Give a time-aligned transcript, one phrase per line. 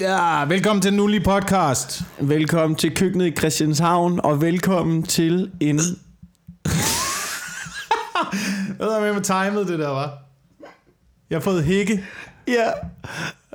[0.00, 2.02] Ja, velkommen til Nulli Podcast.
[2.20, 5.78] Velkommen til køkkenet i Christianshavn, og velkommen til en...
[8.78, 10.18] Er med med timet, det der, var?
[11.30, 12.04] Jeg har fået hække.
[12.48, 12.52] Ja,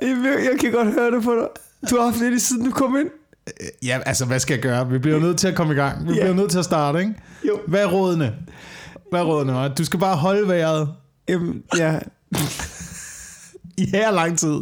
[0.02, 1.48] jeg, jeg kan godt høre det på dig.
[1.90, 3.08] Du har haft lidt i siden du kom ind.
[3.82, 4.88] Ja, altså, hvad skal jeg gøre?
[4.88, 6.08] Vi bliver nødt til at komme i gang.
[6.08, 6.20] Vi Ja.
[6.20, 7.14] bliver nødt til at starte, ikke?
[7.48, 7.58] Jo.
[7.66, 8.34] Hvad er rådene?
[9.10, 9.64] Hvad er rådene?
[9.66, 9.74] hva'?
[9.74, 10.88] Du skal bare holde vejret
[11.28, 11.98] Jamen, ja.
[13.82, 14.60] i her lang tid.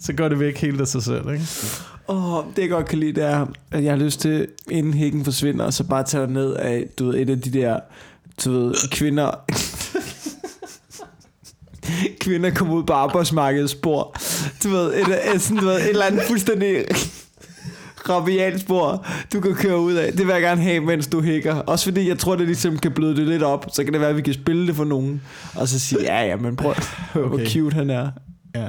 [0.00, 1.44] Så går det væk helt af sig selv, ikke?
[2.08, 4.94] Åh, oh, det jeg godt kan lide, det er, at jeg har lyst til, inden
[4.94, 7.80] hækken forsvinder, så bare tage ned af, du ved, et af de der,
[8.44, 9.30] du ved, kvinder...
[12.20, 14.16] kvinder kommer ud på arbejdsmarkedets spor.
[14.64, 16.84] Du ved, et, et, sådan, du ved, et eller andet fuldstændig
[18.08, 20.12] rabialt spor, du kan køre ud af.
[20.12, 21.54] Det vil jeg gerne have, mens du hækker.
[21.54, 23.66] Også fordi jeg tror, det ligesom kan bløde det lidt op.
[23.72, 25.22] Så kan det være, at vi kan spille det for nogen.
[25.54, 27.28] Og så sige, ja, ja, men prøv, okay.
[27.28, 28.10] hvor cute han er.
[28.54, 28.68] Ja.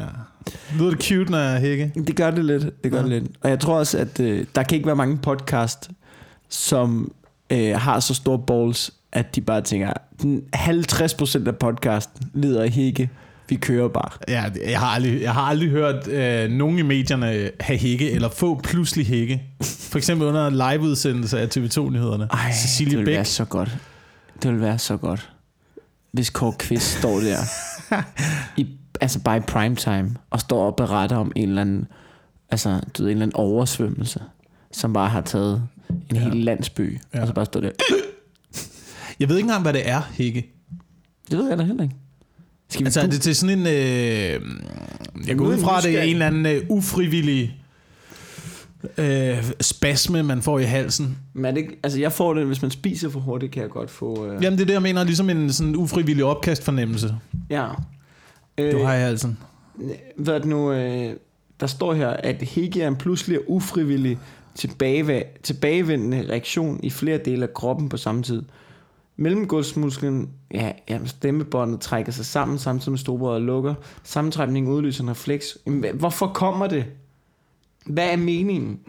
[0.78, 1.92] Lyder det cute, når jeg hække?
[2.08, 2.84] Det gør det lidt.
[2.84, 3.04] Det gør Ja.
[3.04, 3.32] det lidt.
[3.42, 5.90] Og jeg tror også, at øh, der kan ikke være mange podcast,
[6.50, 7.12] som
[7.50, 12.70] øh, har så store balls, at de bare tænker, "Den 50% af podcasten lider af
[12.70, 13.10] hække.
[13.50, 14.10] Vi kører bare.
[14.28, 18.30] Ja, jeg har aldrig, jeg har aldrig hørt øh, nogen i medierne have hække, eller
[18.30, 19.44] få pludselig hække.
[19.64, 22.28] For eksempel under en liveudsendelse af TV2-nyhederne.
[22.32, 23.16] Ej, Cecilie det vil Bæk.
[23.16, 23.78] være så godt.
[24.44, 25.30] Det vil være så godt.
[26.12, 27.38] Hvis Kåre Kvist står der,
[28.62, 28.68] i,
[29.02, 31.86] altså bare i primetime, og står og beretter om en eller anden,
[32.50, 34.20] altså, du ved, en eller anden oversvømmelse,
[34.72, 35.64] som bare har taget
[36.10, 36.20] en Ja.
[36.22, 37.22] hel landsby, Ja.
[37.22, 37.70] og så bare står der.
[39.20, 40.54] Jeg ved ikke engang, hvad det er, hække.
[41.32, 41.96] Det ved jeg da heller ikke.
[42.70, 43.68] Skal vi Altså er det til sådan en...
[43.68, 44.42] Øh,
[45.28, 47.58] jeg går ud fra, det er en eller anden øh, ufrivillig
[48.98, 51.18] øh, spasme, man får i halsen.
[51.34, 53.70] Men er det, ikke- altså jeg får det, hvis man spiser for hurtigt, kan jeg
[53.70, 54.26] godt få...
[54.26, 57.16] Øh, Jamen det er det, jeg mener, ligesom en sådan ufrivillig opkastfornemmelse,
[57.50, 57.68] ja.
[58.72, 59.38] Du Øh, har i halsen.
[60.18, 61.14] Hvad det nu, øh,
[61.60, 64.18] der står her, at hække er en pludselig og ufrivillig
[64.60, 68.44] tilbageva- tilbagevendende reaktion i flere dele af kroppen på samme tid.
[69.18, 73.74] Mellemgulvsmusklen, ja, ja, stemmebåndet trækker sig sammen, samtidig med storbrædet lukker.
[74.04, 75.58] Sammentrækningen udløser en refleks.
[75.66, 76.86] Jamen, Hvorfor kommer det?
[77.86, 78.80] Hvad er meningen?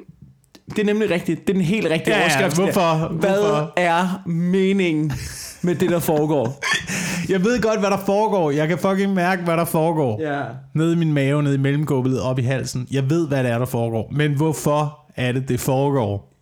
[0.71, 1.41] Det er nemlig rigtigt.
[1.47, 2.57] Det er den helt rigtige Ja, ja, overskrift.
[2.57, 3.09] hvorfor?
[3.13, 3.73] Hvad Hvorfor?
[3.77, 5.13] er meningen
[5.63, 6.47] med det, der foregår?
[7.31, 8.51] Jeg ved godt, hvad der foregår.
[8.51, 10.21] Jeg kan fucking mærke, hvad der foregår.
[10.23, 10.43] ja.
[10.75, 12.87] Nede i min mave, nede i mellemgulvet, op i halsen.
[12.91, 14.09] Jeg ved, hvad det er, der foregår.
[14.13, 16.33] Men hvorfor er det, det foregår?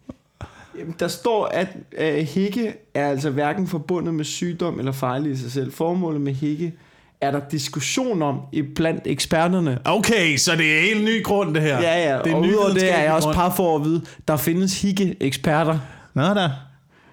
[0.78, 5.36] Jamen, Der står, at øh, hække er altså hverken forbundet med sygdom eller farlig i
[5.36, 5.72] sig selv.
[5.72, 6.72] Formålet med hække
[7.20, 9.78] er der diskussion om i blandt eksperterne.
[9.84, 11.80] Okay, så det er en helt ny grund, det her.
[11.82, 14.36] Ja, ja, det er og udover det er jeg også par for at vide, der
[14.36, 15.78] findes hikke-eksperter.
[16.14, 16.50] Nå da.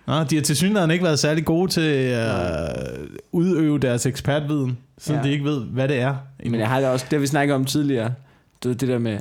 [0.08, 2.98] Nå, de har til synligheden ikke været særlig gode til at
[3.32, 5.24] udøve deres ekspertviden, siden ja.
[5.24, 5.28] Ja.
[5.28, 6.16] de ikke ved, hvad det er.
[6.44, 8.14] Men jeg har det også, det vi snakket om tidligere,
[8.64, 9.20] du ved, det der med,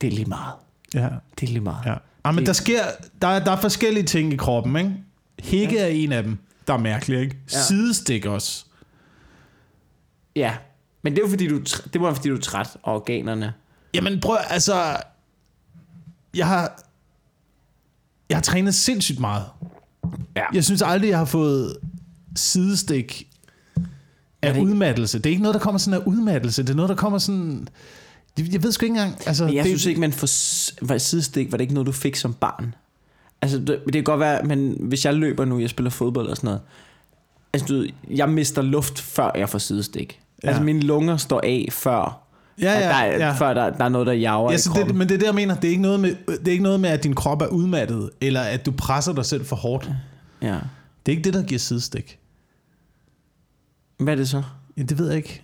[0.00, 0.54] det er lige meget.
[0.94, 1.08] Ja,
[1.40, 1.86] Det er lige meget.
[1.86, 1.94] ja.
[2.24, 2.80] Ah, men der sker,
[3.22, 4.92] der, er- der er forskellige ting i kroppen, ikke?
[5.42, 5.82] Hække ja.
[5.82, 7.36] er en af dem, der er mærkelig, ikke?
[7.52, 7.56] Ja.
[7.58, 7.62] Ja.
[7.62, 8.64] Sidestik også.
[10.36, 10.54] ja.
[11.02, 13.52] Men det er jo fordi, du, er det var fordi, du er træt af organerne.
[13.94, 14.96] Jamen prøv, altså...
[16.34, 16.82] Jeg har...
[18.28, 19.44] Jeg har trænet sindssygt meget.
[20.36, 20.44] Ja.
[20.54, 21.76] Jeg synes aldrig, jeg har fået
[22.36, 23.28] sidestik
[24.42, 25.18] af det udmattelse.
[25.18, 26.62] Det er ikke noget, der kommer sådan af udmattelse.
[26.62, 27.68] Det er noget, der kommer sådan...
[28.38, 29.14] Jeg ved sgu ikke engang...
[29.26, 30.28] Altså, Men jeg det, synes ikke, man får
[30.86, 32.74] var sidestik, var det ikke noget, du fik som barn?
[33.42, 36.36] Altså, det, det kan godt være, men hvis jeg løber nu, jeg spiller fodbold og
[36.36, 36.60] sådan noget,
[37.52, 40.20] altså, du, jeg mister luft, før jeg får sidestik.
[40.42, 40.46] Ja.
[40.46, 40.48] Ja.
[40.48, 42.25] Altså, mine lunger står af, før,
[42.60, 43.32] Ja, ja, der, er, ja.
[43.32, 44.88] før der, der er noget, der jager Ja, i så kroppen.
[44.88, 45.54] det, men det er det, jeg mener.
[45.54, 48.10] Det er, ikke noget med, det er ikke noget med, at din krop er udmattet,
[48.20, 49.90] eller at du presser dig selv for hårdt.
[50.42, 50.46] Ja.
[51.06, 52.18] Det er ikke det, der giver sidestik.
[53.98, 54.42] Hvad er det så?
[54.76, 55.42] Ja, det ved jeg ikke.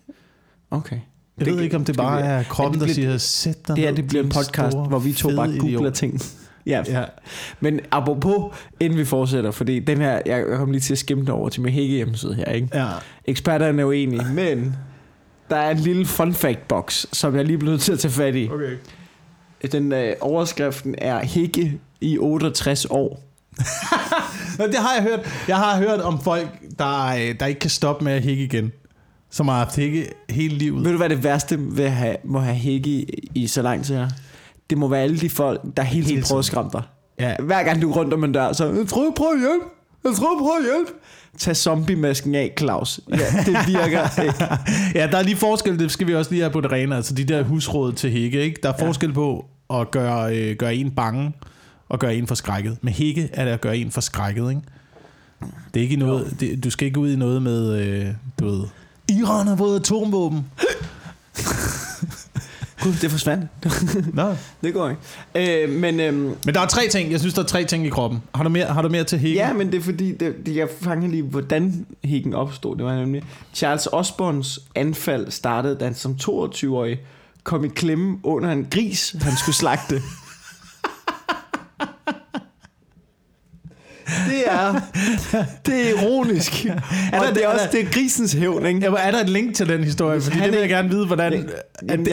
[0.71, 0.97] Okay.
[1.39, 3.77] Jeg Det- ved ikke, om det bare er kroppen, det der bliver- siger, sæt dig
[3.77, 5.93] Det ned, det bliver en podcast, store, hvor vi to bare googler idiot.
[5.95, 6.21] ting.
[6.67, 6.83] Ja.
[6.89, 7.05] Ja.
[7.61, 11.49] Men apropos, inden vi fortsætter, fordi den her, jeg kom lige til at skimme over
[11.49, 12.69] til min hække hjemmeside her, ikke?
[12.75, 12.89] ja.
[13.25, 14.77] Eksperterne er uenige, men
[15.53, 18.13] der er en lille fun fact box, som jeg lige blev nødt til at tage
[18.13, 18.49] fat i.
[18.53, 18.77] Okay.
[19.73, 23.23] Den øh, overskriften er Hække i 68 år.
[24.59, 25.21] Det har jeg hørt.
[25.49, 26.49] Jeg har hørt om folk,
[26.79, 28.73] der, øh, der ikke kan stoppe med at hække igen.
[29.31, 30.85] Som har haft hække hele livet.
[30.85, 33.85] Ved du, hvad det værste ved at have, må have hække i, i så lang
[33.85, 34.09] tid er?
[34.71, 36.83] Det må være alle de folk, der hele tiden prøver at skræmme dig.
[37.21, 37.37] Ja.
[37.41, 39.67] Hver gang du er rundt om en dør, så tror, prøv at hjælpe.
[40.05, 40.93] Jeg tror, prøv at hjælpe.
[41.39, 43.01] Tag zombie-masken af, Claus.
[43.11, 43.17] Ja,
[43.47, 44.45] det virker ikke.
[44.95, 46.97] ja, der er lige forskel, det skal vi også lige have på det rene.
[46.97, 48.61] Altså de der husråd til hække, ikke?
[48.63, 48.87] Der er Ja.
[48.87, 49.45] forskel på
[49.75, 51.33] at gøre, øh, gøre en bange
[51.89, 52.79] og gøre en forskrækket.
[52.83, 54.63] Med hække er det at gøre en forskrækket, ikke?
[55.75, 58.07] Det er ikke noget, det, du skal ikke ud i noget med, øh,
[58.41, 58.63] du ved,
[59.09, 60.47] Iran har fået atomvåben.
[62.83, 63.45] Gud, det forsvandt.
[64.15, 64.35] Nå.
[64.63, 64.89] det går
[65.35, 65.63] ikke.
[65.65, 67.13] Øh, men øhm, Men der er tre ting.
[67.13, 68.23] Jeg synes, der er tre ting i kroppen.
[68.35, 69.37] Har du mere, har du mere til Hegel?
[69.37, 72.77] ja, men det er fordi, det, det, jeg fanger lige, hvordan Hegel opstod.
[72.77, 73.23] Det var nemlig,
[73.55, 77.01] Charles Osborns anfald startede, da han som 22-årig
[77.45, 80.03] kom i klemme under en gris, han skulle slagte.
[84.07, 84.81] Det er,
[85.67, 86.53] det er ironisk.
[86.65, 86.75] der-
[87.21, 88.81] og det er er også der- det er grisens hævn, ikke?
[88.81, 90.21] Ja, men er der et link til den historie?
[90.21, 91.51] Fordi det vil jeg gerne vide, hvordan Jamen,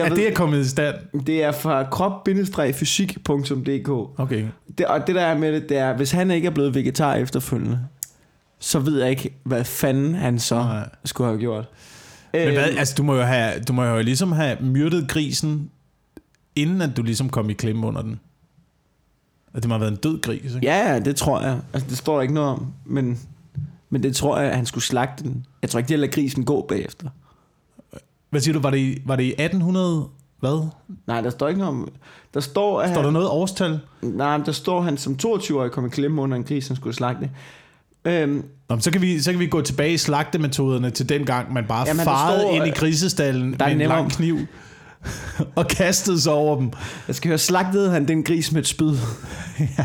[0.12, 0.94] at det er kommet i stand.
[1.26, 3.88] Det er fra krop-fysik.dk.
[4.20, 4.44] Okay.
[4.78, 7.14] Det, og det der er med det, det er, hvis han ikke er blevet vegetar
[7.14, 7.78] efterfølgende,
[8.58, 10.88] så ved jeg ikke, hvad fanden han så Nej.
[11.04, 11.64] skulle have gjort.
[12.32, 15.70] Men hvad, Øhm, altså, du må jo, have, du må jo ligesom have myrdet grisen,
[16.56, 18.20] inden at du ligesom kom i klemme under den.
[19.54, 20.58] At det må have været en død gris, ikke?
[20.62, 21.58] Ja, det tror jeg.
[21.72, 23.18] Altså, det står der ikke noget om, men,
[23.90, 25.46] men det tror jeg, at han skulle slagte den.
[25.62, 27.08] Jeg tror ikke, de lader grisen gå bagefter.
[28.30, 30.06] Hvad siger du, var det, i- var det i 1800...
[30.40, 30.68] Hvad?
[31.06, 31.88] Nej, der står ikke noget om...
[32.34, 33.80] Der står, at Står der noget årstal?
[34.02, 36.76] nej, men der står, at han som 22-årig kom i klemme under en gris, han
[36.76, 37.30] skulle slagte.
[38.04, 38.32] Øhm,
[38.68, 41.52] Nå, men så, kan vi, så kan vi gå tilbage i slagtemetoderne til den gang,
[41.52, 43.98] man bare Jamen, der farede står, ind i øh, grisestallen der er med en nemmere-
[43.98, 44.38] lang kniv
[45.56, 46.72] og kastede sig over dem.
[47.06, 48.96] Jeg skal høre, slagtede han den gris med et spyd?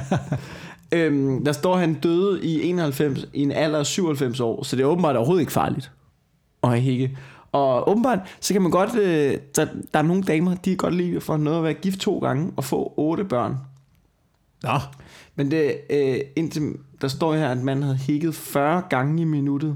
[0.92, 4.84] øhm, der står, han døde i 91, i en alder af 97 år, så det
[4.84, 5.92] er åbenbart overhovedet ikke farligt
[6.64, 7.18] at hække.
[7.52, 10.96] Og åbenbart, så kan man godt, øh, der, der er nogle damer, de kan godt
[10.96, 13.58] lide for noget at være gift to gange og få otte børn.
[14.64, 14.80] Nå,
[15.36, 19.76] Men det, øh, indtil, der står her, at man havde hækket 40 gange i minuttet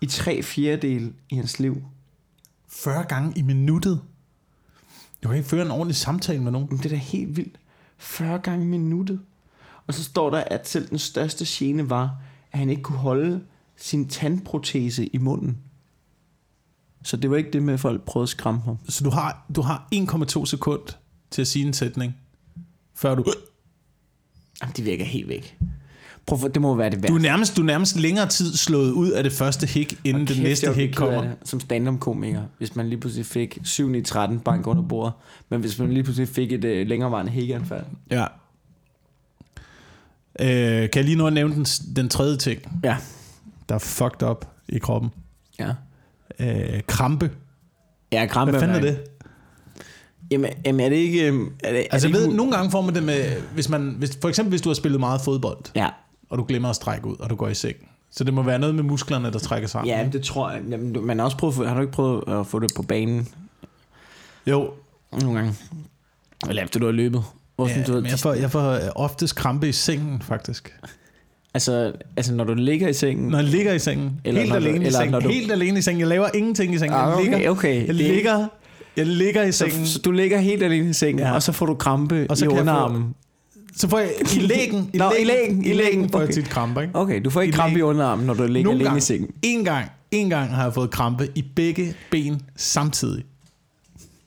[0.00, 1.82] i tre fjerdedel i hans liv.
[2.68, 4.00] 40 gange i minuttet.
[5.22, 6.68] Du kan ikke føre en ordentlig samtale med nogen.
[6.70, 7.60] Men det er da helt vildt.
[7.98, 9.20] 40 gange minuttet.
[9.86, 12.22] Og så står der, at selv den største gene var,
[12.52, 13.44] at han ikke kunne holde
[13.76, 15.58] sin tandprotese i munden.
[17.02, 18.78] Så det var ikke det med, at folk prøvede at skræmme ham.
[18.88, 20.82] Så du har, du har 1,2 sekund
[21.30, 22.16] til at sige en sætning,
[22.94, 23.24] før du...
[24.62, 25.58] Jamen, det virker helt væk.
[26.38, 27.08] Prøv det må være det værd.
[27.10, 30.26] Du er nærmest, du er nærmest længere tid slået ud af det første hik, inden
[30.26, 31.24] det næste hik kommer.
[31.44, 35.12] Som stand-up-komiker, hvis man lige pludselig fik 7 i 13 bank under bordet.
[35.48, 37.84] Men hvis man lige pludselig fik et øh, længerevarende hækkeanfald.
[38.10, 38.24] Ja.
[40.40, 41.64] Øh, kan jeg lige nå at nævne den,
[41.96, 42.96] den tredje ting, Ja.
[43.68, 45.10] der er fucked up i kroppen?
[45.58, 45.70] Ja.
[46.38, 47.30] Øh, krampe.
[48.12, 48.50] Ja, krampe.
[48.50, 48.98] Hvad fanden er det?
[50.30, 51.26] Jamen, jamen er det ikke...
[51.26, 53.68] øhm, Er det, Altså, er det ved, ikke, nogle gange får man det med, hvis
[53.68, 55.88] man, hvis, for eksempel hvis du har spillet meget fodbold, Ja,
[56.30, 57.76] og du glemmer at strække ud, og du går i seng.
[58.10, 59.88] Så det må være noget med musklerne, der trækker sammen.
[59.88, 60.60] ja det tror jeg.
[60.70, 63.28] Jamen, du- man har også prøvet, har du ikke prøvet at få det på banen
[64.46, 64.70] Jo,
[65.20, 65.54] nogle gange?
[66.48, 67.22] Eller efter du har løbet?
[67.56, 70.74] Hvor ja, du, jeg får, jeg får oftest krampe i sengen, faktisk.
[71.54, 73.28] altså, altså, når du ligger i sengen...
[73.28, 74.20] Når jeg ligger i sengen.
[74.24, 75.12] Eller helt når du- alene i eller sengen.
[75.12, 76.00] når du- Helt alene i sengen.
[76.00, 76.94] Jeg laver ingenting i sengen.
[76.98, 77.86] Ah, Jeg okay, ligger, okay.
[77.86, 78.46] jeg ligger,
[78.96, 79.86] jeg ligger i sengen.
[79.86, 81.32] så, så, du ligger helt alene i sengen, Ja.
[81.34, 83.14] og så får du krampe Og så i jeg underarmen.
[83.76, 86.34] Så får jeg i lægen, i Nå, i lægen, i lægen, får jeg okay.
[86.34, 86.94] tit krampe, ikke?
[86.94, 87.88] Okay, du får ikke I krampe i lægen.
[87.90, 89.30] underarmen, når du ligger Nogle alene gange, i sengen.
[89.42, 93.24] en gang, en gang har jeg fået krampe i begge ben samtidig.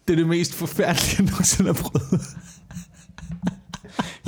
[0.07, 2.21] Det er det mest forfærdelige, jeg nogensinde har prøvet.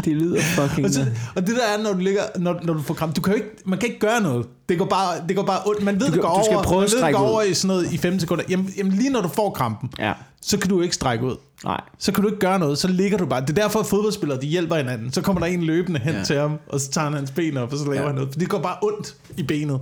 [0.05, 0.85] Det lyder fucking...
[0.87, 1.05] Og, så,
[1.35, 3.35] og det der er, når du, ligger, når, når du får krampe, du kan jo
[3.35, 4.45] ikke, man kan ikke gøre noget.
[4.69, 5.83] Det går bare, det går bare ondt.
[5.83, 7.29] Man ved, Du det går du skal over, prøve man ved, det går ud.
[7.29, 8.43] over i sådan noget i 5 sekunder.
[8.49, 11.35] Jamen, jamen, lige når du får krampen, Ja, så kan du ikke strække ud.
[11.63, 11.81] nej.
[11.99, 13.41] Så kan du ikke gøre noget, så ligger du bare.
[13.41, 15.11] Det er derfor, at fodboldspillere de hjælper hinanden.
[15.13, 16.13] Så kommer der en løbende hen.
[16.15, 16.23] Ja.
[16.23, 18.05] til ham, og så tager han hans ben op, og så laver ja.
[18.05, 18.29] han noget.
[18.33, 19.79] For det går bare ondt i benet.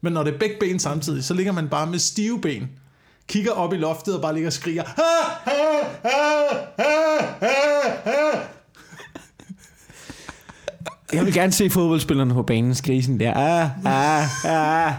[0.00, 2.68] Men når det er begge ben samtidig, så ligger man bare med stive ben.
[3.28, 4.82] Kigger op i loftet og bare ligger og skriger.
[4.86, 5.02] Ha,
[5.44, 5.52] ha,
[6.02, 6.08] ha,
[6.78, 6.86] ha,
[7.40, 7.48] ha,
[8.04, 8.19] ha.
[11.12, 13.32] Jeg vil gerne se fodboldspillerne på banen skrige der.
[13.36, 14.92] Ah, ah, ah.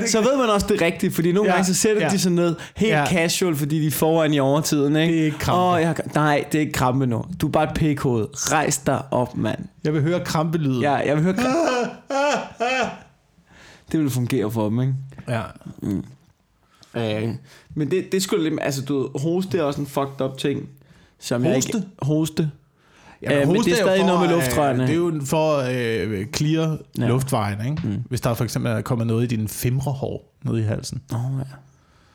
[0.00, 2.08] Det- Så ved man også, det rigtigt, fordi nogle Ja, gange så sætter ja.
[2.08, 3.06] de sig ned helt Ja.
[3.06, 4.96] casual, fordi de er foran i overtiden.
[4.96, 5.14] Ikke?
[5.14, 5.60] Det er krampe.
[5.76, 7.24] Åh, jeg, nej, det er ikke krampe nu.
[7.40, 8.52] Du er bare et pikhoved.
[8.52, 9.58] Rejs dig op, mand.
[9.84, 10.82] Jeg vil høre krampelyden.
[10.82, 11.34] Ja, jeg vil høre...
[13.92, 14.94] Det vil fungere for dem, ikke?
[15.28, 15.40] ja.
[16.94, 17.28] Øh,
[17.74, 18.60] men det, det skulle lidt...
[18.62, 20.68] Altså, du hoste er også en fucked up ting.
[21.20, 21.78] Som Jeg Hoste?
[21.78, 22.50] ikke, hoste.
[23.22, 24.82] Ja, Øh, men det er stadig for, noget med øh, luftrørene.
[24.82, 27.02] Det er jo for at øh, clear ja.
[27.02, 27.08] Ja.
[27.08, 27.88] luftvejen, ikke?
[27.88, 28.02] Mm.
[28.08, 31.02] Hvis der for eksempel er kommet noget i din femrehår nede i halsen.
[31.14, 31.44] Åh, oh, ja.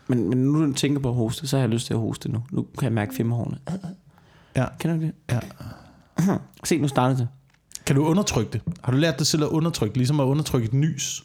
[0.08, 2.32] Men, men nu du tænker på at hoste, så har jeg lyst til at hoste
[2.32, 2.44] nu.
[2.52, 3.58] Nu kan jeg mærke femmerhårene.
[4.56, 4.66] Ja.
[4.80, 5.12] Kender du det?
[5.32, 5.40] Ja.
[6.64, 7.28] Se, nu starter det.
[7.86, 8.62] Kan du undertrykke det?
[8.84, 11.24] Har du lært dig selv at undertrykke, ligesom at undertrykke et nys?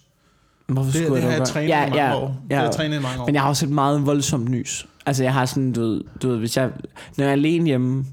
[0.66, 1.87] Hvorfor Det, det skulle har jeg jeg dog trænet gøre?
[1.87, 2.26] i mange år.
[2.49, 2.62] Det har ja.
[2.68, 3.26] jeg trænet i mange år.
[3.26, 4.87] Men jeg har også et meget voldsomt nys.
[5.06, 6.70] Altså, jeg har sådan, du ved, du ved hvis jeg,
[7.16, 8.06] når jeg er alene hjemme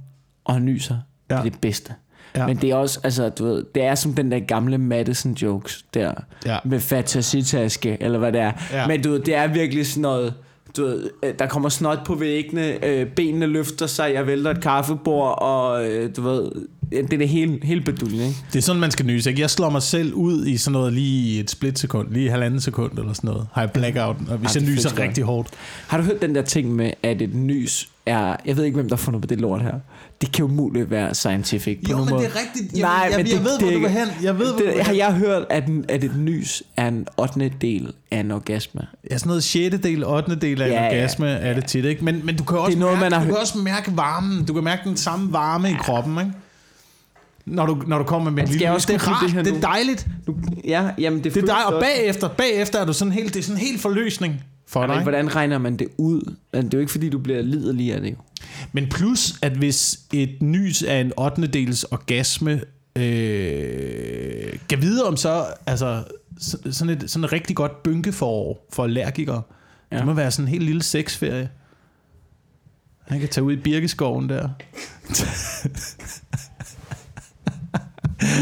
[0.46, 0.98] og nyser,
[1.30, 1.36] ja.
[1.36, 1.94] Det er det bedste.
[2.36, 2.48] Ja.
[2.48, 5.86] Men det er også, altså, du ved, det er som den der gamle Madison jokes
[5.94, 6.14] der,
[6.46, 6.58] Ja.
[6.66, 8.52] med fantasitaske, eller hvad det er.
[8.72, 8.88] Ja.
[8.88, 10.34] Men du ved, det er virkelig sådan noget
[10.78, 14.62] du ved, øh, der kommer snot på væggene, øh, benene løfter sig, jeg vælter et
[14.62, 16.52] kaffebord, og øh, du ved,
[16.92, 18.36] det er det hele, hele beduljen, ikke?
[18.54, 19.30] Det er sådan, man skal nyse.
[19.30, 19.42] Ikke?
[19.42, 22.98] Jeg slår mig selv ud i sådan noget lige i et splitsekund, lige halvanden sekund
[23.00, 23.48] eller sådan noget.
[23.54, 25.50] Har jeg blackout, og hvis Ja, jeg nyser rigtig hårdt.
[25.88, 28.36] Har du hørt den der ting med, at et nys er...
[28.46, 29.74] Jeg ved ikke, hvem der har fundet på det lort her.
[30.22, 32.28] Det kan jo muligt være scientific på nogen måde.
[32.28, 32.82] rigtigt.
[32.82, 34.08] Nej, jeg, men jeg, det- ved, det hvor er du vil hen.
[34.24, 34.98] Jeg ved, hvor du vil Det, har hen.
[35.00, 37.52] jeg hørt, at, en, at et nys er en 8.
[37.62, 38.82] del af en orgasme.
[39.12, 39.76] Ja, sådan noget 6.
[39.84, 40.36] del, 8.
[40.36, 42.06] del af Ja, ja, ja, orgasme ja, er det tit, ikke?
[42.06, 43.98] Men, men du kan også, Det er noget, mærke, man har du kan også mærke
[43.98, 44.46] varmen.
[44.46, 45.74] Du kan mærke den samme varme ja.
[45.74, 46.32] i kroppen, ikke?
[47.46, 49.44] Når du, når du kommer med et lille jeg også Det er rart, det her
[49.44, 50.08] det er dejligt.
[50.28, 50.36] Nu,
[50.68, 53.44] ja, jamen det, Det er føles og bagefter, bagefter er du sådan helt, det er
[53.44, 54.96] sådan helt forløsning for dig.
[54.96, 56.36] Men hvordan regner man det ud?
[56.54, 58.16] Det er jo ikke, fordi du bliver liderlig af det jo.
[58.74, 61.48] Men plus, at hvis et nys er en 8.
[61.48, 62.62] dels orgasme,
[62.96, 66.04] øh, kan vide om så, altså,
[66.40, 69.42] så- sådan et, sådan et rigtig godt bynkeforår for allergikere.
[69.92, 69.98] Ja.
[69.98, 71.50] Det må være sådan en helt lille sexferie.
[73.08, 74.50] Han kan tage ud i Birkeskoven der.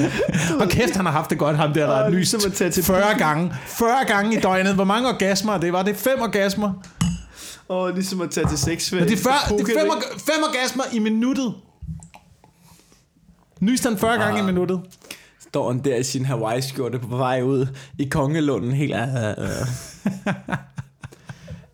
[0.62, 2.58] og kæft, han har haft det godt, ham der, der er Åh, nyst ligesom at
[2.58, 3.54] tage til 40 gange.
[3.66, 4.76] 40 gange i døgnet.
[4.76, 5.84] Hvor mange orgasmer det var?
[5.84, 6.74] Det er fem orgasmer.
[7.70, 10.44] Oh, ligesom at tage til sex Men det er, 40, det er fem, orga- fem
[10.44, 11.54] orgasmer i minuttet.
[13.60, 14.82] Nyst han 40 gange i minuttet.
[15.40, 17.68] Står han der i sin Hawaii-skjorte på vej ud
[18.00, 18.94] i Kongelunden helt...
[18.96, 19.68] Øh, øh.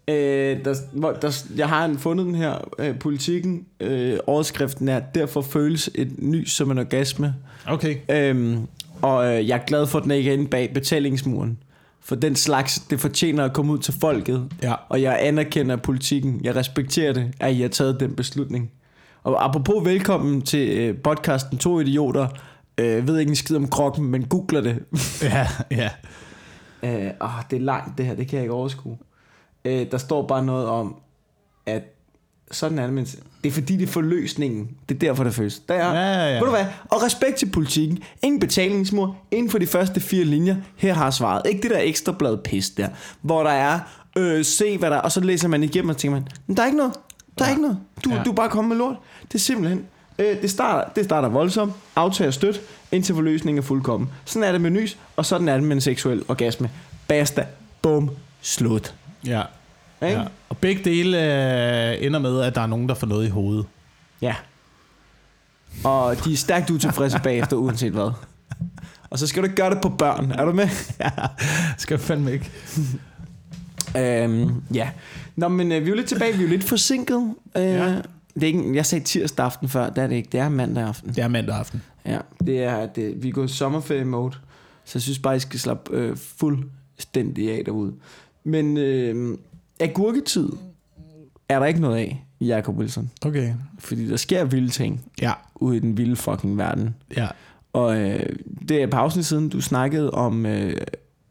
[0.15, 3.65] øh, der, hvor, der, jeg har fundet den her øh, politikken.
[3.79, 7.35] Øh, overskriften er, derfor føles et nys som en orgasme.
[7.67, 7.97] Okay.
[8.09, 8.67] Øhm,
[9.01, 11.57] og øh, jeg er glad for, at den ikke er inde bag betalingsmuren.
[12.01, 14.51] For den slags, det fortjener at komme ud til folket.
[14.61, 14.73] Ja.
[14.89, 16.41] Og jeg anerkender politikken.
[16.43, 18.71] Jeg respekterer det, at I har taget den beslutning.
[19.23, 22.27] Og apropos velkommen til øh, podcasten To Idioter.
[22.77, 24.83] Øh, ved ikke en skid om kroppen, men googler det.
[25.21, 25.89] Ja, ja.
[26.83, 28.97] øh, åh, det er langt det her, det kan jeg ikke overskue.
[29.65, 30.95] Øh, der står bare noget om,
[31.65, 31.83] at
[32.51, 34.69] sådan er det, det er fordi det er forløsningen.
[34.89, 35.59] Det er derfor, det føles.
[35.59, 36.33] Der er, Ja, ja, ja.
[36.33, 36.65] Ved du hvad?
[36.89, 37.99] Og respekt til politikken.
[38.23, 39.17] Ingen betalingsmur.
[39.31, 40.55] Inden for de første fire linjer.
[40.75, 41.41] Her har svaret.
[41.49, 42.87] Ikke det der ekstrablad pis der.
[43.21, 43.79] Hvor der er,
[44.17, 45.01] øh, se hvad der er.
[45.01, 46.93] Og så læser man igennem og tænker man, men der er ikke noget.
[47.37, 47.51] Der er Ja.
[47.53, 47.77] ikke noget.
[48.05, 48.21] Du, Ja.
[48.25, 48.95] du er bare kommet med lort.
[49.27, 49.85] Det er simpelthen,
[50.19, 51.73] øh, det, starter, det starter voldsomt.
[51.95, 52.61] Aftager støt.
[52.91, 54.09] Indtil forløsningen er fuldkommen.
[54.25, 54.97] Sådan er det med nys.
[55.15, 56.69] Og sådan er det med en seksuel orgasme.
[57.07, 57.45] Basta.
[57.81, 58.09] Bum.
[58.41, 58.93] Slut.
[59.25, 59.41] ja.
[60.03, 60.17] Ikke?
[60.19, 60.23] ja.
[60.49, 63.65] Og begge dele øh, ender med, at der er nogen, der får noget i hovedet.
[64.21, 64.35] Ja.
[65.83, 68.11] Og de er stærkt utilfredse bagefter, uanset hvad.
[69.09, 70.31] Og så skal du ikke gøre det på børn.
[70.31, 70.67] Er du med?
[70.99, 71.09] Ja,
[71.77, 72.51] skal jeg fandme ikke.
[73.97, 74.89] Øhm, ja.
[75.35, 76.37] Nå, men øh, vi er jo lidt tilbage.
[76.37, 77.33] Vi er lidt forsinket.
[77.57, 77.95] Øh, Ja.
[78.35, 79.89] det er ikke, jeg sagde tirsdag aften før.
[79.89, 80.29] Det er det ikke.
[80.31, 81.09] Det er mandag aften.
[81.09, 81.81] Det er mandag aften.
[82.05, 84.35] Ja, det er, det, vi gået i sommerferie-mode.
[84.85, 87.93] Så jeg synes bare, I skal slappe øh, fuldstændig af derude.
[88.43, 89.37] Men øh,
[89.79, 90.49] agurketid
[91.49, 93.11] er der ikke noget af i Jacob Wilson.
[93.25, 93.53] Okay.
[93.79, 96.95] Fordi der sker vilde ting Ja, ude i den vilde fucking verden.
[97.17, 97.27] ja.
[97.73, 98.25] Og øh,
[98.69, 100.77] det er afsnit siden, du snakkede om øh,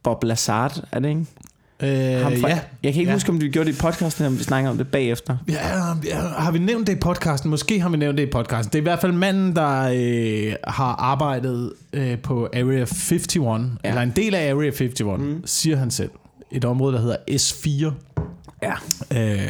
[0.02, 1.26] Bob Lazard, er det ikke?
[2.16, 2.60] Øh, Ham fra, ja.
[2.82, 3.14] Jeg kan ikke Ja.
[3.16, 5.36] huske, om vi gjorde det i podcasten, eller om vi snakker om det bagefter.
[5.48, 5.54] Ja,
[6.04, 7.50] ja, har vi nævnt det i podcasten?
[7.50, 8.72] Måske har vi nævnt det i podcasten.
[8.72, 13.40] Det er i hvert fald manden, der øh, har arbejdet øh, på Area 51, ja.
[13.42, 13.88] Ja.
[13.88, 15.42] eller en del af Area 51, mm.
[15.46, 16.10] siger han selv.
[16.50, 17.92] Et område, der hedder S4.
[18.62, 18.72] Ja.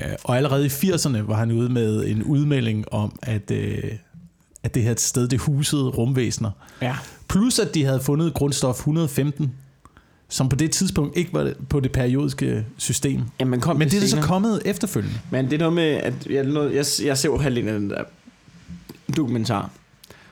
[0.07, 3.83] Øh, og allerede i 80'erne var han ude med en udmelding om, at, øh,
[4.63, 6.51] at det her sted, det husede rumvæsener.
[6.83, 6.97] Ja.
[7.29, 9.53] Plus at de havde fundet grundstof 115,
[10.29, 13.23] som på det tidspunkt ikke var på det periodiske system.
[13.41, 14.27] Jamen, kom Men det er så senere.
[14.27, 15.19] kommet efterfølgende.
[15.31, 17.91] Men det er noget med, at jeg, noget, jeg, jeg ser jo halvdelen af den
[17.91, 18.03] der
[19.17, 19.71] dokumentar.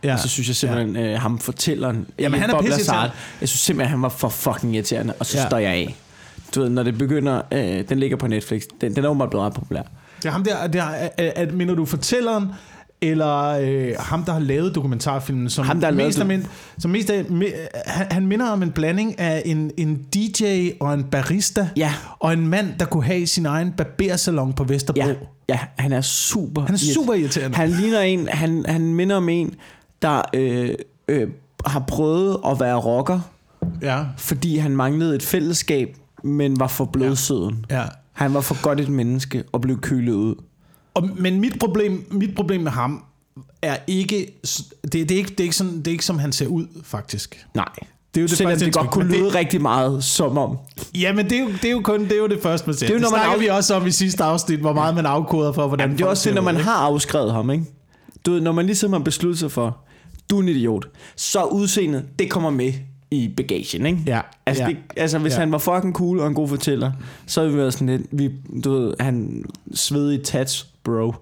[0.04, 0.12] Ja.
[0.12, 1.12] Og så synes jeg simpelthen, ja.
[1.14, 2.64] øh, ham fortælleren, Jamen, han er Bob.
[2.68, 5.42] Lazard, jeg synes simpelthen, han var for fucking irriterende, og så Ja.
[5.42, 5.48] ja.
[5.48, 5.96] står jeg af.
[6.54, 9.46] Du ved, når det begynder, øh, den ligger på Netflix, den, den er åbenbart blevet
[9.46, 9.82] ret populær.
[10.22, 12.48] Det er ham der, det er, at, mener du fortælleren,
[13.00, 16.38] eller øh, ham, der har lavet dokumentarfilmen, som Ham, der lavet mest, af den.
[16.38, 16.46] min,
[16.78, 17.46] som mest af, me,
[17.86, 21.92] han, han minder om en blanding af en, en DJ og en barista, Ja.
[22.18, 25.00] og en mand, der kunne have sin egen barbersalon på Vesterbro.
[25.06, 25.14] Ja,
[25.48, 27.56] ja han er super Han er super irriterende.
[27.56, 29.54] Han ligner en, han, han minder om en,
[30.02, 30.70] der øh,
[31.08, 31.28] øh,
[31.66, 33.20] har prøvet at være rocker,
[33.82, 37.66] Ja, fordi han manglede et fællesskab, men var for blødsøden.
[37.70, 37.82] ja.
[38.12, 40.34] Han var for godt et menneske og blev kølet ud.
[40.94, 43.04] Og, men mit problem, mit problem med ham
[43.62, 44.32] er ikke,
[44.82, 46.66] det, det, er ikke, det, er ikke sådan, det er ikke som han ser ud,
[46.84, 47.46] faktisk.
[47.54, 47.64] Nej.
[48.14, 50.38] Det er jo det Selvom første det godt kunne men det- lyde rigtig meget som
[50.38, 50.58] om.
[50.94, 52.74] Ja, men det er jo, det er jo kun det, er jo det første, man
[52.76, 52.86] ser.
[52.86, 54.72] Det er jo, det når man snakker af- vi også om i sidste afsnit, hvor
[54.72, 56.64] meget man afkoder for, hvordan Jamen, det er også det, når ud, man ikke?
[56.64, 57.64] har afskrevet ham, ikke?
[58.26, 59.78] Du ved, når man ligesom har besluttet sig for,
[60.30, 62.72] du er en idiot, så udseendet, det kommer med
[63.10, 63.98] i bagagen, ikke?
[64.06, 64.20] Ja.
[64.46, 64.68] Altså, ja.
[64.68, 65.38] det, altså hvis Ja.
[65.38, 66.92] han var fucking cool og en god fortæller,
[67.26, 68.30] så havde vi været sådan lidt, vi,
[68.64, 69.44] du ved, han
[69.74, 71.14] svedig tats, bro.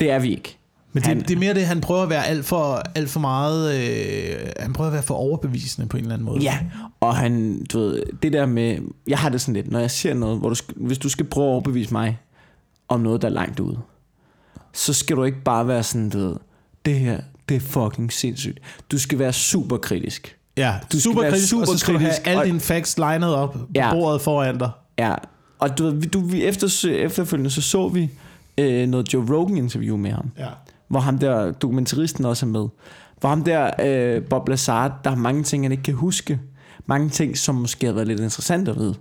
[0.00, 0.58] Det er vi ikke.
[0.92, 3.20] Men det, Han- det er mere det, han prøver at være alt for, alt for
[3.20, 3.74] meget...
[3.74, 6.42] Øh, han prøver at være for overbevisende på en eller anden måde.
[6.42, 6.58] Ja,
[7.00, 10.14] og han, du ved, det der med, jeg har det sådan lidt, når jeg ser
[10.14, 12.18] noget, hvor du, hvis du skal prøve at overbevise mig
[12.88, 13.78] om noget, der er langt ude,
[14.72, 16.36] så skal du ikke bare være sådan, du ved,
[16.84, 18.58] det her, det er fucking sindssygt.
[18.90, 20.36] Du skal være super kritisk.
[20.56, 22.98] Ja Du skal super være kritisk, super og så skal du have alle dine facts
[22.98, 23.92] lined op på Ja.
[23.92, 24.70] bordet foran dig.
[24.98, 25.14] Ja,
[25.58, 28.10] og du du, vi efter, efterfølgende så så vi
[28.58, 30.46] øh, noget Joe Rogan interview med ham, Ja.
[30.88, 32.66] hvor ham der dokumentaristen også er med.
[33.20, 36.40] Hvor ham der, øh, Bob Lazar, der er mange ting, han ikke kan huske.
[36.86, 38.94] Mange ting, som måske har været lidt interessant at vide.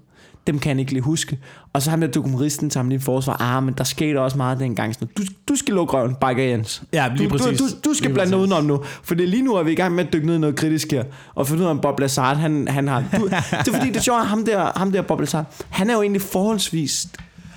[0.48, 1.40] Dem kan han ikke lige huske.
[1.74, 3.42] Og så ham der dokumentaristen tager lige i forsvar.
[3.42, 4.94] Ah, men der skete også meget dengang.
[4.94, 6.84] Sådan, du, du skal lukke røven, Bakker Jens.
[6.94, 7.60] Ja, lige du, præcis.
[7.60, 8.42] Du, du, du skal Lige blande præcis.
[8.42, 8.84] udenom nu.
[9.04, 10.92] For det lige nu er vi i gang med at dykke ned i noget kritisk
[10.92, 11.04] her.
[11.36, 13.04] Og finde ud af, om Bob Lazar, han, han har...
[13.18, 13.34] Du, det
[13.68, 16.22] er fordi, det er sjovt, ham der, ham der Bob Lazar, han er jo egentlig
[16.22, 17.08] forholdsvis...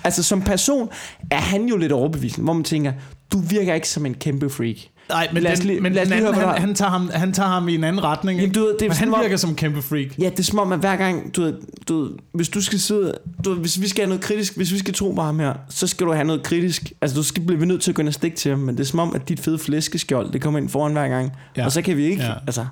[0.03, 0.89] Altså som person
[1.31, 2.93] er han jo lidt overbevisende, hvor man tænker,
[3.31, 4.77] du virker ikke som en kæmpe freak.
[5.09, 7.49] Nej, men, den, lige- men lad os lige høre, han, han, tager ham, han tager
[7.49, 8.39] ham i en anden retning.
[8.39, 10.07] Jamen, du ved, det er men han virker som en kæmpe freak.
[10.19, 11.53] Ja, det er som om, at hver gang, du ved,
[11.87, 13.13] du ved, hvis du skal sidde,
[13.45, 15.53] du ved, hvis vi skal have noget kritisk, hvis vi skal tro på ham her,
[15.69, 16.91] så skal du have noget kritisk.
[17.01, 18.83] Altså, du skal blive nødt til at gå ind og stikke til ham, men det
[18.83, 21.31] er som om, at dit fede flæskeskjold, det kommer ind foran hver gang.
[21.57, 21.65] Ja.
[21.65, 22.31] Og så kan vi ikke, ja.
[22.47, 22.65] altså,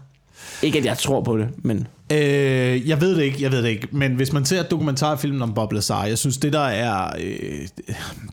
[0.64, 3.70] ikke at jeg tror på det, men Øh, jeg ved det ikke, jeg ved det
[3.70, 3.88] ikke.
[3.92, 7.12] Men hvis man ser dokumentarfilmen om Bob Lazar, jeg synes, det der er...
[7.20, 7.68] Øh,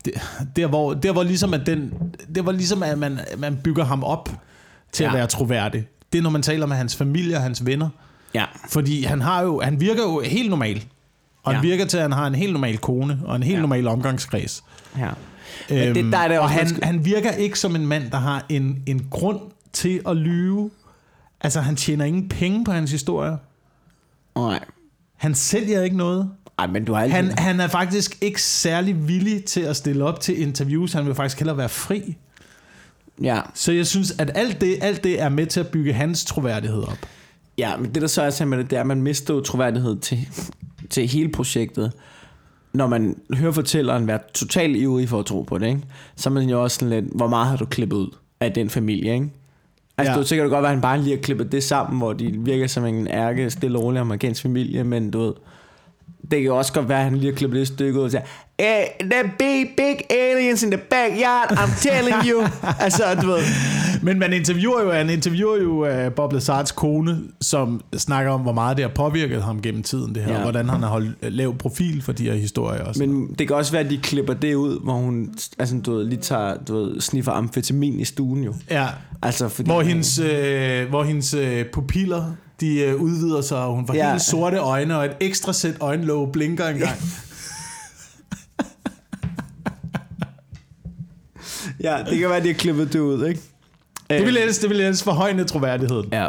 [0.05, 0.13] det,
[0.55, 1.93] der, hvor, der, hvor ligesom at den,
[2.35, 4.29] der hvor ligesom at man, man bygger ham op
[4.91, 5.09] til ja.
[5.09, 5.85] at være troværdig.
[6.13, 7.89] Det er, når man taler med hans familie og hans venner.
[8.33, 8.45] ja.
[8.69, 10.83] Fordi han, har jo, han virker jo helt normal.
[11.43, 11.57] Og ja.
[11.59, 13.61] han virker til, at han har en helt normal kone og en helt ja.
[13.61, 14.63] Normal omgangskreds.
[14.97, 15.09] ja.
[15.69, 18.17] Men det- der er det og han, skal- han virker ikke som en mand, der
[18.17, 19.39] har en, en grund
[19.73, 20.69] til at lyve.
[21.43, 23.37] Altså, han tjener ingen penge på hans historie.
[24.35, 24.59] Nej.
[25.15, 26.31] Han sælger ikke noget.
[26.59, 27.15] Ej, men du har altid...
[27.15, 30.93] Han, han er faktisk ikke særlig villig til at stille op til interviews.
[30.93, 32.17] Han vil faktisk hellere være fri.
[33.21, 33.41] Ja.
[33.53, 36.83] Så jeg synes, at alt det, alt det er med til at bygge hans troværdighed
[36.83, 36.97] op.
[37.57, 39.41] ja, men det der så er sammen med det, det er, at man mister jo
[39.41, 40.27] troværdighed til,
[40.89, 41.91] til hele projektet.
[42.73, 45.81] Når man hører fortælleren være totalt ivrig for at tro på det, ikke?
[46.15, 48.69] så er man jo også sådan lidt, hvor meget har du klippet ud af den
[48.69, 49.29] familie, ikke?
[50.01, 50.19] Altså, Ja.
[50.19, 52.67] det sikkert godt være, at han bare lige har klippet det sammen, hvor de virker
[52.67, 55.33] som en ærke, stille og rolig amerikansk familie, men du ved,
[56.31, 58.23] det kan også godt være, at han lige har klippet det stykke ud og siger,
[58.59, 62.43] hey, the big, big aliens in the backyard, I'm telling you.
[62.85, 63.39] altså, du ved,
[64.01, 68.53] Men man interviewer jo, han interviewer jo uh, Bob Lazards kone, som snakker om, hvor
[68.53, 70.37] meget det har påvirket ham gennem tiden, det her, ja.
[70.37, 72.99] Og hvordan han har holdt øh, lav profil for de her historier også.
[72.99, 75.95] Men, Men det kan også være, at de klipper det ud, hvor hun altså, du
[75.95, 78.53] ved, lige tager, du ved, sniffer amfetamin i stuen jo.
[78.69, 78.87] ja,
[79.23, 82.31] Altså, fordi, hvor hendes, øh, hvor hendes øh, pupiller,
[82.61, 84.09] de øh, udvider sig, og hun får ja.
[84.11, 86.97] Helt sorte øjne, og et ekstra sæt øjenlåg blinker engang.
[91.83, 93.41] Ja, det kan være, de har klippet det ud, ikke?
[94.09, 96.09] Det vil ellers, det vil ellers forhøjne troværdigheden.
[96.11, 96.27] Ja.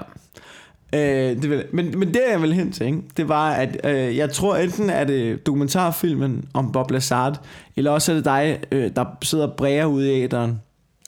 [0.95, 3.03] Øh, det vil, men, men det jeg vil hen til, ikke?
[3.17, 7.41] det var, at øh, jeg tror enten er det dokumentarfilmen om Bob Lazard,
[7.77, 10.61] eller også er det dig, øh, der sidder og bræger ude i æderen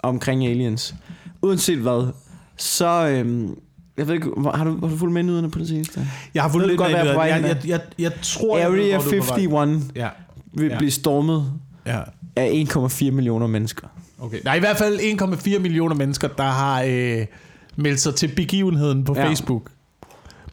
[0.03, 0.95] omkring aliens.
[1.43, 2.13] Uanset hvad,
[2.57, 3.09] så...
[3.09, 3.49] Øh,
[3.99, 6.07] jeg ved ikke, har du, har du fulgt med nyhederne på det seneste?
[6.35, 6.95] Jeg har fulgt Ved lidt med det.
[6.97, 9.39] jeg jeg, jeg, jeg, jeg, jeg tror, jeg ved, Area på vej.
[9.43, 10.09] 51 Ja,
[10.53, 10.79] vil Ja.
[10.79, 11.53] blive stormet
[11.87, 12.01] ja.
[12.37, 13.87] af 1,4 millioner mennesker.
[14.21, 14.39] Okay.
[14.45, 17.27] Der er i hvert fald 1,4 millioner mennesker, der har øh,
[17.77, 19.27] meldt sig til begivenheden på ja.
[19.29, 19.71] Facebook.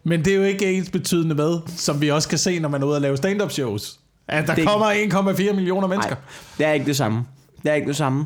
[0.04, 2.82] Men det er jo ikke ens betydende med, som vi også kan se, når man
[2.82, 4.00] er ude og lave stand-up shows.
[4.28, 4.56] At der.
[4.56, 6.16] Det- kommer 1,4 millioner mennesker.
[6.16, 6.24] Nej,
[6.58, 7.24] det er ikke det samme.
[7.64, 8.26] Det er ikke det samme.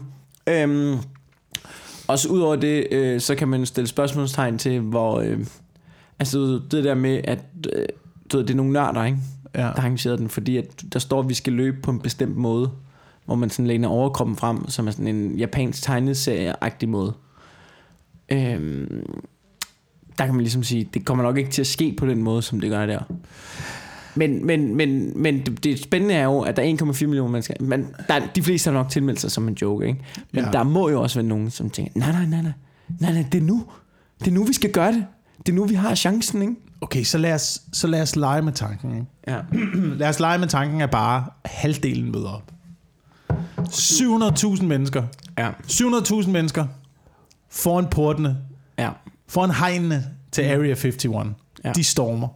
[0.50, 0.98] Øhm,
[2.08, 5.20] også udover det, øh, så kan man stille spørgsmålstegn til, hvor...
[5.20, 5.40] Øh,
[6.20, 7.40] altså det der med, at
[7.74, 7.86] øh,
[8.32, 9.18] du ved, det er nogle nørder, ikke?
[9.56, 9.60] Ja.
[9.60, 12.38] der har arrangeret den, fordi at der står, at vi skal løbe på en bestemt
[12.38, 12.72] måde,
[13.26, 17.14] hvor man sådan læner overkroppen frem, som er sådan en japansk tegneserie-agtig måde.
[18.30, 19.06] Øhm,
[20.18, 22.42] der kan man ligesom sige, det kommer nok ikke til at ske på den måde,
[22.42, 23.00] som det gør der.
[24.16, 27.54] Men, men, men, men det, det spændende er jo, at der er 1,4 millioner mennesker.
[27.60, 30.00] Men der, de fleste har nok tilmeldt sig som en joke, ikke?
[30.34, 30.52] Men Ja.
[30.52, 32.52] der må jo også være nogen, som tænker, nej, nej, nej, nej,
[33.00, 33.64] nej, nej, det er nu.
[34.20, 35.06] Det er nu, vi skal gøre det.
[35.38, 36.54] Det er nu, vi har chancen, ikke?
[36.82, 38.92] Okay, så lad os, så lad os lege med tanken.
[38.94, 39.06] Ikke?
[39.28, 39.38] Ja.
[40.00, 42.52] Lad os lege med tanken, at bare halvdelen møder op.
[43.70, 45.04] 700.000 mennesker.
[45.38, 45.50] Ja.
[45.68, 46.66] 700.000 mennesker
[47.50, 48.38] foran portene,
[48.80, 48.90] Ja.
[49.28, 51.06] foran hegnene til Area 51.
[51.06, 51.10] Ja.
[51.66, 51.72] Ja.
[51.72, 52.28] De stormer.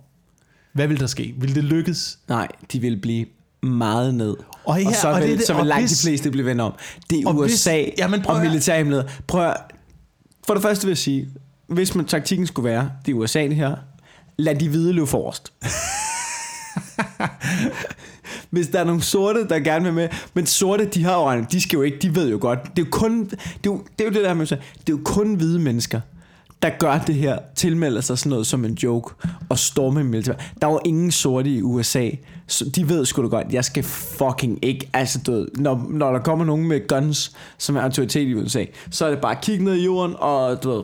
[0.79, 1.33] Hvad vil der ske?
[1.37, 2.19] Vil det lykkes?
[2.27, 3.25] Nej, de vil blive
[3.63, 4.35] meget ned.
[4.65, 6.07] Og her- og så og vil, det er det- så vil og langt hvis- de
[6.07, 6.73] fleste blive vendt om.
[7.09, 9.09] Det er og hvis- USA Jamen, prøv og militærhemmeligheder.
[9.27, 9.57] Prøv at,
[10.47, 11.29] For det første vil jeg sige,
[11.67, 13.75] hvis man taktikken skulle være, det er USA det her,
[14.37, 15.53] lad de hvide løbe forrest.
[18.49, 21.61] Hvis der er nogle sorte, der gerne vil med, men sorte, de har øjne, de
[21.61, 22.59] skal jo ikke, de ved jo godt.
[22.63, 24.59] Det er jo kun, det er jo det, er jo det der med, det er
[24.89, 26.01] jo kun hvide mennesker,
[26.61, 29.13] der gør det her, tilmelder sig sådan noget som en joke,
[29.49, 30.33] og storme militær.
[30.61, 32.09] Der er jo ingen sorte i USA,
[32.47, 36.19] så de ved sgu da godt, jeg skal fucking ikke, altså ved, når, når der
[36.19, 39.65] kommer nogen med guns, som er autoritet i USA, så er det bare at kigge
[39.65, 40.83] ned i jorden, og du ved,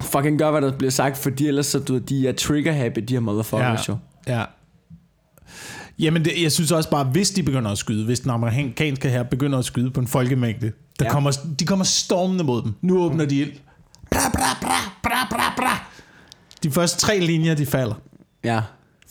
[0.00, 3.00] fucking gør, hvad der bliver sagt, fordi ellers så, du ved, de er trigger happy,
[3.00, 3.92] de her motherfuckers ja.
[3.92, 3.98] jo.
[4.26, 4.44] Ja.
[5.98, 9.22] Jamen, det, jeg synes også bare, hvis de begynder at skyde, hvis den amerikanske her
[9.22, 11.12] begynder at skyde på en folkemængde, der ja.
[11.12, 12.74] kommer, de kommer stormende mod dem.
[12.80, 13.52] Nu åbner de ild.
[14.10, 14.87] Bra, bra, bra,
[15.30, 15.84] bra, bra, bra.
[16.62, 17.94] De første tre linjer, de falder.
[18.44, 18.60] Ja.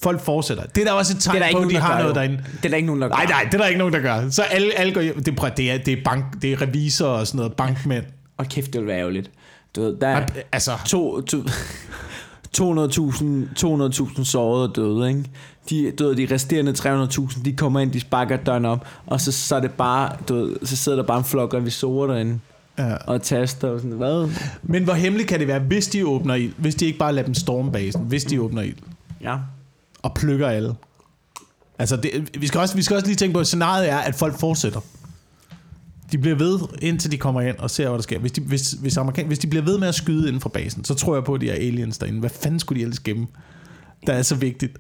[0.04, 0.64] Folk fortsætter.
[0.64, 2.16] Det er der også et tegn på, at de har noget jo.
[2.16, 2.38] derinde.
[2.38, 3.16] Det er der ikke nogen, der gør.
[3.16, 4.30] Nej, nej, det er der ikke nogen, der gør.
[4.30, 5.24] Så alle, alle går hjem.
[5.24, 8.06] Det, det, er, det er bank, det er revisorer og sådan noget, bankmænd.
[8.38, 9.32] Og kæft, det vil være ærgerligt.
[9.76, 11.38] Du ved, der er Altså, to, to,
[12.58, 12.64] 200.000
[14.18, 15.24] 200.000 sårede og døde, ikke?
[15.70, 19.32] De, du ved, de resterende 300.000, de kommer ind, de sparker døren op, og så,
[19.32, 22.40] så er det bare, du ved, så sidder der bare en flok revisorer derinde,
[22.78, 22.96] ja.
[22.96, 24.30] og taster og sådan, hvad?
[24.64, 26.54] Men hvor hemmeligt kan det være, hvis de åbner ild?
[26.58, 28.02] Hvis de ikke bare lader dem storme basen?
[28.02, 28.76] Hvis de åbner ild?
[29.22, 29.38] Ja.
[30.02, 30.76] og plukker alle.
[31.80, 34.16] Altså, det, vi, skal også, vi skal også lige tænke på, at scenariet er, at
[34.16, 34.80] folk fortsætter.
[36.12, 38.20] De bliver ved, indtil de kommer ind og ser, hvad der sker.
[38.20, 40.84] Hvis de, hvis, hvis, amerikan, hvis de bliver ved med at skyde inden for basen,
[40.84, 42.20] så tror jeg på, at de er aliens derinde.
[42.20, 43.28] Hvad fanden skulle de ellers gemme?
[44.08, 44.78] Der er så vigtigt.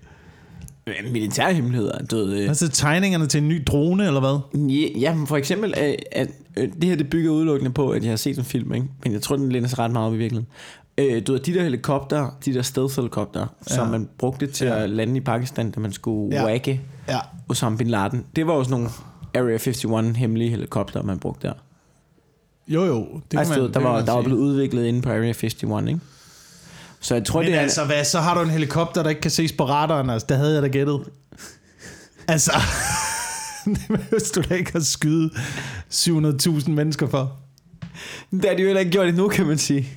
[1.04, 4.67] Men Militærhemmeligheder, du ved, øh, Altså tegningerne til en ny drone, eller hvad?
[4.69, 8.04] Ja, ja, men for eksempel, at, at øh, det her det bygger udelukkende på, at
[8.04, 8.88] jeg har set en film, ikke?
[9.04, 10.47] men jeg tror, den læner sig ret meget op i virkeligheden.
[10.97, 13.76] Øh, du ved, de der helikopter, de der stealth-helikopter, ja.
[13.76, 14.84] som man brugte til Ja.
[14.84, 16.45] at lande i Pakistan, da man skulle ja.
[16.45, 17.19] Whacke Ja.
[17.50, 18.26] Osama Bin Laden.
[18.36, 18.89] Det var sådan nogle
[19.36, 21.54] Area 51 hemmelige helikopter, man brugte der.
[22.67, 23.08] Jo, jo.
[23.32, 25.54] Det altså, man, der, det var, man der var blevet udviklet inde på Area 51,
[25.54, 26.00] ikke?
[27.01, 27.62] Så jeg tror, Men det er...
[27.62, 30.10] altså, hvad, så har du en helikopter, der ikke kan ses på radaren.
[30.10, 30.99] Altså, det havde jeg da gættet.
[32.27, 32.51] Altså,
[33.65, 35.29] det behøver du da ikke at skyde
[35.93, 37.31] 700.000 mennesker for.
[38.31, 39.88] Det har de jo heller ikke gjort endnu, kan man sige.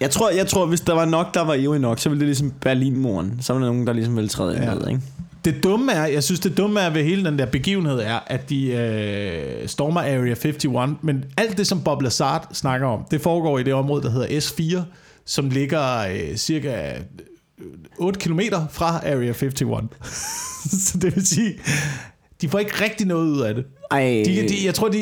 [0.00, 2.26] Jeg tror, jeg tror, hvis der var nok, der var ivrige nok, så ville det
[2.28, 3.38] ligesom Berlinmuren.
[3.40, 4.74] Så var der nogen, der ligesom ville træde ind Ja.
[4.74, 5.00] med, ikke?
[5.44, 8.50] Det dumme er, jeg synes det dumme er ved hele den der begivenhed er, at
[8.50, 10.64] de øh, stormer Area 51,
[11.02, 14.26] men alt det som Bob Lazar snakker om, det foregår i det område, der hedder
[14.26, 14.80] S4,
[15.26, 16.92] som ligger øh, cirka
[17.58, 17.66] øh,
[17.98, 19.54] 8 km fra Area 51.
[20.90, 21.54] Så det vil sige,
[22.40, 23.64] de får ikke rigtig noget ud af det.
[23.90, 24.98] Ej, De, de, jeg tror, de...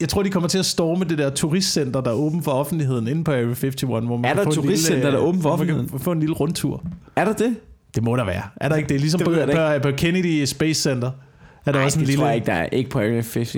[0.00, 3.08] Jeg tror, de kommer til at storme det der turistcenter, der er åben for offentligheden
[3.08, 5.42] inde på Area 51, hvor man Er der et en turistcenter, lille, der er åben
[5.42, 6.04] for hvor man kan offentligheden?
[6.04, 6.84] Få en lille rundtur.
[7.16, 7.56] er der det?
[7.94, 8.42] Det må der være.
[8.56, 9.00] Er der ikke det?
[9.00, 11.10] Ligesom Det på, på, på Kennedy Space Center.
[11.66, 12.20] Er der Nej, også en det lille...
[12.20, 12.66] tror jeg ikke, der er.
[12.72, 13.52] Ikke på Area 51.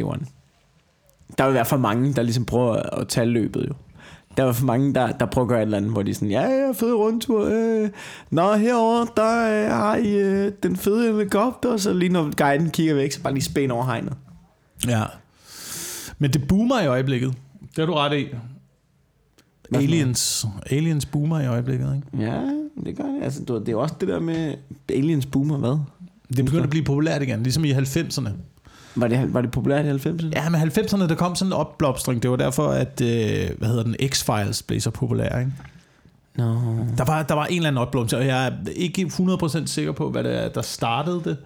[1.38, 3.74] Der vil være for mange, der ligesom prøver at tage løbet, jo.
[4.36, 6.14] Der var for mange, der, der prøver at gøre et eller andet, hvor de er
[6.14, 7.48] sådan, ja, ja, fed rundtur.
[7.52, 7.90] Øh.
[8.30, 12.70] Nå, herover der øh, har I øh, den fede helikopter, og så lige når guiden
[12.70, 14.12] kigger væk, så bare lige spænd over hegnet.
[14.88, 15.02] Ja.
[16.18, 17.34] Men det boomer i øjeblikket.
[17.60, 18.26] Det har du ret i.
[19.70, 22.30] Hvad Aliens, aliens boomer i øjeblikket, ikke?
[22.30, 22.40] Ja,
[22.84, 23.22] det gør det.
[23.22, 24.54] Altså, det er også det der med
[24.88, 25.78] Aliens Boomer, hvad?
[26.36, 28.28] Det begynder at blive populært igen, ligesom i 90'erne.
[28.96, 30.28] Var det, var det populært i 90'erne?
[30.32, 32.22] Ja, men 90'erne, der kom sådan en opblomstring.
[32.22, 35.52] Det var derfor, at, øh, hvad hedder den, X-Files blev så populær, ikke?
[36.36, 36.44] Nå.
[36.98, 40.10] Der var, der var en eller anden opblomstring, og jeg er ikke 100% sikker på,
[40.10, 41.36] hvad det er, der startede det.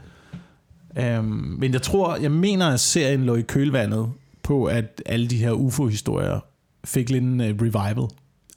[1.18, 1.24] Um,
[1.58, 4.08] men jeg tror, jeg mener, at serien lå i kølvandet
[4.42, 6.40] på, at alle de her UFO-historier
[6.84, 8.08] fik lidt en uh, revival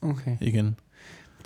[0.02, 0.36] Okay.
[0.40, 0.76] igen.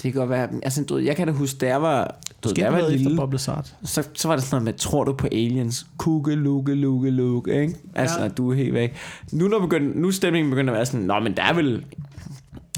[0.02, 0.48] Det kan godt være.
[0.62, 3.32] Altså, du jeg kan da huske, da jeg var, du da jeg var lille, Bob
[3.32, 3.66] Lazar.
[3.84, 5.86] så, så var det sådan noget med, tror du på aliens?
[5.98, 7.74] Kukke, lukke, lukke, lukke, ikke?
[7.94, 8.28] Altså, Ja.
[8.28, 8.94] du er helt væk.
[9.32, 11.84] Nu, når begynd, nu stemningen begyndt at være sådan, nå, men der er vel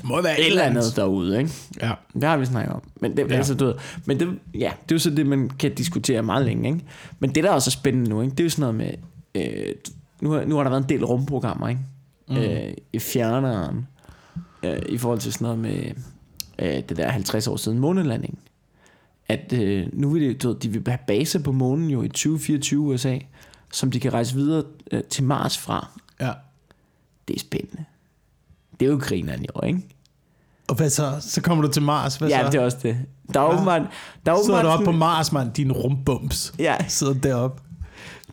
[0.04, 1.50] Må være et eller andet derude, ikke?
[1.82, 1.92] Ja.
[2.14, 2.82] Det har vi snakket om.
[3.00, 3.34] Men det, Ja.
[3.36, 6.44] altså, du ved, men det, ja, det er jo så det, man kan diskutere meget
[6.46, 6.84] længe, ikke?
[7.18, 8.30] Men det, der er også spændende nu, ikke?
[8.30, 8.74] det er jo sådan noget
[9.34, 9.74] med, øh,
[10.20, 11.80] nu, har- nu har der været en del rumprogrammer, ikke?
[12.28, 12.36] Mm.
[12.36, 13.86] Øh, I fjerneren,
[14.62, 15.82] øh, i forhold til sådan noget med
[16.58, 18.38] øh, det der 50 år siden månelanding.
[19.28, 23.18] At øh, nu vil de, de vil have base på månen jo i 2024 USA,
[23.72, 25.88] som de kan rejse videre øh, til Mars fra.
[26.20, 26.32] ja.
[27.28, 27.84] Det er spændende.
[28.80, 29.82] Det er jo grineren jo, ikke?
[30.68, 31.16] Og hvad så?
[31.20, 32.16] Så kommer du til Mars.
[32.16, 32.50] Hvad Ja, så?
[32.52, 32.96] det er også det.
[33.34, 33.54] Der er Ja.
[33.54, 33.82] åbenbart...
[34.26, 36.54] Der er Sidder du oppe på Mars, mand, din rumbums.
[36.58, 37.62] Ja, Sidder deroppe.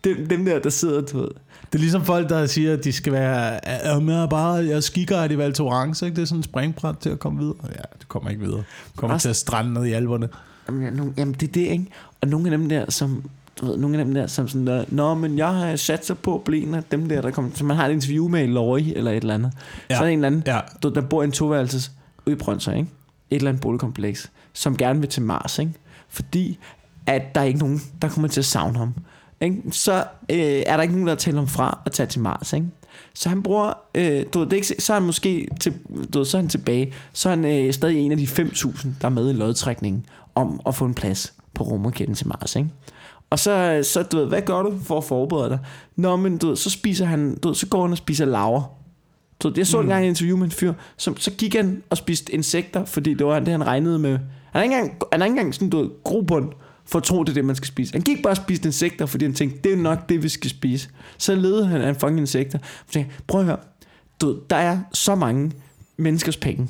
[0.04, 1.28] dem, dem der, der sidder, du ved.
[1.72, 3.66] Det er ligesom folk, der siger, at de skal være...
[3.68, 4.52] Er bare...
[4.54, 6.16] Jeg er skiguide i Val Thorens, ikke?
[6.16, 7.56] Det er sådan en springbræt til at komme videre.
[7.64, 8.58] Ja, du kommer ikke videre.
[8.58, 10.28] Du kommer Også- til at strande ned i alberne.
[10.68, 11.86] Jamen, jamen, det er det, ikke?
[12.20, 13.30] Og nogle af dem der, som...
[13.60, 16.18] Du ved, nogle af dem der, som sådan der, Nå, men jeg har sat sig
[16.18, 17.50] på at blive en af dem der, der kommer...
[17.54, 19.52] Så man har et interview med Lori eller et eller andet.
[19.90, 19.94] Ja.
[19.94, 19.98] Ja.
[19.98, 20.60] Så er der en eller anden, Ja.
[20.82, 21.92] du, der bor i en toværelses
[22.26, 22.88] ude i Brøndshøj, ikke?
[23.30, 25.72] et eller andet boligkompleks, som gerne vil til Mars, ikke?
[26.08, 26.58] fordi
[27.06, 28.94] at der er ikke nogen, der kommer til at savne ham.
[29.40, 29.62] Ikke?
[29.70, 32.52] Så øh, er der ikke nogen, der taler om fra at tage til Mars.
[32.52, 32.66] Ikke?
[33.14, 35.74] Så han bruger, øh, du ved, det er ikke, så er han måske til,
[36.14, 38.88] du ved, så er han tilbage, så er han øh, stadig en af de 5.000,
[39.00, 42.56] der er med i lodtrækningen om at få en plads på rumraketten til Mars.
[42.56, 42.70] Ikke?
[43.30, 45.58] Og så, så du ved, hvad gør du for at forberede dig?
[45.96, 48.62] Nå, men du ved, så spiser han, du ved, så går han og spiser laver.
[49.44, 49.84] Ved, jeg så mm.
[49.84, 53.26] engang en interview med en fyr, som, så gik han og spiste insekter, fordi det
[53.26, 54.10] var det, han regnede med.
[54.10, 54.20] Han
[54.52, 56.52] har ikke engang, han har ikke engang sådan, du ved, grobund
[56.86, 57.92] for at tro, det er det, man skal spise.
[57.92, 60.50] Han gik bare og spiste insekter, fordi han tænkte, det er nok det, vi skal
[60.50, 60.88] spise.
[61.18, 62.58] Så levede han af en fucking insekter.
[62.58, 63.58] Jeg tænkte, prøv at høre,
[64.20, 65.52] du der er så mange
[65.96, 66.68] menneskers penge,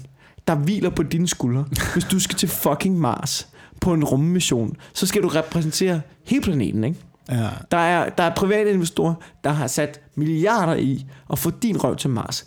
[0.49, 3.49] der hviler på dine skuldre, hvis du skal til fucking Mars
[3.81, 6.99] på en rummission, så skal du repræsentere hele planeten, ikke?
[7.31, 7.49] Ja.
[7.71, 11.97] Der er, der er private investorer, der har sat milliarder i at få din røv
[11.97, 12.47] til Mars.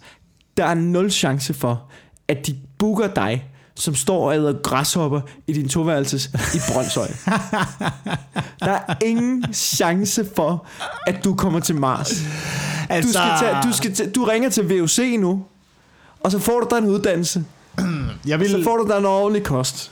[0.57, 1.89] Der er nul chance for,
[2.27, 3.45] at de booker dig,
[3.79, 7.07] som står og æder græshopper i din toværelses i Brøndshøj.
[8.59, 10.65] Der er ingen chance for,
[11.07, 12.13] at du kommer til Mars.
[12.89, 15.45] Altså, Du, skal tage, du, skal tage, du ringer til VUC nu,
[16.19, 17.43] og så får du dig en uddannelse.
[18.27, 19.91] jeg, vil, Så får du dig en ordentlig kost.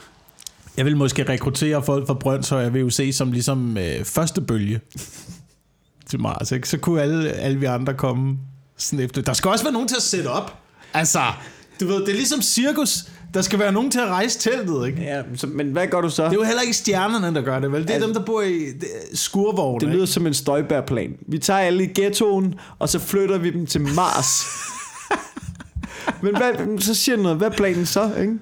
[0.78, 4.80] jeg vil måske rekruttere folk fra Brøndshøj og VUC som ligesom øh, første bølge
[6.10, 6.52] til Mars.
[6.52, 6.69] Ikke?
[6.69, 8.38] Så kunne alle, alle vi andre komme
[8.78, 9.21] sådan efter.
[9.21, 10.58] Der skal også være nogen til at sætte op.
[10.93, 11.19] Altså,
[11.80, 13.04] du ved, det er ligesom cirkus.
[13.34, 15.02] Der skal være nogen til at rejse teltet, ikke?
[15.02, 16.24] Ja, så, men hvad gør du så?
[16.24, 17.82] Det er jo heller ikke stjernerne, der gør det, vel?
[17.82, 18.66] Det er Altså- dem, der bor i
[19.13, 19.80] skurvogne.
[19.80, 21.13] Det lyder som en støjbærplan.
[21.28, 24.44] Vi tager alle i ghettoen, og så flytter vi dem til Mars.
[26.24, 28.34] Men hvad, så siger noget, hvad er planen så, ikke?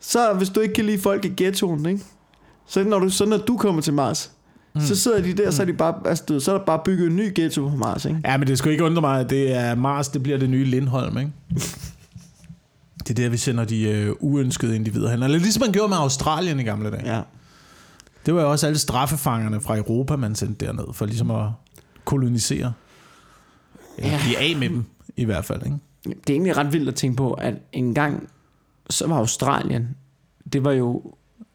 [0.00, 2.04] Så hvis du ikke kan lide folk i ghettoen, ikke?
[2.66, 4.30] Så når du, så når du kommer til Mars,
[4.74, 4.80] mm.
[4.80, 7.06] så sidder de der, så er, de bare, altså, du, så er der bare bygget
[7.10, 8.20] en ny ghetto på Mars, ikke?
[8.24, 10.64] Ja, men det skulle ikke undre mig, at det er Mars, det bliver det nye
[10.64, 11.30] Lindholm, ikke?
[13.08, 15.22] Det er der, vi sender de øh, uønskede individer hen.
[15.22, 17.14] Eller ligesom man gjorde med Australien i gamle dage.
[17.16, 17.22] Ja.
[18.26, 21.46] Det var jo også alle straffefangerne fra Europa, man sendte derned, for ligesom at
[22.04, 22.72] kolonisere.
[23.98, 24.18] Eller Ja.
[24.22, 24.84] blive af med dem,
[25.16, 25.76] i hvert fald, ikke?
[26.04, 28.28] Det er egentlig ret vildt at tænke på, at en gang,
[28.90, 29.88] så var Australien,
[30.52, 31.02] det var jo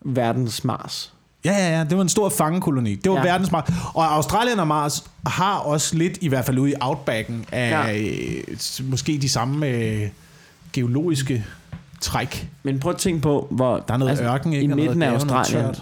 [0.05, 1.13] verdens Mars.
[1.45, 1.84] Ja, ja, ja.
[1.84, 2.95] Det var en stor fangekoloni.
[2.95, 3.23] Det var Ja.
[3.23, 3.69] verdens Mars.
[3.93, 8.84] Og Australien og Mars har også lidt, i hvert fald ude i outbacken, af ja.
[8.84, 10.08] måske de samme øh,
[10.76, 11.46] geologiske
[12.02, 12.50] træk.
[12.64, 13.78] Men prøv at tænke på, hvor...
[13.88, 14.66] Der er noget ørken, ikke?
[14.66, 15.76] I Og noget midten af Australien,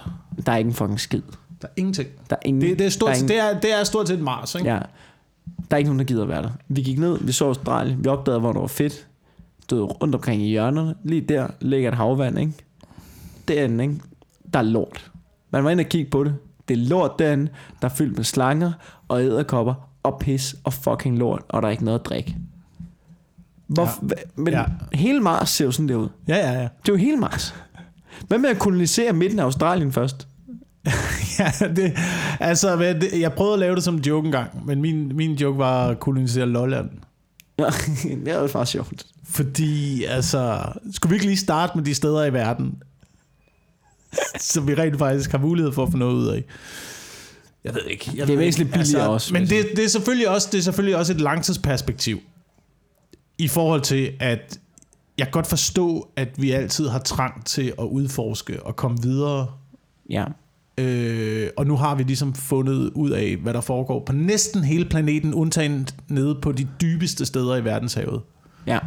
[0.45, 1.21] der er ikke en fucking skid.
[1.61, 2.09] Der er ingenting.
[2.29, 4.07] Der er ingen, Det, det, er stort, der er ingen, det, er, det er stort
[4.07, 4.69] set Mars, ikke?
[4.69, 4.79] Ja.
[5.71, 6.49] Der er ikke nogen, der gider at være der.
[6.67, 9.07] Vi gik ned, vi så Australien, vi opdagede, hvor det var fedt.
[9.71, 10.95] Ved, rundt omkring i hjørnerne.
[11.03, 12.53] Lige der ligger et havvand, ikke?
[13.47, 13.95] Derinde, ikke?
[14.53, 15.11] Der er lort.
[15.51, 16.35] Man var inde og kigge på det.
[16.67, 17.47] Det er lort derinde,
[17.81, 18.71] der er fyldt med slanger
[19.07, 22.35] og æderkopper og pis og fucking lort, og der er ikke noget at drikke.
[23.73, 24.15] Hvor, ja.
[24.35, 24.63] Men ja.
[24.93, 26.09] Hele Mars ser jo sådan der ud.
[26.27, 26.61] Ja, ja, ja.
[26.61, 27.55] Det er jo hele Mars.
[28.27, 30.27] Hvad med at kolonisere midten af Australien først?
[31.39, 31.97] ja det,
[32.39, 35.87] altså, det, jeg prøvede at lave det som joke engang, men min, min joke var
[35.87, 36.89] at kolonisere Lolland.
[37.59, 37.65] Ja,
[38.25, 39.05] det er jo faktisk sjovt.
[39.29, 42.83] Fordi, altså, skulle vi ikke lige starte med de steder i verden,
[44.39, 46.43] som vi rent faktisk har mulighed for at få noget ud af?
[47.63, 48.11] Jeg ved ikke.
[48.15, 48.79] Jeg Det er væsentligt ikke.
[48.79, 52.19] Altså, billigere også, Men det, det, er selvfølgelig også, det er selvfølgelig også et langtidsperspektiv.
[53.37, 54.59] I forhold til, at
[55.17, 59.47] jeg kan godt forstå, at vi altid har trang til at udforske og komme videre
[60.09, 60.25] Ja.
[60.77, 64.85] Øh, og nu har vi ligesom fundet ud af, hvad der foregår på næsten hele
[64.85, 68.21] planeten, undtagen nede på de dybeste steder i verdenshavet.
[68.67, 68.79] Ja.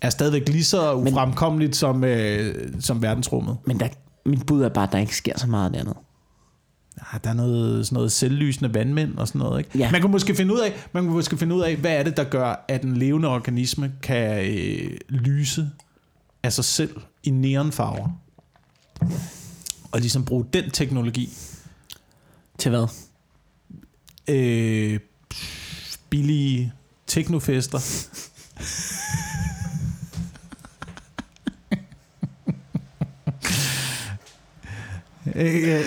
[0.00, 3.56] Er stadigvæk lige så Men- ufremkommeligt som, øh, som verdensrummet.
[3.66, 3.88] Men der,
[4.26, 5.96] mit bud er bare, at der ikke sker så meget dernede.
[7.12, 9.58] Ja, der er noget, sådan noget selvlysende vandmænd og sådan noget.
[9.58, 9.78] Ikke?
[9.78, 9.90] Ja.
[9.92, 12.16] Man kan måske finde ud af, man kan måske finde ud af, hvad er det,
[12.16, 15.70] der gør, at en levende organisme kan øh, lyse
[16.42, 18.08] af sig selv i neonfarver.
[19.92, 21.28] Og ligesom bruge den teknologi
[22.58, 22.86] Til hvad?
[24.28, 25.00] øh,
[26.10, 26.72] billige
[27.06, 27.78] teknofester.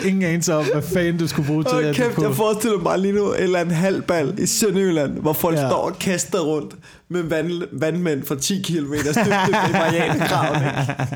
[0.05, 1.95] Ingen anelse om, hvad fanden du skulle bruge til det.
[1.95, 5.69] kæft, jeg forestiller mig lige nu en eller anden halvbal i Sønderjylland, hvor folk ja.
[5.69, 6.75] Står og kaster rundt
[7.09, 10.61] med vand, vandmænd fra 10 km dybde i Marianegraven.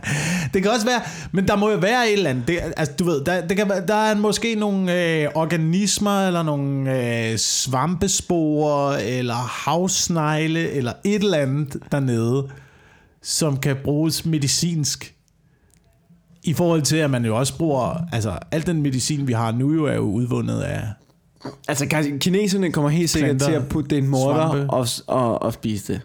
[0.54, 1.02] Det kan også være,
[1.32, 2.48] men der må jo være et eller andet.
[2.48, 7.00] Det, altså, du ved, der, det kan, der er måske nogle øh, organismer, eller nogle
[7.32, 12.50] øh, svampesporer, eller havsnegle, eller et eller andet dernede,
[13.24, 15.17] som kan bruges medicinsk.
[16.48, 19.74] I forhold til, at man jo også bruger, altså al den medicin, vi har nu,
[19.74, 20.82] jo er jo udvundet af,
[21.68, 21.86] Altså,
[22.20, 25.54] kineserne kommer helt sikkert Planter, til at putte det i en morter og, og, og
[25.54, 26.02] spise det.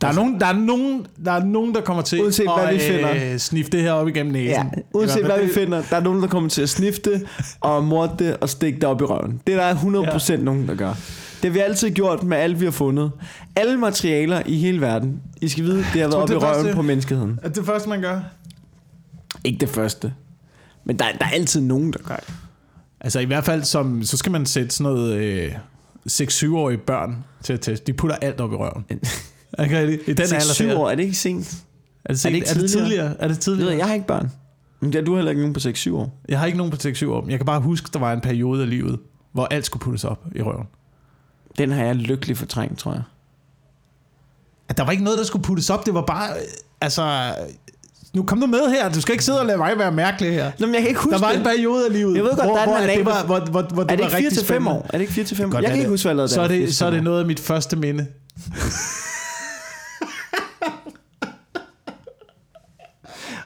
[0.00, 2.74] Der er, nogen, der, er nogen, der er nogen, der kommer til Uanset hvad at
[2.74, 3.32] vi finder.
[3.32, 4.48] øh, sniffe det her op igennem næsen.
[4.76, 7.26] Ja, uanset hvad vi finder, der er nogen, der kommer til at snifte
[7.60, 9.40] og morde det og stikke det op i røven.
[9.46, 10.36] Det er der 100% ja.
[10.36, 10.94] nogen, der gør.
[11.42, 13.10] Det har vi altid gjort med alt, vi har fundet.
[13.56, 15.20] Alle materialer i hele verden.
[15.40, 17.38] I skal vide, det har været op i røven første- på menneskeheden.
[17.42, 18.20] Er det første, man gør?
[19.44, 20.14] Ikke det første.
[20.84, 22.34] Men der, der er altid nogen, der gør det.
[23.00, 25.54] Altså i hvert fald, som, så skal man sætte sådan noget øh,
[26.10, 27.86] 6-7-årige børn til at teste.
[27.86, 28.84] De putter alt op i røven.
[29.58, 30.78] Okay, i den alder 6-7 der.
[30.78, 31.64] år, er det ikke sent?
[32.04, 33.14] Er det, Er det ikke er det tidligere?
[33.20, 33.70] Er det tidligere?
[33.70, 34.32] jeg, jeg har ikke børn.
[34.80, 36.20] Men det har du heller ikke nogen på 6-7 år.
[36.28, 37.26] Jeg har ikke nogen på 6-7 år.
[37.28, 38.98] Jeg kan bare huske, der var en periode af livet,
[39.32, 40.66] hvor alt skulle puttes op i røven.
[41.58, 43.02] Den har jeg lykkelig fortrængt, tror jeg.
[44.68, 45.86] At der var ikke noget, der skulle puttes op.
[45.86, 46.30] Det var bare...
[46.32, 46.42] øh,
[46.80, 47.34] Altså...
[48.14, 48.88] Nu kom du med her.
[48.92, 50.52] Du skal ikke sidde og lade mig være mærkelig her.
[50.58, 51.38] Nå, men jeg kan ikke huske Der var det.
[51.38, 53.62] en periode af livet, Jeg ved godt, hvor, der er hvor, det var, hvor, hvor,
[53.62, 54.70] hvor det Er det var ikke 4 rigtig til 5 spændende.
[54.70, 54.86] år?
[54.88, 55.52] Er det ikke 4 til 5 år?
[55.52, 55.90] Godt, Jeg kan ikke det.
[55.92, 58.06] huske, hvad jeg så er, det, så er det noget af mit første minde.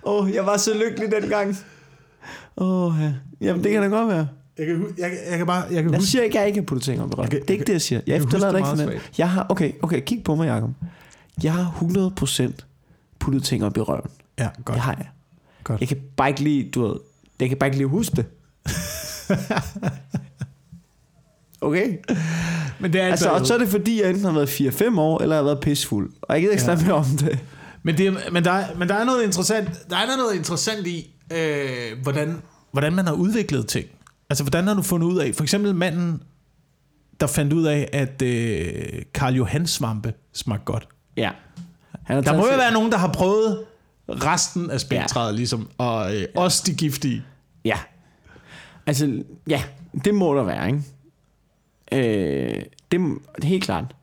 [0.05, 1.57] Åh, oh, jeg var så lykkelig dengang.
[2.57, 3.13] Åh, oh, ja.
[3.41, 4.29] Jamen, det kan da godt være.
[4.59, 5.63] Jeg kan, jeg, kan- jeg kan bare...
[5.71, 7.31] Jeg kan Jeg huske, siger ikke, at jeg ikke har puttet ting op i røven.
[7.31, 8.01] kan- Det er ikke det, jeg siger.
[8.07, 9.01] Jeg jeg kan efterlader dig ikke det for den.
[9.19, 10.71] Jeg har, okay, okay, kig på mig, Jacob.
[11.43, 12.53] Jeg har 100%
[13.19, 14.11] puttet ting op i røven.
[14.39, 14.75] Ja, godt.
[14.75, 15.09] Det har jeg.
[15.65, 15.81] Godt.
[15.81, 16.97] Jeg kan bare ikke lige, du ved,
[17.41, 18.27] jeg kan bare ikke lige huske det.
[21.61, 21.97] okay?
[22.81, 24.49] Men det er Altså, og så er det fordi, jeg enten har været
[24.93, 26.11] 4-5 år, eller jeg har været pissfuld.
[26.23, 26.65] Og jeg gider ikke Ja.
[26.67, 27.39] snakke mere om det.
[27.83, 31.15] Men, det, men, der, er- men der er noget interessant, der er noget interessant i,
[31.33, 33.87] øh, hvordan, hvordan man har udviklet ting.
[34.31, 36.23] Altså, hvordan har du fundet ud af, for eksempel manden,
[37.21, 38.83] der fandt ud af, at øh,
[39.15, 40.89] Karl Johans svampe smagte godt.
[41.17, 41.31] Ja.
[42.03, 43.65] Han Der må jo være nogen, der har prøvet
[44.09, 45.37] resten af spektret, ja.
[45.37, 47.23] ligesom, og øh, også de giftige.
[47.65, 47.79] Ja.
[48.87, 49.63] Altså, ja,
[50.05, 50.83] det må der være, ikke?
[51.93, 53.97] Øh, det, er helt klart.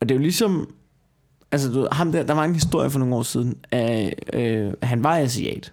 [0.00, 0.74] Og det er jo ligesom...
[1.52, 5.04] Altså, du ham der, der var en historie for nogle år siden, af, øh, han
[5.04, 5.72] var asiat.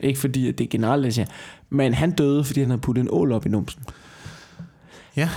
[0.00, 1.30] Ikke fordi, at det er generelt asiat.
[1.70, 3.82] Men han døde, fordi han havde puttet en ål op i numsen.
[5.16, 5.28] Ja.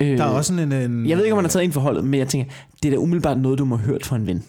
[0.00, 1.08] Øh, Der er også en, en...
[1.08, 2.96] Jeg ved ikke, om han har taget en forholdet, men jeg tænker, det er da
[2.96, 4.44] umiddelbart noget, du må have hørt fra en ven.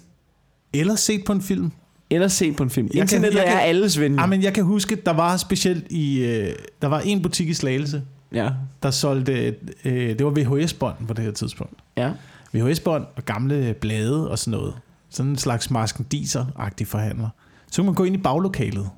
[0.80, 1.72] Eller set på en film.
[2.10, 2.86] Eller set på en film.
[2.88, 4.20] Jeg kan- Internettet jeg kan- er alles ven.
[4.20, 6.20] Ah, men jeg kan huske, der var specielt i...
[6.26, 8.50] Øh, der var en butik i Slagelse, Ja,
[8.84, 9.56] der solgte...
[9.86, 11.74] Øh, det var VHS-bånd på det her tidspunkt.
[11.98, 12.12] ja.
[12.54, 14.74] VHS-bånd og gamle blade og sådan noget.
[15.10, 17.30] Sådan en slags maskendiser-agtig forhandler.
[17.72, 18.90] Så kunne man gå ind i baglokalet.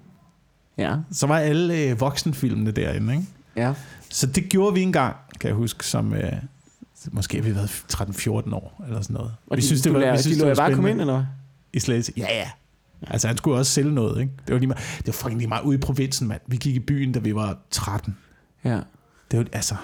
[0.78, 3.26] Ja, Så var alle øh, voksenfilmene derinde, ikke?
[3.56, 3.74] ja.
[4.10, 6.14] Så det gjorde vi engang, kan jeg huske, som...
[6.14, 6.32] Øh,
[7.12, 9.32] måske har vi været 13-14 år, eller sådan noget.
[9.48, 11.02] Og vi de, synes, det var, vi synes, de det lå var bare komme ind,
[11.02, 11.26] eller?
[11.78, 12.14] I Slagelse.
[12.18, 12.50] Ja, ja.
[13.08, 14.34] Altså, han skulle også sælge noget, ikke?
[14.48, 16.42] Det var, lige meget, det var fucking lige meget ude i provinsen, mand.
[16.48, 18.18] Vi gik i byen, da vi var 13.
[18.64, 18.80] Ja.
[19.32, 19.76] Det var, altså...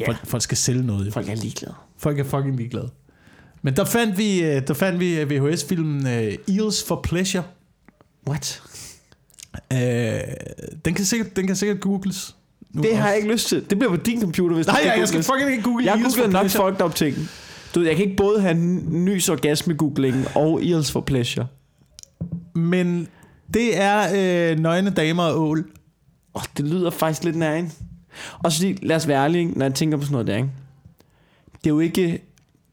[0.00, 0.06] Ja.
[0.06, 1.12] Folk, folk skal sælge noget.
[1.12, 1.74] Folk er ligeglade.
[1.98, 2.90] Folk er fucking ligeglade.
[3.62, 7.44] Men der fandt vi, øh, der fandt vi øh, VHS-filmen uh, Eels for Pleasure.
[8.28, 8.62] What?
[9.70, 9.78] Uh,
[10.84, 12.36] den, kan sikkert, den kan sikkert googles.
[12.70, 13.08] Nu Det har også.
[13.08, 13.70] jeg ikke lyst til.
[13.70, 16.02] Det bliver på din computer, hvis Nej, det ja, jeg skal fucking ikke google Jeg
[16.02, 17.16] googlet nok fucked up ting.
[17.74, 18.54] Du ved, jeg kan ikke både have
[18.88, 21.46] nys orgasme-googling og eels for pleasure.
[22.54, 23.08] Men
[23.54, 24.08] det er
[24.52, 25.70] øh, nøgne damer og ål.
[26.34, 27.70] Oh, det lyder faktisk lidt nær, ikke?
[28.44, 30.48] Og så lige, lad os være ærlige, når jeg tænker på sådan noget der, ikke?
[31.54, 32.02] Det er jo ikke,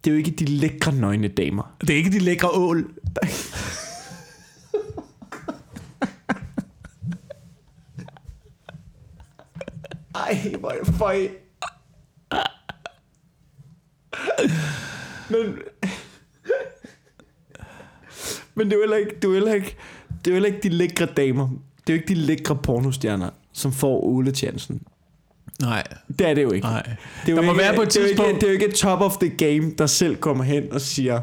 [0.04, 1.76] det er jo ikke de lækre nøgne damer.
[1.82, 2.94] Det er ikke de lækre ål.
[10.16, 11.32] Ej, hvor er det.
[15.30, 15.58] Men...
[18.56, 19.76] Men det er jo heller ikke, det er heller ikke,
[20.26, 21.48] det er heller ikke de lækre damer.
[21.88, 24.82] Det er jo ikke de lækre pornostjerner, som får Ole chancen.
[25.62, 25.84] Nej,
[26.20, 26.68] Det er det jo ikke.
[26.68, 26.82] nej.
[27.26, 28.48] Det er jo Der må ikke, være på et det er jo ikke, tidspunkt- det
[28.50, 31.22] er jo ikke top of the game, der selv kommer hen og siger,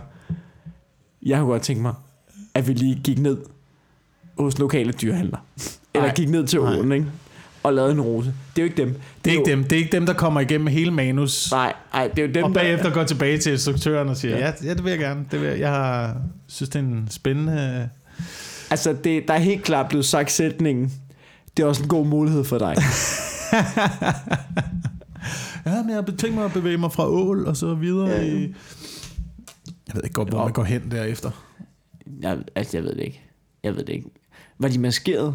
[1.23, 1.95] jeg kunne godt tænke mig,
[2.55, 3.39] at vi lige gik ned
[4.39, 5.39] hos lokale dyrhandler.
[5.95, 7.07] Eller gik ned til åen, ikke?
[7.69, 8.35] Og lavede en rose.
[8.57, 9.01] Det er jo ikke dem.
[9.25, 9.63] Det er jo, ikke dem.
[9.65, 11.51] Det er ikke dem, der kommer igennem hele manus.
[11.53, 14.37] Nej, nej, det er jo dem, Og der- bagefter går tilbage til instruktøren og siger,
[14.39, 14.53] Ja.
[14.65, 15.25] ja, det vil jeg gerne.
[15.31, 15.61] Det vil jeg.
[15.61, 17.89] jeg har, synes, det er en spændende...
[18.71, 20.93] Altså, det, der er helt klart blevet sagt sætningen.
[21.57, 22.77] Det er også en god mulighed for dig.
[25.67, 28.23] Ja, men jeg har tænkt mig at bevæge mig fra ål og så videre Ja,
[28.23, 28.55] i...
[29.89, 31.31] Jeg ved ikke godt, hvor man går hen derefter.
[32.23, 33.23] jeg, altså, jeg ved det ikke.
[33.63, 34.09] Jeg ved det ikke.
[34.59, 35.35] Var de maskeret?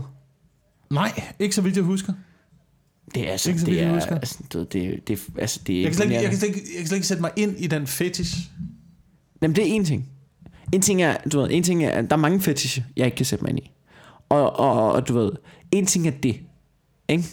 [0.93, 2.13] Nej, ikke så vidt jeg husker.
[3.15, 4.15] Det er altså, Ikke så det vidt jeg er, husker.
[4.15, 6.61] altså, ved, det, det, altså, det er Jeg kan, slet ikke, jeg, kan slet ikke,
[6.73, 8.37] jeg kan slet ikke sætte mig ind i den fetish.
[9.41, 10.09] Jamen, det er en ting.
[10.73, 13.25] En ting er, du ved, en ting er, der er mange fetische, jeg ikke kan
[13.25, 13.71] sætte mig ind i.
[14.29, 15.31] Og, og, og du ved,
[15.71, 16.39] en ting er det.
[17.09, 17.23] Ikke?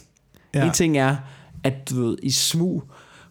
[0.54, 0.66] Ja.
[0.66, 1.16] En ting er,
[1.64, 2.84] at du ved, i smug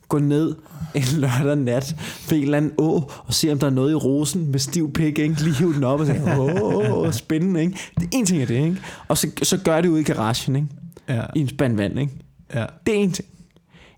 [0.10, 0.56] gå ned
[0.96, 1.96] en lørdag nat
[2.30, 4.94] ved en eller anden å, og se om der er noget i rosen med stiv
[4.94, 5.44] pik, ikke?
[5.44, 7.78] lige hive den op og sige, åh, spændende, ikke?
[8.00, 8.78] Det er en ting af det, ikke?
[9.08, 10.68] Og så, så gør det ud i garagen, ikke?
[11.10, 12.14] Ja, I en spand vand, ikke?
[12.54, 12.66] ja.
[12.86, 13.28] Det er en ting.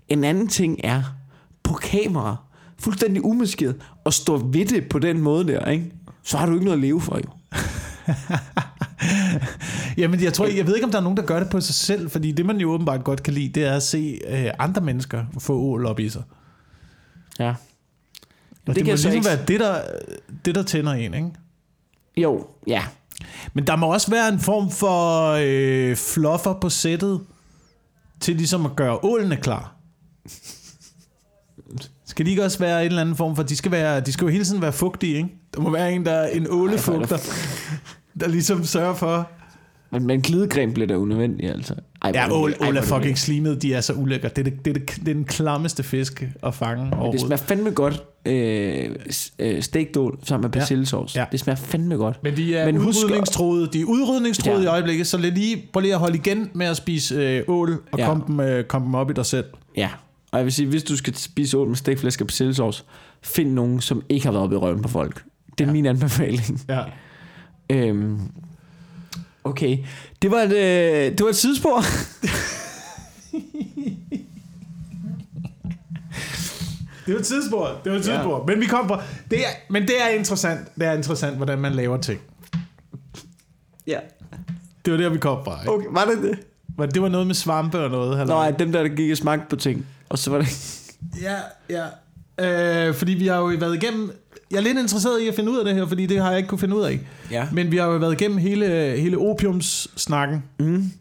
[0.10, 1.04] En anden ting er
[1.64, 2.36] på kamera,
[2.80, 5.92] fuldstændig umaskeret, og stå ved det på den måde der, ikke?
[6.24, 7.58] Så har du ikke noget at leve for, jo.
[9.98, 11.76] Jamen, jeg tror, jeg ved ikke, om der er nogen, der gør det på sig
[11.76, 14.82] selv, fordi det, man jo åbenbart godt kan lide, det er at se øh, andre
[14.82, 16.24] mennesker få ål op i sig.
[17.40, 17.50] Ja.
[17.50, 17.56] Og
[18.68, 19.82] det, det kan må ligesom ikke- være det der,
[20.46, 21.30] det, der tænder en, ikke?
[22.18, 22.84] Jo, ja.
[23.54, 27.22] Men der må også være en form for øh, fluffer på sættet,
[28.20, 29.76] til ligesom at gøre ålene klar.
[32.06, 33.44] Skal de ikke også være en eller anden form for...
[33.44, 35.30] De skal, være, de skal jo hele tiden være fugtige, ikke?
[35.54, 37.18] Der må være en, der er en ålefugter,
[38.20, 39.30] der ligesom sørger for...
[39.94, 41.74] Men, men glidecreme bliver da unødvendig, altså.
[42.02, 43.62] Ej, Ja, det- ej, det fucking slimet.
[43.62, 44.30] De er så ulækre.
[44.30, 47.22] Det er, det, det, er det, det er den klammeste fisk at fange Det overhovedet.
[47.22, 48.04] smager fandme godt.
[48.26, 48.90] Øh,
[49.40, 50.60] øh, stegdål sammen med Ja.
[50.60, 51.20] persillesauce.
[51.20, 51.26] Ja.
[51.32, 52.24] Det smager fandme godt.
[52.24, 53.70] Men de er Men udrydningstroede.
[53.74, 54.64] De er udrydningstroede Ja.
[54.64, 54.70] ja.
[54.70, 57.72] i øjeblikket, så lad lige, prøv lige at holde igen med at spise øh, ål,
[57.92, 58.04] og Ja.
[58.04, 58.10] ja.
[58.10, 59.46] kom, dem, øh, kom dem op i dig selv.
[59.78, 59.90] Ja.
[60.32, 62.84] Og jeg vil sige, hvis du skal spise ål med stegflæsk og persillesauce,
[63.22, 65.24] find nogen, som ikke har været oppe i røven på folk.
[65.58, 65.74] Det er ja.
[65.74, 66.62] min anbefaling.
[66.70, 66.80] Ja.
[67.72, 68.20] Øhm,
[69.44, 69.78] okay.
[70.22, 71.82] Det var et, øh, det var et sidespor.
[77.06, 77.80] Det var et tidsspor.
[77.84, 78.38] Det var et tidsspor.
[78.38, 78.54] Ja.
[78.54, 78.98] Men vi kom på...
[79.32, 80.76] Det er, men det er interessant.
[80.76, 82.20] Det er interessant, hvordan man laver ting.
[83.88, 84.00] ja.
[84.86, 85.62] Det var der, vi kom fra.
[85.62, 85.72] Ikke?
[85.72, 86.40] Okay, var det det?
[86.78, 88.12] Men det var noget med svampe og noget.
[88.22, 88.36] Eller?
[88.36, 89.86] Nej, dem der, der gik og smagte på ting.
[90.10, 90.82] Og så var det...
[91.22, 91.38] Ja,
[91.70, 91.86] ja.
[92.88, 94.12] Øh, fordi vi har jo været igennem...
[94.52, 96.38] Jeg er lidt interesseret i at finde ud af det her, fordi det har jeg
[96.38, 97.00] ikke kunne finde ud af.
[97.32, 97.48] Ja.
[97.52, 100.44] Men vi har jo været igennem hele, hele opiumssnakken.
[100.60, 100.92] Mm.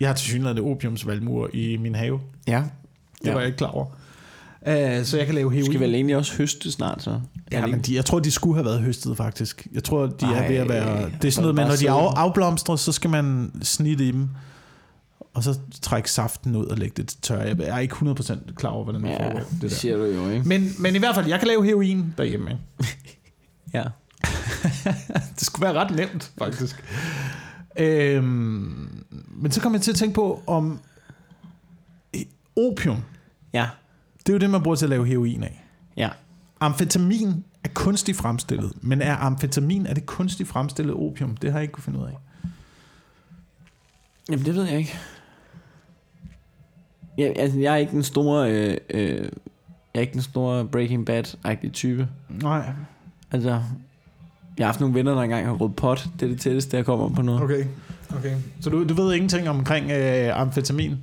[0.00, 2.20] Jeg har til synligheden opiumsvalmur i min have.
[2.46, 2.62] Ja.
[3.22, 3.32] Det Ja.
[3.32, 3.84] var jeg ikke klar over.
[4.66, 5.66] Uh, så jeg kan lave heroin.
[5.72, 7.20] Skal vel egentlig også høste snart, så?
[7.52, 9.66] Ja, men de, jeg tror, de skulle have været høstet, faktisk.
[9.74, 11.10] Jeg tror, de Ej, er ved at være...
[11.22, 14.28] Det er sådan noget med, når de af, afblomstrer, så skal man snitte i dem,
[15.34, 17.40] og så trække saften ud og lægge det til tørre.
[17.42, 19.38] Jeg er ikke 100% klar over, hvordan det Ja, foregår.
[19.38, 19.68] det der.
[19.68, 20.48] siger du jo, ikke?
[20.48, 22.50] Men, men i hvert fald, jeg kan lave heroin derhjemme.
[22.50, 22.62] Ikke?
[23.74, 23.84] Ja.
[25.38, 26.84] Det skulle være ret nemt, faktisk.
[27.78, 30.80] øhm, men så kom jeg til at tænke på, om
[32.56, 32.96] opium,
[33.52, 33.68] Ja.
[34.18, 35.64] det er jo det, man bruger til at lave heroin af.
[35.96, 36.08] Ja.
[36.60, 41.36] Amfetamin er kunstigt fremstillet, men er amfetamin, er det kunstigt fremstillet opium?
[41.36, 42.18] Det har jeg ikke kunne finde ud af.
[44.30, 44.98] Jamen, det ved jeg ikke.
[47.18, 48.52] Jeg, altså, jeg er ikke den store...
[48.52, 49.28] Øh, øh,
[49.94, 52.08] jeg er ikke den store Breaking Bad-agtige type.
[52.42, 52.70] Nej.
[53.32, 53.60] Altså, jeg
[54.58, 56.08] har haft nogle venner, der engang har rødt pot.
[56.20, 57.42] Det er det tætteste, jeg kommer på noget.
[57.42, 57.64] Okay.
[58.16, 58.36] okay.
[58.60, 60.96] Så du, du ved ingenting omkring øh, amfetamin?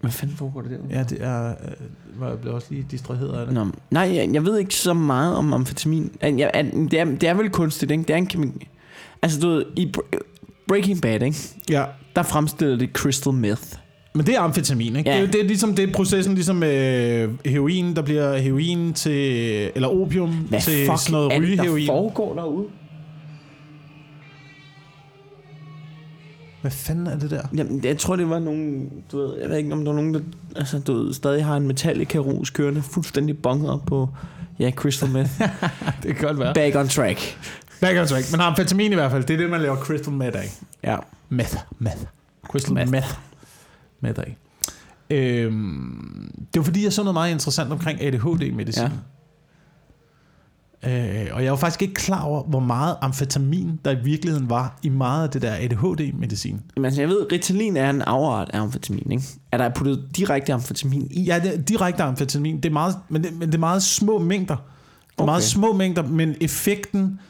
[0.00, 0.96] Hvad fanden foregår det der?
[0.98, 1.48] Ja, det er...
[1.48, 3.54] Øh, var jeg blev også lige distraheret af det.
[3.54, 6.12] Nå, nej, jeg, jeg ved ikke så meget om amfetamin.
[6.22, 8.02] Jeg, jeg, det, er, det er vel kunstigt, ikke?
[8.02, 8.68] Det er en kemi...
[9.22, 10.18] Altså, du ved, i Br-
[10.68, 11.36] Breaking Bad, ikke?
[11.70, 11.84] Ja.
[12.16, 13.62] Der fremstiller det crystal meth.
[14.16, 15.10] Men det er amfetamin, ikke?
[15.10, 15.16] Ja.
[15.16, 19.12] Det, er- det er ligesom det er processen, ligesom øh, heroin, der bliver heroin til...
[19.74, 21.86] Eller opium Hvad til sådan noget er det, der rygeheroin.
[21.86, 22.66] foregår derude?
[26.60, 27.42] Hvad fanden er det der?
[27.56, 28.90] Jamen, jeg tror, det var nogen...
[29.12, 30.20] Du ved, jeg ved ikke, om der var nogen, der
[30.56, 34.08] altså, du ved, stadig har en Metallica-rus kørende fuldstændig bonget op på...
[34.58, 35.30] Ja, crystal meth.
[36.02, 36.54] Det kan godt være.
[36.54, 37.38] Back on track.
[37.80, 38.30] Back on track.
[38.32, 40.50] Men amfetamin i hvert fald, det er det, man laver crystal meth af.
[40.84, 40.96] Ja.
[41.28, 41.56] Meth.
[41.78, 41.96] Meth.
[42.48, 42.90] Crystal Meth.
[42.90, 43.14] meth.
[44.04, 44.18] Meth.
[44.18, 44.36] meth af.
[45.10, 48.82] Øhm, det var fordi, jeg så noget meget interessant omkring ADHD-medicin.
[48.82, 48.90] Ja.
[50.86, 54.78] Øh, og jeg var faktisk ikke klar over, hvor meget amfetamin, der i virkeligheden var
[54.82, 56.60] i meget af det der ADHD-medicin.
[56.76, 59.24] Men altså, jeg ved, Ritalin er en afart af amfetamin, ikke?
[59.52, 61.22] Er der puttet direkte amfetamin i?
[61.22, 62.56] Ja, det er direkte amfetamin.
[62.56, 64.56] Det er meget, men, det, men det er meget små mængder.
[64.56, 64.62] Det
[65.18, 65.30] er Okay.
[65.30, 67.20] meget små mængder, men effekten,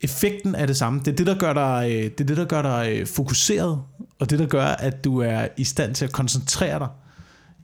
[0.00, 0.98] effekten er det samme.
[0.98, 3.82] Det er det, der gør dig, øh, det er det, der gør dig øh, fokuseret,
[4.20, 6.88] og det, der gør, at du er i stand til at koncentrere dig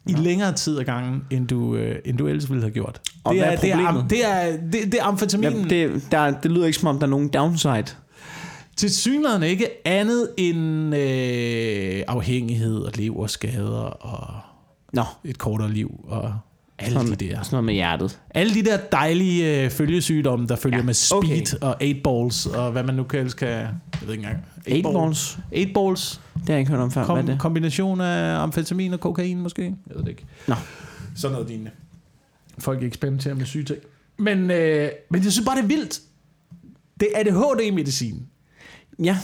[0.06, 3.00] i længere tid ad gangen, end du, øh, end du ellers ville have gjort.
[3.24, 5.52] Og det, hvad er det, er, det, er, det, det er amfetaminen.
[5.52, 7.84] Jamen, det, der, det lyder ikke som om, der er nogen downside.
[8.76, 14.42] Til synligheden ikke andet end øh, afhængighed og leverskader og
[14.92, 16.34] Nå, et kortere liv og
[16.84, 17.42] alle sådan, de der.
[17.42, 18.18] sådan noget med hjertet.
[18.30, 21.66] Alle de der dejlige øh, følgesygdomme, der følger Ja, med speed okay.
[21.66, 23.48] og 8 balls og hvad man nu kan kan...
[23.48, 23.68] Jeg
[24.02, 24.44] ved ikke engang.
[24.70, 26.20] 8 balls, 8 balls.
[26.34, 27.04] det har jeg ikke hørt om før.
[27.04, 27.38] Hvad er Kom, det?
[27.38, 29.62] kombination af amfetamin og kokain måske?
[29.62, 30.24] Jeg ved det ikke.
[30.48, 30.54] Nå.
[31.16, 31.70] Sådan noget lignende.
[32.58, 33.78] Folk eksperimenterer med syge ting.
[34.18, 36.00] Men, øh, men jeg synes bare, det er vildt.
[37.00, 38.22] Det er ADHD-medicin.
[39.04, 39.18] Ja,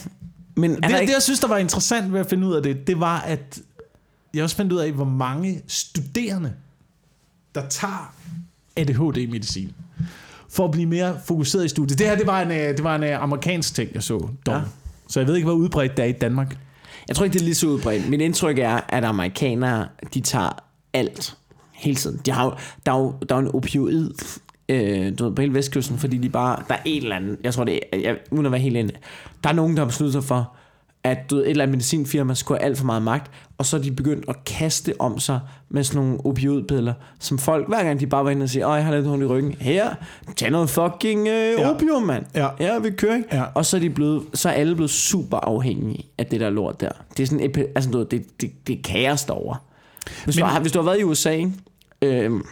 [0.55, 1.13] men er Det, der det, ikke...
[1.13, 3.61] jeg synes, der var interessant ved at finde ud af det, det var, at
[4.35, 6.53] jeg også fandt ud af, hvor mange studerende
[7.55, 8.15] der tager
[8.77, 9.73] ADHD-medicin
[10.51, 11.99] for at blive mere fokuseret i studiet.
[11.99, 14.19] Det her, det var en, øh, det var en øh, amerikansk ting, jeg så.
[14.19, 14.33] Dog.
[14.47, 14.53] Ja.
[14.55, 14.61] Ja.
[15.09, 16.57] Så jeg ved ikke, hvor udbredt det er i Danmark.
[17.09, 18.09] Jeg tror ikke, det er lige så udbredt.
[18.09, 20.51] Mit indtryk er, at amerikanere, de tager
[20.93, 21.37] alt
[21.73, 22.21] hele tiden.
[22.27, 22.55] De har, jo-
[22.87, 24.11] der, er jo, der er jo en opioid
[24.69, 27.55] øh, du ved, på hele vestkysten, fordi de bare, der er en eller anden, jeg
[27.55, 28.93] tror det er, jeg, uden at være helt inde,
[29.45, 30.57] der er nogen, der har besluttet sig for,
[31.05, 33.77] at du ved, et eller andet medicinfirma skulle have alt for meget magt, og så
[33.77, 38.01] er de begyndt at kaste om sig med sådan nogle opioidpiller, som folk, hver gang
[38.01, 39.95] de bare var inde og siger, åh, jeg har lidt ondt i ryggen, her,
[40.37, 41.71] tag noget fucking øh, Ja.
[41.75, 42.25] opium, mand.
[42.35, 42.49] Ja.
[42.61, 43.29] ja, vi kører, ikke?
[43.37, 43.43] Ja.
[43.43, 46.81] Og så er, de blevet, så er alle blevet super afhængige af det der lort
[46.81, 46.91] der.
[47.17, 49.57] Det er sådan, epi- altså, du ved, det, det, det er kaos derovre.
[50.25, 51.53] Hvis, Men, du har, hvis du har været i USA, ikke?
[52.03, 52.43] Øhm,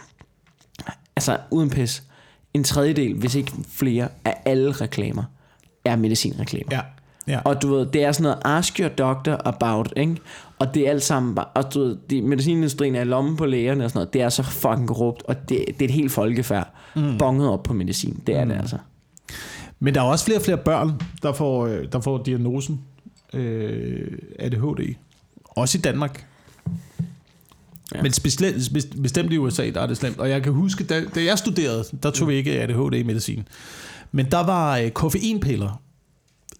[1.15, 2.03] altså uden pis,
[2.53, 5.23] en tredjedel, hvis ikke flere, af alle reklamer
[5.85, 6.67] er medicinreklamer.
[6.71, 6.81] Ja.
[7.27, 7.39] Ja.
[7.45, 10.15] Og du ved, det er sådan noget, ask your doctor about, ikke?
[10.59, 13.45] Og det er alt sammen bare, og du ved, de, medicinindustrien er i lommen på
[13.45, 16.11] lægerne og sådan noget, det er så fucking korrupt, og det, det er et helt
[16.11, 17.17] folkefærd, mm.
[17.17, 18.49] bonget op på medicin, det er mm.
[18.49, 18.77] det altså.
[19.79, 22.81] Men der er også flere og flere børn, der får, øh, der får diagnosen
[23.33, 24.95] øh, ADHD.
[25.45, 26.25] Også i Danmark.
[27.95, 28.01] Ja.
[28.01, 28.71] Men specielt,
[29.01, 30.19] bestemt i USA, der er det slemt.
[30.19, 33.47] Og jeg kan huske, da, da jeg studerede, der tog vi ikke ADHD-medicin.
[34.11, 35.81] Men der var øh, koffeinpiller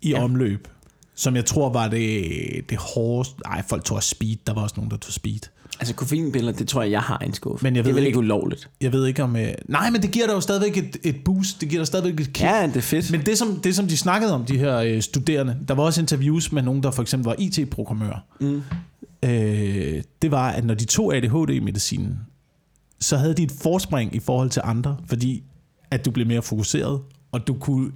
[0.02, 0.24] i Ja.
[0.24, 0.68] omløb,
[1.16, 2.24] som jeg tror var det,
[2.70, 3.36] det hårdeste.
[3.46, 4.36] Nej, folk tog speed.
[4.48, 5.40] Der var også nogen, der tog speed.
[5.80, 7.64] Altså koffeinpiller, det tror jeg, jeg har en skuffe.
[7.64, 8.70] Men jeg det er ved vel ikke- ikke ulovligt.
[8.82, 9.36] Jeg ved ikke om...
[9.36, 11.62] Øh, nej, men det giver dig jo stadigvæk et, et boost.
[11.62, 12.42] Det giver dig stadigvæk et kick.
[12.42, 13.12] Ja, det er fedt.
[13.12, 16.02] Men det som, det, som de snakkede om, de her øh, studerende, der var også
[16.02, 18.20] interviews med nogen, der for eksempel var IT-programmører.
[18.40, 18.62] Mm.
[19.24, 22.18] Øh, det var, at når de tog ADHD-medicinen,
[23.00, 25.44] så havde de et forspring i forhold til andre, fordi
[25.92, 27.92] at du blev mere fokuseret, og du kunne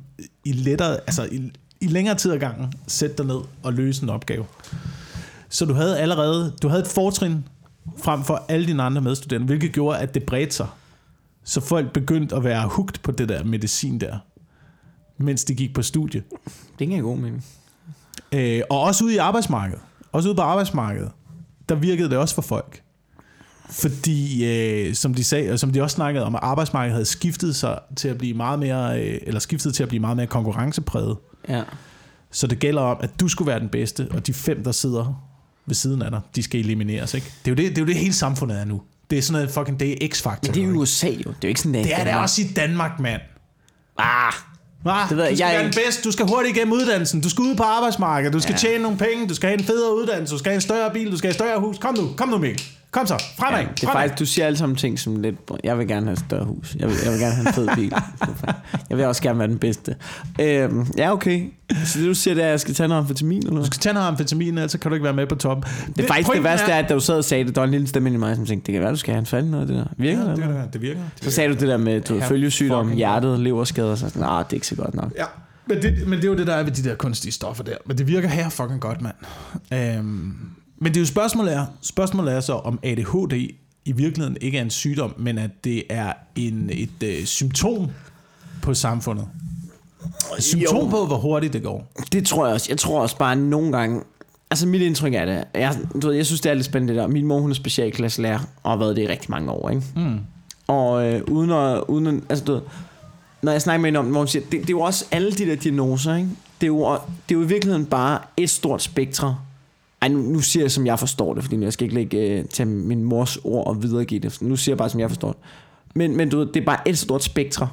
[0.46, 4.10] i lettere, altså i, i længere tid ad gangen sætte dig ned og løse en
[4.10, 4.46] opgave.
[5.50, 7.46] Så du havde allerede, du havde et fortrin
[7.98, 10.68] frem for alle dine andre medstuderende, hvilket gjorde, at det bredte sig.
[11.44, 14.18] Så folk begyndte at være hugt på det der medicin der,
[15.18, 16.24] mens de gik på studie.
[16.80, 17.46] Det giver god mening.
[18.32, 19.82] Øh, og også ude i arbejdsmarkedet.
[20.12, 21.12] Også ude på arbejdsmarkedet.
[21.70, 22.82] Der virkede det også for folk.
[23.70, 27.56] Fordi, øh, som de sagde, og som de også snakkede om, at arbejdsmarkedet havde skiftet
[27.56, 31.18] sig til at blive meget mere, øh, eller skiftet til at blive meget mere konkurrencepræget.
[31.50, 31.62] Ja.
[32.32, 35.24] Så det gælder om, at du skulle være den bedste, og de fem, der sidder
[35.66, 37.28] ved siden af dig, de skal elimineres, ikke?
[37.46, 38.82] Det er jo det, det, er jo det hele samfundet er nu.
[39.10, 40.48] Det er sådan noget fucking, det er X-faktor.
[40.48, 40.74] Men det er jo?
[40.82, 41.14] USA jo.
[41.18, 43.22] Det er jo ikke sådan, det er, det er det også i Danmark, mand.
[43.98, 44.34] Ah,
[44.82, 44.92] Hva?
[45.10, 47.22] Det ved jeg- du skal jeg være den ikke- bedste, du skal hurtigt igennem uddannelsen,
[47.22, 48.58] du skal ud på arbejdsmarkedet, du skal ja.
[48.58, 51.12] tjene nogle penge, du skal have en federe uddannelse, du skal have en større bil,
[51.12, 51.78] du skal have et større hus.
[51.78, 52.66] Kom nu, kom nu Mikkel.
[52.92, 53.60] Kom så, fremad.
[53.60, 53.94] ja, det er fremad.
[54.02, 56.76] faktisk, du siger alle sammen ting som lidt, jeg vil gerne have et større hus.
[56.80, 57.94] Jeg vil, jeg vil gerne have en fed bil.
[58.90, 59.96] Jeg vil også gerne være den bedste.
[60.42, 61.46] Øhm, ja, okay.
[61.86, 63.80] Så det du siger, det er, at jeg skal tage noget amfetamin, eller Du skal
[63.80, 65.64] tage noget amfetamin, ellers så kan du ikke være med på toppen.
[65.96, 67.66] Det er faktisk det værste er, at da du sad og sagde det, der var
[67.66, 69.46] en lille stemme i mig, som tænkte, det kan være, du skal have en fald
[69.46, 69.86] noget af det der.
[69.98, 70.38] Virker Ja, det?
[70.38, 70.62] det, eller?
[70.62, 71.00] det, det virker.
[71.22, 74.50] Så sagde du det der med du Ja, følgesygdom, hjertet, leverskader, så sådan, nah, det
[74.50, 75.12] er ikke så godt nok.
[75.18, 75.26] Ja,
[75.68, 77.76] men det, men det er jo det, der er ved de der kunstige stoffer der.
[77.86, 79.16] Men det virker her fucking godt, mand.
[79.74, 80.34] Øhm,
[80.82, 83.34] men det er jo spørgsmålet er, spørgsmålet er så, om ADHD
[83.86, 87.88] i virkeligheden ikke er en sygdom, men at det er en, et øh, symptom
[88.62, 89.28] på samfundet.
[90.38, 90.90] Et symptom Jo.
[90.90, 91.92] på, hvor hurtigt det går.
[92.12, 92.68] Det tror jeg også.
[92.70, 94.02] Jeg tror også bare nogle gange...
[94.52, 95.44] Altså mit indtryk er det.
[95.56, 97.08] Jeg, du ved, jeg synes, det er lidt spændende det der.
[97.08, 99.84] Min mor, hun er specialklasselærer, og har været det i rigtig mange år, ikke?
[99.96, 100.20] Mm.
[100.68, 101.84] Og øh, uden at...
[101.88, 102.62] Uden at altså, du ved,
[103.42, 105.06] når jeg snakker med hende om det, hvor hun siger, det, det er jo også
[105.12, 106.30] alle de der diagnoser, ikke?
[106.62, 106.92] Det er, jo,
[107.30, 109.38] det er jo i virkeligheden bare et stort spektre.
[110.02, 112.46] Ej, nu, nu siger jeg, som jeg forstår det, fordi jeg skal ikke lægge øh,
[112.46, 114.42] til min mors ord og videregive det.
[114.42, 115.42] Nu siger jeg bare, som jeg forstår det.
[115.96, 117.70] Men, men du ved, det er bare et stort spektre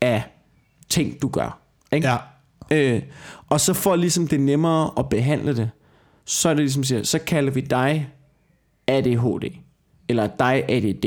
[0.00, 0.22] af
[0.88, 1.58] ting, du gør.
[1.92, 2.08] Ikke?
[2.08, 2.16] Ja.
[2.70, 3.02] Øh,
[3.48, 5.70] og så for ligesom det er nemmere at behandle det,
[6.24, 8.08] så er det ligesom siger, så kalder vi dig
[8.86, 9.44] ADHD,
[10.08, 11.04] eller dig ADD.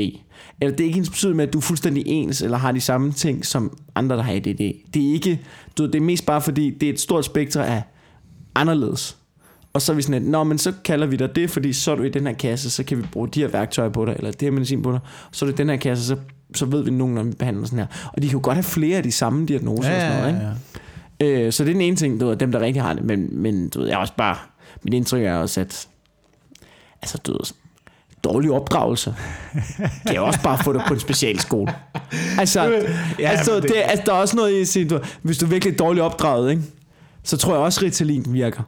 [0.60, 2.80] Eller det er ikke ens betydning med, at du er fuldstændig ens, eller har de
[2.80, 4.74] samme ting som andre, der har ADD.
[4.94, 5.40] Det er ikke,
[5.78, 7.82] du ved, det er mest bare fordi, det er et stort spektre af
[8.54, 9.16] anderledes.
[9.76, 11.90] Og så er vi sådan lidt, nå, men så kalder vi dig det, fordi så
[11.92, 14.14] er du i den her kasse, så kan vi bruge de her værktøjer på dig,
[14.18, 14.98] eller det her medicin på dig.
[15.32, 16.16] Så er du i den her kasse, så,
[16.54, 17.86] så ved vi nogen, når vi behandler sådan her.
[18.12, 21.34] Og de kan jo godt have flere af de samme diagnoser og sådan noget, ikke?
[21.40, 21.46] ja.
[21.46, 23.28] Øh, så det er den ene ting, du ved, dem der rigtig har det, men,
[23.42, 24.36] men du ved, jeg er også bare,
[24.84, 25.88] mit indtryk er også, at
[27.02, 27.40] altså, du ved,
[28.24, 29.14] dårlig opdragelse,
[30.08, 31.74] det er også bare at få dig på en specialskole.
[32.38, 32.68] Altså, Ja,
[33.18, 35.50] ja, altså, det, det- altså, der er også noget i at sige, hvis du er
[35.50, 36.62] virkelig dårligt opdraget, ikke?
[37.22, 38.62] så tror jeg også, Ritalin virker.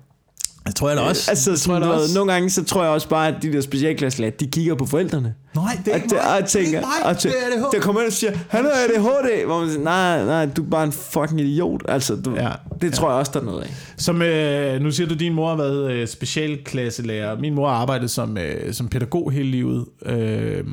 [0.68, 1.30] Jeg tror jeg da også.
[1.30, 2.14] Altså, Det tror jeg sådan, da ved, også.
[2.18, 5.34] nogle gange, så tror jeg også bare, at de der specialklasselærer, de kigger på forældrene.
[5.54, 6.20] Nej, det er ikke mig.
[6.34, 6.90] og Det er tænker, mig.
[7.04, 7.64] og Det er ADHD.
[7.72, 10.70] der kommer ind og siger, han er ADHD, hvor man siger, nej, nej, du er
[10.70, 11.82] bare en fucking idiot.
[11.88, 12.50] Altså, du, Ja,
[12.80, 13.74] det tror jeg også, der er noget af.
[13.96, 17.38] Som, øh, nu siger du, din mor har været øh, specialklasselærer.
[17.40, 19.86] Min mor har arbejdet som, øh, som pædagog hele livet.
[20.06, 20.64] Øh,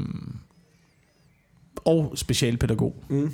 [1.86, 2.96] og specialpædagog.
[3.10, 3.32] Mm.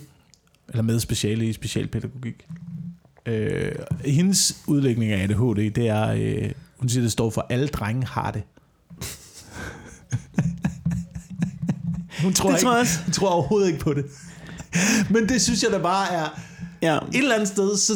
[0.69, 2.45] Eller med speciale i specialpædagogik.
[3.25, 3.71] Øh,
[4.05, 8.31] hendes udlægning af ADHD, det er, øh, hun siger, det står for, alle drenge har
[8.31, 8.43] det.
[12.23, 14.05] hun tror, Det ikke, tror jeg hun tror overhovedet ikke på det.
[15.09, 16.39] Men det synes jeg da bare er,
[16.81, 17.93] Ja, et eller andet sted, så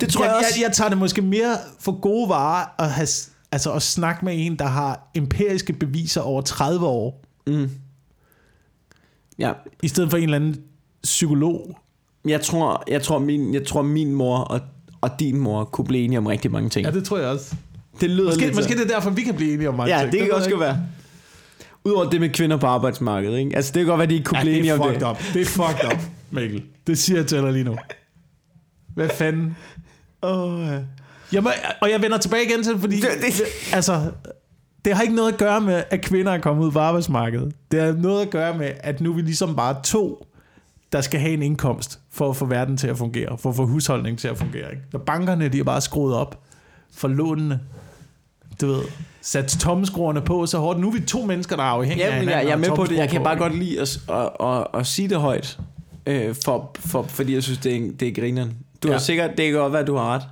[0.00, 0.50] det tror jeg, jeg, også.
[0.60, 3.08] jeg, jeg tager det måske mere for gode varer at, have,
[3.52, 7.70] altså at snakke med en, der har empiriske beviser over 30 år, Mm.
[9.38, 9.52] Ja,
[9.82, 10.62] i stedet for en eller anden
[11.02, 11.78] psykolog.
[12.28, 14.60] Jeg tror, jeg tror, min, jeg tror min mor og,
[15.00, 16.86] og din mor kunne blive enige om rigtig mange ting.
[16.86, 17.54] Ja, det tror jeg også.
[18.00, 20.00] det lyder Måske, lidt måske det er derfor, vi kan blive enige om mange Ja,
[20.00, 20.12] ting.
[20.12, 20.78] det kan ved også være.
[21.84, 23.56] Udover det med kvinder på arbejdsmarkedet, ikke?
[23.56, 25.02] Altså, det kan godt være, at de ikke kunne Ja, blive det enige om det.
[25.02, 25.18] up.
[25.34, 25.98] Det er fucked up,
[26.30, 26.62] Mikkel.
[26.86, 27.76] Det siger jeg til dig lige nu.
[28.94, 29.56] Hvad fanden?
[30.22, 30.78] Oh, ja.
[31.32, 31.50] Jeg må,
[31.82, 32.96] og jeg vender tilbage igen til det, fordi...
[32.96, 33.42] Det- det-
[33.72, 34.10] Altså,
[34.84, 37.52] det har ikke noget at gøre med, at kvinder er kommet ud på arbejdsmarkedet.
[37.70, 40.26] Det har noget at gøre med, at nu er vi ligesom bare to,
[40.92, 43.66] der skal have en indkomst for at få verden til at fungere, for at få
[43.66, 44.70] husholdningen til at fungere.
[44.70, 44.82] Ikke?
[44.92, 46.40] Når bankerne de er bare skruet op
[46.94, 47.60] for lånene,
[48.60, 48.82] du ved,
[49.20, 50.80] sat tommeskruerne på så hårdt.
[50.80, 52.38] Nu er vi to mennesker, der er afhængige af Ja, men hinanden.
[52.40, 52.96] jeg, jeg er med på det.
[52.96, 53.42] Jeg kan bare ikke?
[53.42, 55.58] godt lide at, at, at, at sige det højt,
[56.06, 58.56] øh, for, for, fordi jeg synes, det er, det er grineren.
[58.82, 58.92] Du Ja.
[58.94, 60.22] har sikkert, det kan godt være, at du har ret.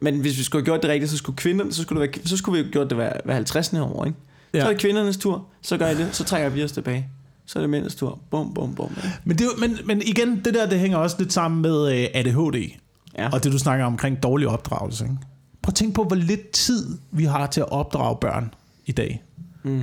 [0.00, 2.26] Men hvis vi skulle have gjort det rigtigt, så skulle kvinderne, så skulle, det være,
[2.26, 3.72] så skulle vi have gjort det hver, hver 50.
[3.72, 4.18] år, ikke?
[4.54, 4.60] Ja.
[4.60, 7.08] Så er det kvindernes tur, så gør jeg det, så trækker vi os tilbage.
[7.52, 8.18] Så er det mændenes tur.
[8.30, 8.90] Bum, bum, bum.
[9.24, 12.70] Men, det, men, men igen, det der, det hænger også lidt sammen med øh, ADHD.
[13.18, 13.28] Ja.
[13.32, 15.04] Og det du snakker om omkring dårlig opdragelse.
[15.04, 15.16] Ikke?
[15.62, 18.54] Prøv at tænke på, hvor lidt tid vi har til at opdrage børn
[18.86, 19.22] i dag.
[19.62, 19.82] Mm.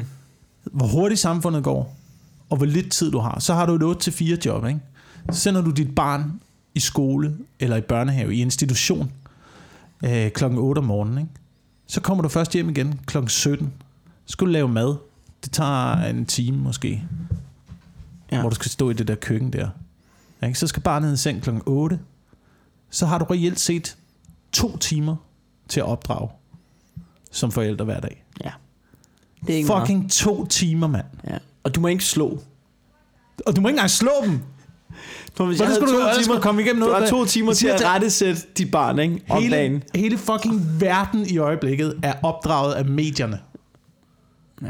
[0.63, 1.95] Hvor hurtigt samfundet går,
[2.49, 3.39] og hvor lidt tid du har.
[3.39, 4.65] Så har du et 8-4 job.
[4.65, 4.79] Ikke?
[5.31, 6.41] Så sender du dit barn
[6.75, 9.11] i skole, eller i børnehave, i institution,
[10.05, 11.17] øh, klokken 8 om morgenen.
[11.17, 11.31] Ikke?
[11.87, 13.73] Så kommer du først hjem igen klokken 17.
[14.25, 14.95] Så skal du lave mad.
[15.43, 17.03] Det tager en time måske,
[18.31, 18.39] Ja.
[18.41, 19.69] hvor du skal stå i det der køkken der.
[20.43, 20.59] Ikke?
[20.59, 21.99] Så skal barnet i seng klokken 8.
[22.89, 23.97] Så har du reelt set
[24.51, 25.15] to timer
[25.67, 26.29] til at opdrage
[27.31, 28.23] som forældre hver dag.
[28.43, 28.51] ja.
[29.47, 29.81] Det er ikke meget.
[29.87, 31.05] Fucking to timer, mand.
[31.27, 31.37] Ja.
[31.63, 32.39] Og du må ikke slå.
[33.45, 34.39] Og du må ikke engang slå dem.
[35.33, 36.93] For hvis Hvordan skulle du ellers skulle komme igennem Du noget?
[36.95, 39.21] har med- to timer til at rettesætte dit barn, ikke?
[39.29, 39.71] Om dagen.
[39.71, 43.39] hele, hele fucking verden i øjeblikket er opdraget af medierne.
[44.61, 44.67] Ja.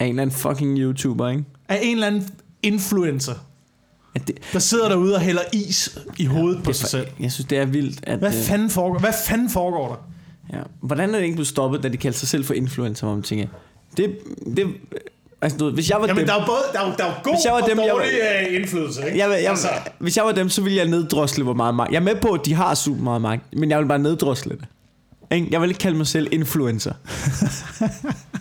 [0.00, 1.44] Af en eller anden fucking YouTuber, ikke?
[1.68, 2.28] Af en eller anden
[2.62, 3.34] influencer,
[4.14, 7.06] Ja, det, der sidder derude og hælder is i hovedet på det, sig selv.
[7.20, 8.18] Jeg synes, det er vildt, at...
[8.18, 10.56] Hvad øh, fanden foregår, hvad fanden foregår der?
[10.58, 10.62] Ja.
[10.82, 13.46] Hvordan er det ikke blevet stoppet, da de kaldte sig selv for influencer, man tænker,
[13.96, 14.18] det,
[14.56, 14.66] det,
[15.42, 17.34] altså, du, hvis jeg var Jamen, dem, der er både der er, der er god
[17.34, 19.18] Hvis jeg var og dem, jeg var- dårlig øh, indflydelse, ikke?
[19.18, 21.90] jeg, jeg, altså, hvis jeg var dem, så ville jeg neddrosle, hvor meget magt.
[21.92, 24.50] Jeg er med på, at de har super meget magt, men jeg vil bare neddrosle
[24.56, 24.64] det.
[25.36, 25.48] Ikke?
[25.50, 26.92] Jeg vil ikke kalde mig selv influencer.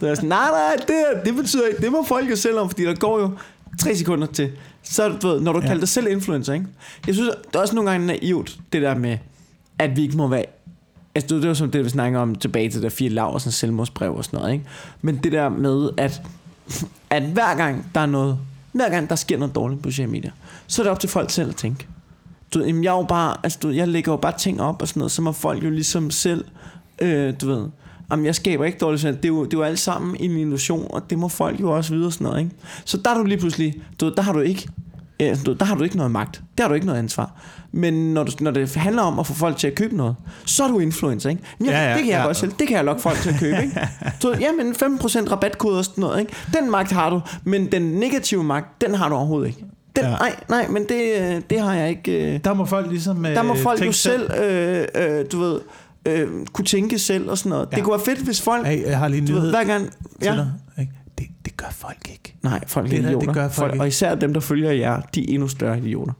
[0.00, 2.58] så jeg er sådan, nej, nej, det, det betyder ikke, det må folk jo selv
[2.58, 3.30] om, fordi der går jo
[3.78, 4.50] tre sekunder til.
[4.82, 5.66] Så du ved, når du ja.
[5.66, 6.66] Kalder dig selv influencer, ikke?
[7.06, 9.18] Jeg synes, det er også nogle gange naivt, det der med,
[9.78, 10.44] at vi ikke må være
[11.14, 13.52] Altså, det var- som det, vi snakker om tilbage til der fire lav og sådan
[13.52, 14.64] selvmordsbrev og sådan noget, ikke?
[15.02, 16.22] Men det der med, at,
[17.10, 18.38] at hver gang der er noget,
[18.72, 20.30] hver gang der sker noget dårligt på sociale medier,
[20.66, 21.86] så er det op til folk selv at tænke.
[22.54, 24.82] Du ved, jamen, jeg er jo bare, altså, du jeg lægger jo bare ting op
[24.82, 26.44] og sådan noget, så må folk jo ligesom selv,
[27.02, 27.66] øh, du ved,
[28.10, 30.86] jamen, jeg skaber ikke dårligt, det er, jo, det er jo alt sammen en illusion,
[30.90, 32.50] og det må folk jo også vide og sådan noget, ikke?
[32.84, 34.68] Så der er du lige pludselig, du der har du ikke,
[35.22, 37.32] øh, der har du ikke noget magt, der har du ikke noget ansvar.
[37.72, 40.64] Men når, du, når det handler om at få folk til at købe noget, så
[40.64, 41.42] er du influencer, ikke?
[41.60, 42.24] Jamen, Ja, ja, det kan jeg ja.
[42.24, 43.80] godt selv, det kan jeg lokke folk til at købe, ikke?
[44.22, 46.32] Ved, jamen 5% rabatkode og sådan noget, ikke?
[46.60, 49.64] Den magt har du, men den negative magt, den har du overhovedet ikke.
[49.96, 50.10] Den, Ja.
[50.10, 52.34] Nej, nej, men det, øh, det har jeg ikke...
[52.34, 55.60] øh, der må folk ligesom øh, Der må folk jo selv, øh, øh, du ved,
[56.08, 57.68] øh, kunne tænke selv og sådan noget.
[57.72, 57.76] Ja.
[57.76, 58.66] Det kunne være fedt, hvis folk...
[58.66, 59.90] Hey, jeg har lige en Du ved, nyhed hver gang...
[60.22, 60.32] Ja.
[60.34, 60.52] dig.
[60.80, 60.92] Ikke?
[61.18, 62.34] Det, det gør folk ikke.
[62.42, 63.32] Nej, folk er Det der, det idioter.
[63.32, 63.82] gør folk ikke.
[63.82, 66.12] Og især dem, der følger jer, de er endnu større idioter.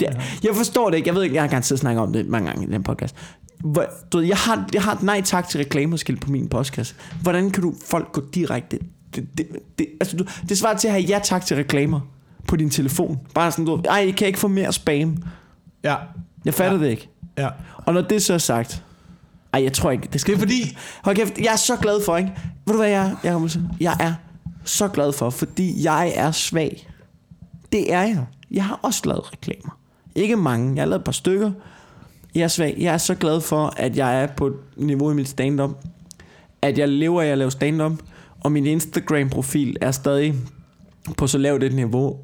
[0.00, 0.10] Ja.
[0.44, 1.08] Jeg forstår det ikke.
[1.08, 3.16] Jeg ved ikke, jeg har garanteret snakket om det mange gange i den podcast.
[3.60, 6.96] Hvor, du ved, jeg, har, jeg har et nej tak til reklamerskilt på min podcast.
[7.22, 8.78] Hvordan kan du folk gå direkte?
[9.14, 9.46] Det, det,
[9.78, 12.00] det, altså, du, det svarer til at have ja tak til reklamer
[12.48, 13.18] på din telefon.
[13.34, 15.16] Bare sådan, du, ej, I kan ikke få mere spam.
[15.84, 15.96] Ja.
[16.44, 16.84] Jeg fatter Ja.
[16.84, 17.08] det ikke.
[17.38, 17.48] Ja.
[17.76, 18.84] Og når det så er sagt,
[19.52, 20.34] ej, jeg tror ikke, det skal...
[20.34, 22.32] Det er fordi, Hold kæft, jeg er så glad for, ikke?
[22.66, 23.68] Ved du hvad jeg er, Olsen?
[23.80, 24.14] Jeg er
[24.64, 26.88] så glad for, fordi jeg er svag.
[27.72, 28.26] Det er jeg.
[28.50, 29.78] Jeg har også lavet reklamer.
[30.14, 30.74] Ikke mange.
[30.74, 31.50] Jeg har lavet et par stykker.
[32.34, 32.74] Jeg er svag.
[32.78, 35.70] Jeg er så glad for, at jeg er på et niveau i mit stand-up.
[36.62, 37.92] At jeg lever af at lave stand-up.
[38.40, 40.34] Og min Instagram-profil er stadig
[41.16, 42.18] på så lavt et niveau,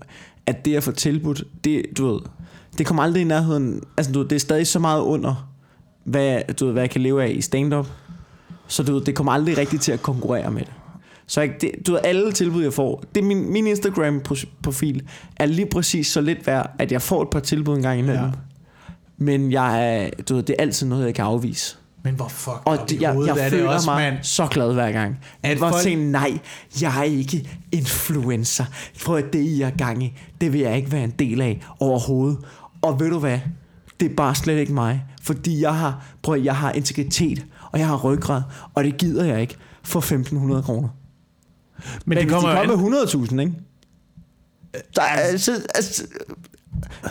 [0.47, 2.21] at det jeg får tilbudt, det, du ved,
[2.79, 3.83] det kommer aldrig i nærheden.
[3.97, 5.49] Altså, du det er stadig så meget under,
[6.05, 7.87] hvad, du ved, hvad jeg kan leve af i stand-up.
[8.67, 10.73] Så du det kommer aldrig rigtigt til at konkurrere med det.
[11.27, 15.03] Så jeg, det, du ved, alle tilbud, jeg får, det er min, min Instagram-profil,
[15.37, 18.25] er lige præcis så lidt værd, at jeg får et par tilbud en gang imellem.
[18.25, 18.31] Ja.
[19.17, 21.77] Men jeg, er- du ved, det er altid noget, jeg kan afvise.
[22.05, 24.23] Men hvor fuck Og det, jeg, jeg er føler også, mig mand.
[24.25, 25.19] så glad hver gang.
[25.43, 25.83] At hvor folk- folk...
[25.85, 26.39] tænke, nej,
[26.81, 28.65] jeg er ikke influencer.
[29.09, 32.39] At det, I er gang i, det vil jeg ikke være en del af overhovedet.
[32.83, 33.39] Og ved du hvad?
[34.01, 35.05] Det er bare slet ikke mig.
[35.23, 38.43] Fordi jeg har, prøv jeg har integritet, og jeg har ryggrad,
[38.75, 40.89] og det gider jeg ikke for 1.500 kroner.
[41.79, 43.53] Men Men det kommer de kommer med 100.000, ikke?
[44.97, 46.07] Der er, altså, altså,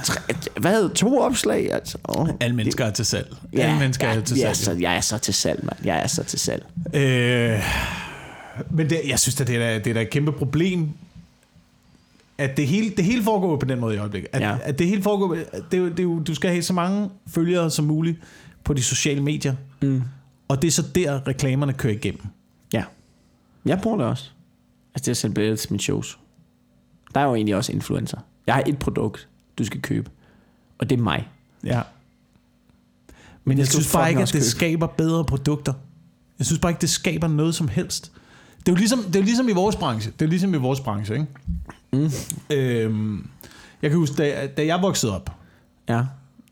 [0.04, 0.22] tre,
[0.60, 1.74] hvad, to opslag?
[1.74, 3.36] Altså, oh, Alle mennesker er til salg.
[3.54, 4.78] Alle mennesker er til ja, salg.
[4.78, 5.86] så, jeg er så til salg, mand.
[5.86, 6.66] Jeg er så til salg.
[6.94, 7.64] Øh,
[8.70, 10.90] men det, jeg synes, at det er, det er et kæmpe problem,
[12.42, 14.30] at det hele, det hele foregår på den måde i øjeblikket.
[14.34, 14.58] At, ja.
[14.64, 17.10] At det hele foregår, det er, jo, det er jo, du skal have så mange
[17.28, 18.20] følgere som muligt
[18.64, 20.02] på de sociale medier, Mm.
[20.48, 22.22] og det er så der, reklamerne kører igennem.
[22.74, 22.84] Ja.
[23.66, 24.30] Jeg bruger det også.
[24.96, 26.20] Altså det at sælge billetter til mine shows.
[27.14, 28.18] Der er jo egentlig også influencer.
[28.48, 29.28] Jeg har et produkt,
[29.58, 30.10] du skal købe.
[30.78, 31.28] Og det er mig.
[31.64, 31.82] Ja.
[33.44, 34.44] Men det jeg du synes bare ikke, at det købe.
[34.46, 35.74] skaber bedre produkter.
[36.40, 38.12] Jeg synes bare ikke, det skaber noget som helst.
[38.66, 40.12] Det er jo ligesom, det er jo ligesom i vores branche.
[40.12, 41.28] Det er jo ligesom i vores branche, ikke?
[41.94, 42.10] Mm.
[42.56, 43.28] Øhm,
[43.82, 45.30] jeg kan huske, da, da jeg voksede op,
[45.90, 46.04] Ja.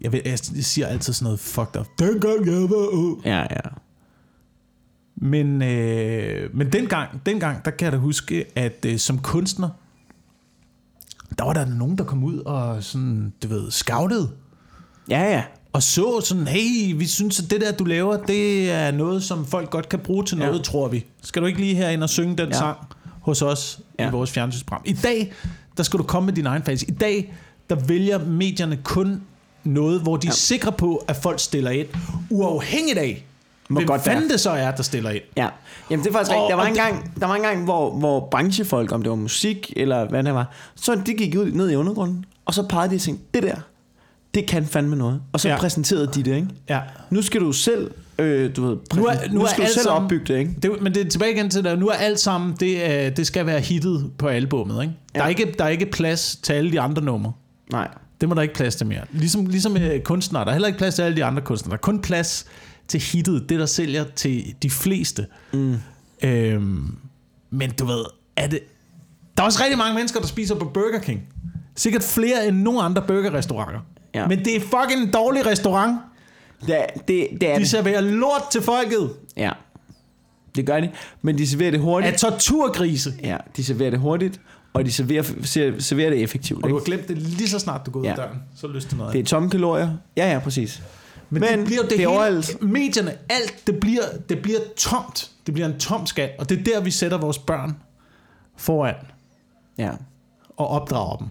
[0.02, 1.88] jeg, ved, jeg siger altid sådan noget fucked up.
[2.00, 3.22] Dengang jeg var ung.
[3.26, 3.70] Ja, ja.
[5.16, 9.70] Men, øh, men dengang, dengang, der kan jeg da huske, at øh, som kunstner,
[11.38, 14.30] der var der nogen, der kom ud og sådan, du ved, scoutede.
[15.10, 15.44] Ja, ja.
[15.74, 19.46] Og så sådan, hey, vi synes, at det der, du laver, det er noget, som
[19.46, 20.46] folk godt kan bruge til Ja.
[20.46, 21.06] noget, tror vi.
[21.24, 22.54] Skal du ikke lige herind og synge den ja.
[22.56, 22.60] Ja.
[22.60, 22.78] sang
[23.22, 24.04] hos os ja.
[24.04, 24.12] i Ja.
[24.12, 24.82] vores fjernsynsprogram?
[24.86, 25.34] I dag,
[25.78, 26.84] der skal du komme med din egen fans.
[26.84, 27.34] I dag,
[27.70, 29.22] der vælger medierne kun
[29.64, 30.30] noget, hvor de ja.
[30.30, 30.36] er Ja.
[30.36, 31.88] sikre på, at folk stiller ind,
[32.30, 33.26] uafhængigt af,
[33.70, 34.32] Må hvem godt fanden være.
[34.32, 35.24] det så er, der stiller ind.
[35.38, 35.48] Ja,
[35.90, 36.50] jamen det er faktisk Og- rigtigt.
[36.50, 39.16] Der var, en det- gang, der var en gang, hvor, hvor branchefolk, om det var
[39.16, 42.90] musik eller hvad det var, så de gik ud ned i undergrunden, og så pegede
[42.92, 43.56] de og tænkte, det der,
[44.34, 45.22] det kan fandme noget.
[45.34, 45.58] Og så Ja.
[45.58, 46.48] præsenterede de det, ikke?
[46.70, 46.80] Ja.
[47.10, 49.74] Nu skal du selv, øh, du ved, Nu er- nu nu er skal du alt
[49.74, 50.56] selv sammen- opbygge det, ikke?
[50.64, 51.80] Det, men det er tilbage igen til det.
[51.80, 54.82] Nu er alt sammen, det, er, det skal være hittet på albummet.
[54.82, 54.94] Ikke?
[55.14, 55.20] Ja.
[55.20, 57.34] Der, er ikke, der er ikke plads til alle de andre numre.
[57.72, 57.88] Nej.
[58.22, 59.02] Det må der ikke plads til mere.
[59.12, 61.70] Ligesom, ligesom med kunstnere, der er heller ikke plads til alle de andre kunstnere.
[61.72, 62.46] Der er kun plads
[62.88, 65.26] til hittet, det der sælger til de fleste.
[65.54, 65.76] Mm.
[66.24, 66.96] Øhm,
[67.50, 68.04] men du ved,
[68.36, 68.60] er det...
[69.38, 71.22] Der er også rigtig mange mennesker, der spiser på Burger King.
[71.76, 73.80] Sikkert flere end nogen andre burgerrestauranter.
[74.16, 74.28] Ja.
[74.28, 76.00] Men det er fucking en dårlig restaurant.
[76.68, 77.70] Det, det, det er De det.
[77.70, 79.10] serverer lort til folket.
[79.38, 79.52] Ja.
[80.56, 80.92] Det gør de.
[81.22, 82.14] Men de serverer det hurtigt.
[82.14, 83.14] Af torturgrise.
[83.24, 84.42] Ja, de serverer det hurtigt,
[84.74, 86.64] og de serverer, ser- serverer det effektivt.
[86.64, 88.16] Og du har glemt det lige så snart du går ud af Ja.
[88.16, 88.38] døren.
[88.56, 89.90] Så lyst til noget Det er tomme kalorier.
[90.18, 90.82] Ja, ja, præcis.
[91.30, 92.62] Men, Men det bliver det, det hele, overalt.
[92.64, 95.32] medierne, alt, det bliver, det bliver tomt.
[95.46, 97.78] Det bliver en tom skal, og det er der, vi sætter vores børn
[98.58, 98.96] foran
[99.78, 99.92] Ja.
[100.58, 101.28] og opdrager dem.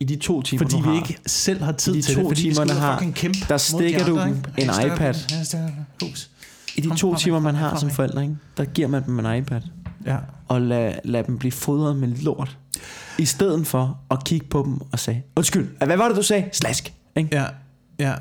[0.00, 2.20] I de to timer, Fordi vi har, ikke selv har tid I de til to
[2.20, 2.28] det.
[2.28, 4.62] Fordi timer, har- kæmpe der mod de stikker andre, du ikke?
[4.86, 5.14] en iPad.
[6.02, 6.30] hus.
[6.76, 8.36] I de Kom to timer, man har som forældre, ikke?
[8.56, 9.60] der giver man dem en iPad,
[10.06, 10.16] Ja.
[10.48, 12.58] og lad, lad dem blive fodret med lort,
[13.18, 16.48] i stedet for at kigge på dem og sige, undskyld, hvad var det, du sagde?
[16.52, 16.92] Slask.
[17.16, 17.28] Ikke?
[17.32, 17.44] Ja.
[17.98, 18.14] ja.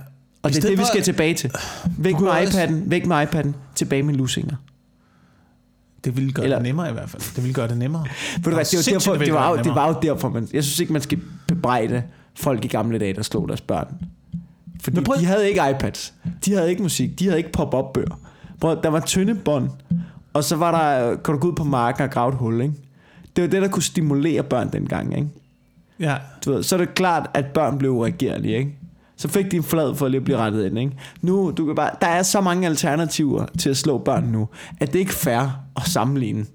[0.44, 1.52] Og I det er det, vi skal tilbage til.
[1.98, 4.56] Væk med iPad'en, væk med iPad'en, tilbage med lusinger.
[6.06, 7.22] Det ville gøre Eller- det nemmere i hvert fald.
[7.36, 8.06] Det ville gøre det nemmere.
[8.36, 10.30] Ved du hvad, det, var derfor, det ville det, var, jo, det var jo derfor,
[10.30, 12.04] man, jeg synes ikke, man skal bebrejde
[12.36, 13.88] folk i gamle dage, der slog deres børn.
[14.82, 16.14] Fordi prøv- de havde ikke iPads,
[16.46, 18.20] de havde ikke musik, de havde ikke pop-up bøger.
[18.62, 19.70] Prøv, der var tynde bånd,
[20.34, 22.74] og så var der, kunne du gå ud på marken og grave et hul, ikke?
[23.36, 25.30] Det var det, der kunne stimulere børn dengang, ikke?
[26.00, 26.16] Ja.
[26.46, 28.78] Du ved, så er det klart, at børn blev reagerlige, ikke?
[29.18, 30.92] Så fik de en flad for at lige blive rettet ind, ikke?
[31.22, 34.48] Nu, du kan bare, der er så mange alternativer til at slå børn nu,
[34.80, 36.46] at det er ikke fair at sammenligne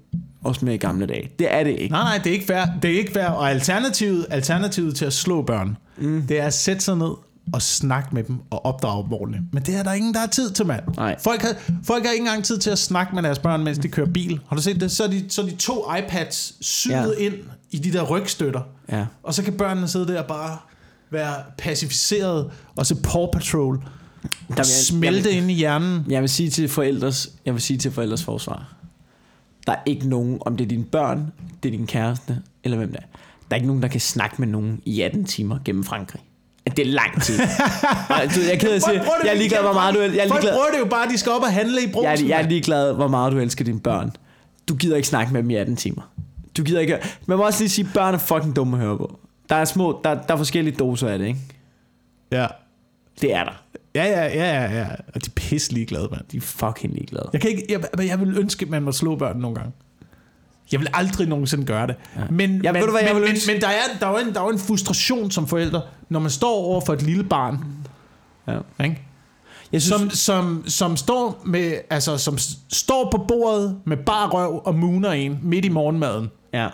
[0.43, 1.31] os med i gamle dage.
[1.39, 1.91] Det er det ikke.
[1.91, 2.65] Nej, nej, det er ikke fair.
[2.81, 3.25] Det er ikke fair.
[3.25, 6.21] Og alternativet, alternativet til at slå børn, mm.
[6.27, 7.11] det er at sætte sig ned
[7.53, 9.43] og snakke med dem og opdrage dem ordentligt.
[9.53, 10.83] Men det er der ingen, der har tid til, mand.
[10.97, 11.15] Nej.
[11.23, 13.87] Folk har, folk har ikke engang tid til at snakke med deres børn, mens de
[13.87, 14.39] kører bil.
[14.47, 14.91] Har du set det?
[14.91, 17.25] Så er de, så er de to iPads syet ja.
[17.25, 17.33] Ind
[17.71, 18.61] i de der rygstøtter.
[18.91, 19.05] Ja.
[19.23, 20.57] Og så kan børnene sidde der og bare
[21.11, 23.81] være pacificeret og se Paw Patrol og
[24.47, 26.05] vil jeg- smelte jeg ind i hjernen.
[26.09, 28.73] Jeg vil sige til forældres, jeg vil sige til forældres forsvar.
[29.67, 31.31] Der er ikke nogen, om det er dine børn,
[31.63, 33.05] det er din kæreste, eller hvem det er.
[33.49, 36.21] Der er ikke nogen, der kan snakke med nogen i 18 timer gennem Frankrig.
[36.77, 37.39] Det er lang tid.
[37.39, 40.41] Jeg er ked af at sige, jeg er ligeglad, hvor meget du jeg er Folk
[40.41, 42.25] bruger det jo bare, de skal op og handle i jeg, brugsen.
[42.25, 44.11] er, jeg er ligeglad, hvor meget du elsker dine børn.
[44.69, 46.01] Du gider ikke snakke med dem i 18 timer.
[46.57, 46.97] Du gider ikke...
[47.25, 49.19] Man må også lige sige, at børn er fucking dumme at høre på.
[49.49, 51.39] Der er små, der, der er forskellige doser af det, ikke?
[52.31, 52.47] Ja.
[53.21, 53.63] Det er der.
[53.95, 54.85] Ja, ja, ja, ja, ja.
[55.15, 56.21] Og de er pisse ligeglade, mand.
[56.31, 57.29] De er fucking ligeglade.
[57.33, 59.71] Jeg, kan ikke, jeg, men jeg vil ønske, at man må slå børn nogle gange.
[60.71, 61.95] Jeg vil aldrig nogensinde gøre det.
[62.15, 62.21] Ja.
[62.29, 64.49] Men, Ja, men, du hvad, men, men, men der, er, der, er en, der er
[64.49, 67.59] en frustration som forældre, når man står over for et lille barn,
[68.47, 68.83] Ja.
[68.83, 69.01] ikke?
[69.71, 72.37] Jeg synes, Som, som, som, står med, altså, som
[72.69, 76.31] står på bordet med bar røv og mooner en midt i morgenmaden.
[76.53, 76.67] ja.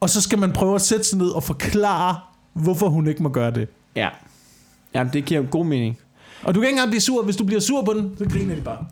[0.00, 2.20] Og så skal man prøve at sætte sig ned og forklare,
[2.52, 3.68] hvorfor hun ikke må gøre det.
[3.96, 4.08] Ja.
[4.96, 5.98] Jamen, det giver god mening.
[6.42, 7.22] Og du kan ikke engang blive sur.
[7.24, 8.84] Hvis du bliver sur på den, så griner de bare.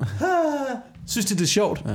[1.06, 1.82] Synes de, det er sjovt?
[1.86, 1.90] Ja.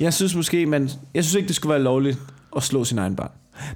[0.00, 2.18] Jeg synes måske, man, jeg synes ikke, det skulle være lovligt
[2.56, 3.30] at slå sin egen barn.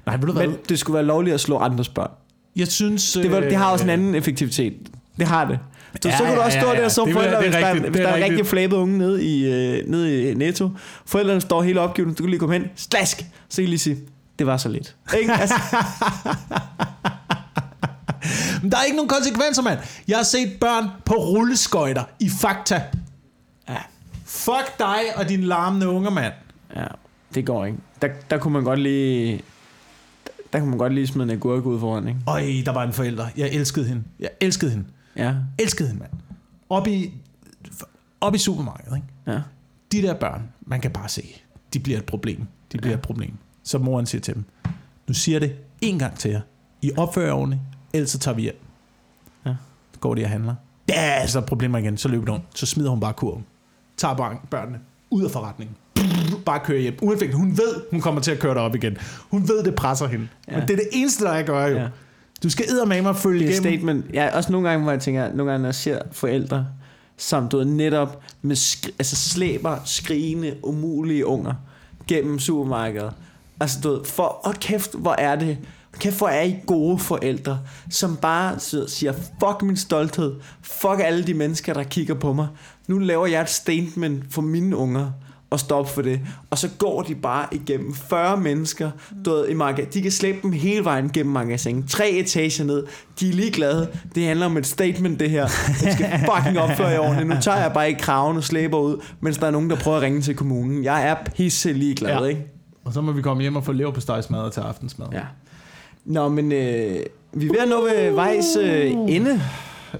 [0.05, 0.47] Nej, ved du hvad?
[0.47, 2.11] Men det skulle være lovligt at slå andres børn.
[2.55, 3.13] Jeg synes...
[3.13, 4.73] Det, var, det har også en øh, anden effektivitet.
[5.19, 5.59] Det har det.
[6.01, 6.81] Så, Ja, så kan du ja, også ja, stå ja.
[6.81, 8.97] der som Det forældre, hvis, der, rigtigt, hvis det er der er rigtig flabet unge
[8.97, 10.69] nede i, øh, nede i Netto.
[11.05, 13.97] Forældrene står helt opgivet, du kan lige komme hen, slask, så kan I lige sige,
[14.39, 14.95] det var så lidt.
[15.19, 15.33] Ikke?
[15.41, 15.55] Altså,
[18.61, 19.79] Men der er ikke nogen konsekvenser, mand.
[20.07, 22.83] Jeg har set børn på rulleskøjter i Fakta.
[23.69, 23.77] ja,
[24.25, 26.33] Fuck dig og dine larmende unger, mand.
[26.75, 26.85] ja,
[27.35, 27.77] det går ikke.
[28.01, 29.41] Der, der kunne man godt lige...
[30.53, 32.19] Der kunne man godt lige smide en agurk ud foran, ikke?
[32.27, 33.27] Øj, der var en forælder.
[33.37, 34.03] Jeg elskede hende.
[34.19, 34.85] Jeg elskede hende.
[35.15, 36.11] Ja, Elskede hende, mand.
[36.69, 37.13] Op i,
[38.21, 39.07] op i supermarkedet, ikke?
[39.27, 39.41] ja.
[39.91, 41.23] De der børn, man kan bare se,
[41.73, 42.47] de bliver et problem.
[42.71, 42.95] De bliver Ja.
[42.97, 43.33] et problem.
[43.63, 44.43] Så moren siger til dem,
[45.07, 46.41] nu siger det en gang til jer.
[46.81, 47.61] I opfører ordentligt,
[47.93, 48.59] ellers så tager vi hjem.
[49.45, 49.55] Ja.
[49.93, 50.55] Så går de og handler.
[50.89, 51.97] Ja, så er der problemer igen.
[51.97, 52.41] Så løber hun.
[52.55, 53.45] Så smider hun bare kurven.
[53.97, 54.79] Tager børnene
[55.09, 55.75] ud af forretningen.
[56.45, 56.97] Bare kører hjem.
[57.01, 57.37] Uanfægtet.
[57.37, 58.97] Hun ved, hun kommer til at køre derop igen.
[59.31, 60.27] Hun ved, det presser hende.
[60.47, 60.57] Ja.
[60.57, 61.77] Men det er det eneste, der jeg gør jo.
[61.77, 61.87] Ja.
[62.43, 63.73] Du skal eddermame følge Det er igennem.
[63.73, 64.05] statement.
[64.13, 66.67] Ja, også nogle gange, hvor jeg tænker, nogle gange, når jeg ser forældre,
[67.17, 71.53] som du ved, netop med sk- altså slæber skrigende, umulige unger
[72.07, 73.11] gennem supermarkedet.
[73.59, 75.57] Altså du ved, for, og kæft, hvor er det,
[75.99, 81.23] kæft, hvor er I gode forældre, som bare og siger, fuck min stolthed, fuck alle
[81.23, 82.47] de mennesker, der kigger på mig.
[82.87, 85.11] Nu laver jeg et statement for mine unger,
[85.51, 86.19] og stop for det.
[86.49, 88.91] Og så går de bare igennem 40 mennesker,
[89.25, 91.87] ved, i maga- De kan slæbe dem hele vejen gennem magasin.
[91.87, 92.85] Tre etager ned.
[93.19, 93.87] De er ligeglade.
[94.15, 95.41] Det handler om et statement, det her.
[95.83, 97.27] Jeg skal fucking opføre jer ordentligt.
[97.29, 99.97] Nu tager jeg bare i kraven og slæber ud, mens der er nogen, der prøver
[99.97, 100.83] at ringe til kommunen.
[100.83, 102.19] Jeg er pisse ligeglad, ja.
[102.21, 102.25] Ja.
[102.25, 102.45] ikke?
[102.85, 105.07] Og så må vi komme hjem og få leverpostejsmad til aftensmad.
[105.11, 105.21] Ja.
[106.09, 106.99] Nå, men øh,
[107.33, 109.41] vi er ved at nå ved vejs øh, ende.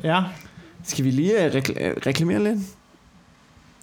[0.04, 0.24] ja.
[0.84, 2.60] Skal vi lige øh, rekl- øh, reklamere lidt?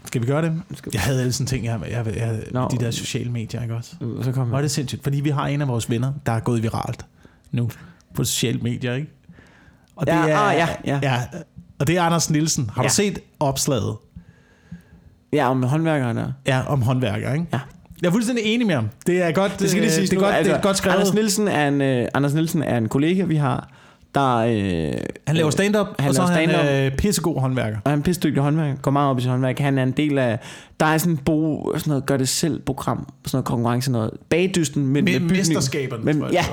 [0.04, 0.62] Skal vi gøre det?
[0.92, 2.68] Jeg havde alle sådan ting, jeg, jeg, jeg, Nå.
[2.68, 3.90] de der sociale medier, ikke også?
[4.22, 6.40] Så kommer Hvor er det sindssygt, fordi vi har en af vores venner, der er
[6.40, 7.06] gået viralt
[7.52, 7.70] nu
[8.14, 9.08] på sociale medier, ikke?
[9.96, 10.98] Og det Ja, er, ah, ja, ja.
[11.02, 11.22] ja.
[11.78, 12.70] Og det er Anders Nielsen.
[12.74, 12.88] Har Ja.
[12.88, 13.96] du set opslaget?
[15.32, 16.18] Ja, om håndværkeren.
[16.46, 17.46] Ja, om håndværker, ikke?
[17.52, 17.60] Ja.
[18.02, 18.88] Jeg er fuldstændig enig med ham.
[19.06, 20.76] Det er godt, Det skal lige øh, siges det er godt, altså, det er godt
[20.76, 20.94] skrevet.
[20.96, 23.68] Anders Nielsen er en, øh, Anders Nielsen er en kollega, vi har,
[24.14, 24.36] der...
[24.36, 24.92] Øh,
[25.26, 27.76] han laver stand-up, han og så er han øh, pissegod håndværker.
[27.76, 29.58] og han er en pissedygtig håndværker, går meget op i sit håndværk.
[29.58, 30.38] Han er en del af...
[30.80, 34.10] Der er sådan en bo, sådan noget gør det selv program, sådan noget konkurrence, noget
[34.28, 36.34] bagdysten, men med Med mesterskaberne, Men, tror jeg.
[36.34, 36.44] ja,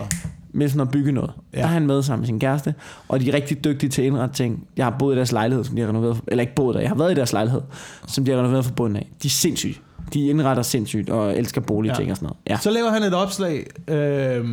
[0.54, 1.32] med sådan at bygge noget.
[1.54, 1.58] Ja.
[1.58, 2.74] Der er han med sammen med sin kæreste,
[3.08, 4.68] og de er rigtig dygtige til at indrette ting.
[4.78, 6.89] Jeg har boet i deres lejlighed, som de har renoveret, eller ikke boet der, jeg
[6.89, 7.62] har været i deres lejlighed,
[8.08, 9.08] som de har renoveret fra bunden af.
[9.24, 9.76] De er sindssyge.
[10.14, 12.11] De indretter sindssygt og elsker boligting Ja.
[12.11, 12.38] og sådan noget.
[12.49, 12.57] Ja.
[12.61, 14.45] Så laver han et opslag øh,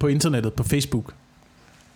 [0.00, 1.12] på internettet, på Facebook,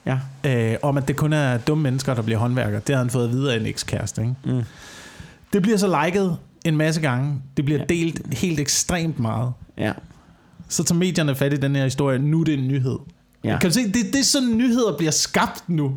[0.07, 0.19] ja.
[0.47, 2.81] øh, om at det kun er dumme mennesker, der bliver håndværker.
[2.81, 4.35] Det har han fået at vide af en ekskæreste, ikke?
[4.45, 4.63] Mm.
[5.53, 7.35] Det bliver så liket en masse gange.
[7.57, 7.85] Det bliver Ja.
[7.89, 9.53] delt helt ekstremt meget.
[9.79, 9.93] Ja.
[10.69, 12.19] Så tager medierne fat i den her historie.
[12.19, 12.99] Nu er det en nyhed.
[13.45, 13.59] Ja.
[13.61, 15.95] Kan du se, det, det er sådan, nyheder bliver skabt nu.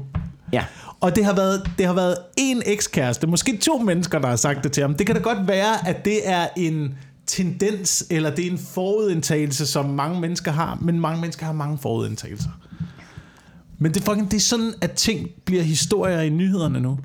[0.54, 0.66] Ja.
[1.00, 4.64] Og det har været, det har været en ekskæreste, måske to mennesker, der har sagt
[4.64, 4.96] det til ham.
[4.96, 6.96] Det kan da godt være, at det er en
[7.28, 11.78] tendens, eller det er en forudindtagelse, som mange mennesker har, men mange mennesker har mange
[11.78, 12.50] forudindtagelser.
[13.78, 17.00] Men det, er fucking, det er sådan, at ting bliver historier i nyhederne nu.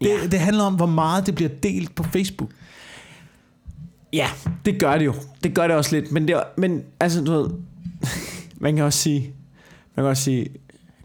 [0.00, 0.26] Det, Ja.
[0.26, 2.50] det handler om, hvor meget det bliver delt på Facebook.
[4.12, 4.28] Ja,
[4.64, 5.14] det gør det jo.
[5.44, 6.12] Det gør det også lidt.
[6.12, 7.50] Men, det men altså, du ved,
[8.60, 9.20] man kan også sige,
[9.96, 10.48] man kan også sige,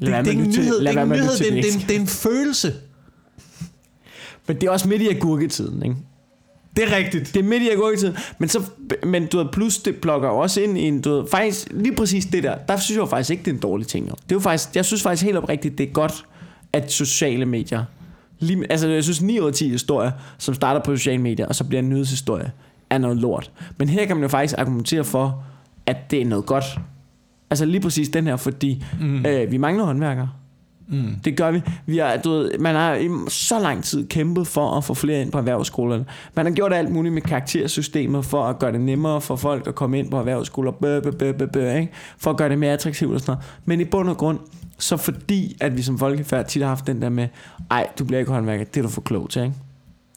[0.02, 2.00] Det, det, være er en nyhed, det er en nyhed, det det, en- det er
[2.00, 2.74] en følelse.
[4.48, 5.96] Men det er også midt i agurketiden, ikke?
[6.76, 7.34] Det er rigtigt.
[7.34, 8.64] Det er midt i agurketiden, men, så,
[9.06, 12.26] men du ved, plus det plukker også ind i en, du ved, faktisk lige præcis
[12.26, 14.08] det der, der synes jeg faktisk ikke, det er en dårlig ting.
[14.10, 14.14] Jo.
[14.24, 16.26] Det er jo faktisk, jeg synes faktisk helt oprigtigt, det er godt,
[16.74, 17.84] at sociale medier,
[18.40, 21.56] lige, altså jeg synes 9 ud af 10 historier, som starter på sociale medier, og
[21.56, 22.52] så bliver en nyhedshistorie,
[22.90, 23.52] er noget lort.
[23.78, 25.44] Men her kan man jo faktisk argumentere for,
[25.86, 26.66] at det er noget godt.
[27.52, 29.26] Altså lige præcis den her, fordi mm.
[29.26, 30.30] øh, vi mangler håndværkere.
[30.88, 31.16] Mm.
[31.26, 31.62] Det gør vi.
[31.86, 35.22] vi har, du ved, man har i så lang tid kæmpet for at få flere
[35.22, 36.06] ind på erhvervsskolerne.
[36.36, 39.76] Man har gjort alt muligt med karaktersystemet for at gøre det nemmere for folk at
[39.76, 40.72] komme ind på erhvervsskoler.
[40.72, 41.92] Bøh, bøh, bøh, bøh, bøh, ikke?
[42.18, 43.46] For at gøre det mere attraktivt og sådan noget.
[43.66, 44.40] Men i bund og grund,
[44.78, 47.28] så fordi at vi som folkefærd tit har haft den der med,
[47.72, 49.56] ej, du bliver ikke håndværker, det er du for klog til, ikke?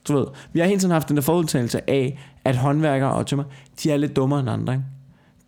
[0.09, 3.45] Du ved, vi har hele tiden haft den der forudtagelse af, at håndværkere og tømmer,
[3.83, 4.85] de er lidt dummere end andre, ikke?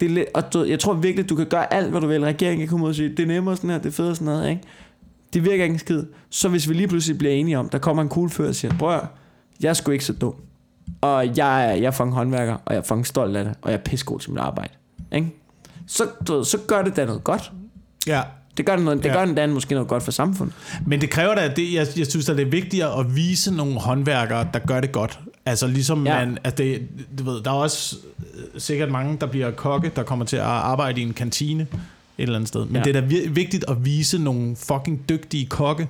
[0.01, 2.20] Det er og du, jeg tror virkelig, du kan gøre alt, hvad du vil.
[2.20, 4.16] Regeringen kan komme ud og sige, det er nemmere sådan her, det er fedt og
[4.16, 4.62] sådan noget, ikke?
[5.32, 6.03] Det virker ikke en skid.
[6.30, 9.11] Så hvis vi lige pludselig bliver enige om, der kommer en fyr og siger, bror,
[9.61, 10.34] jeg er sgu ikke så dum.
[11.01, 13.70] Og jeg er, jeg er fucking håndværker, og jeg er fucking stolt af det, og
[13.70, 14.72] jeg er pissegod til mit arbejde.
[15.12, 15.34] Ikke?
[15.86, 17.53] Så, du så gør det da noget godt.
[18.07, 18.22] Ja.
[18.57, 19.14] Det gør det, noget, det Ja.
[19.14, 20.55] gør den da måske noget godt for samfundet.
[20.86, 23.80] Men det kræver da, det, jeg, jeg synes, at det er vigtigere at vise nogle
[23.80, 25.20] håndværkere, der gør det godt.
[25.47, 26.18] Altså ligesom Ja.
[26.24, 26.88] man, at det,
[27.18, 27.97] du ved, der er også
[28.59, 31.68] sikkert mange, der bliver kokke, der kommer til at arbejde i en kantine et
[32.18, 32.64] eller andet sted.
[32.64, 32.82] Men Ja.
[32.82, 35.89] det er da vigtigt at vise nogle fucking dygtige kokke.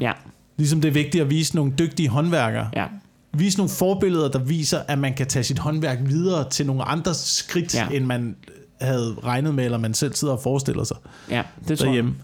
[0.00, 0.12] Ja,
[0.56, 2.70] Ligesom det er vigtigt at vise nogle dygtige håndværkere.
[2.76, 2.86] ja.
[3.32, 7.14] Vise nogle forbilleder, der viser, at man kan tage sit håndværk videre til nogle andre
[7.14, 7.88] skridt, Ja.
[7.88, 8.36] end man
[8.80, 10.96] havde regnet med, eller man selv sidder og forestiller sig
[11.30, 11.88] Ja, det tror jeg.
[11.88, 12.14] derhjemme.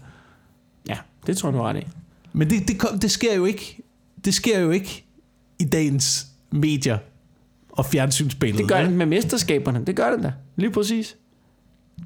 [0.89, 0.97] Ja,
[1.27, 1.87] det tror jeg, du ret i.
[2.33, 3.77] Men det, det, det sker jo ikke.
[4.25, 5.05] Det sker jo ikke
[5.59, 6.97] i dagens medier
[7.77, 8.63] og fjernsynsbilleder.
[8.63, 9.85] Det gør det med mesterskaberne.
[9.85, 10.33] Det gør det da.
[10.55, 11.15] Lige præcis.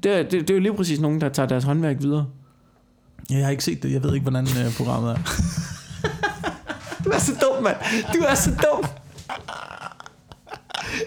[0.02, 2.26] Det er, det, det er jo lige præcis nogen, der tager deres håndværk videre.
[3.30, 3.92] Ja, Jeg har ikke set det.
[3.92, 5.18] Jeg ved ikke, hvordan øh, programmet er.
[7.04, 7.76] Du er så dum, mand.
[8.14, 8.84] Du er så dum.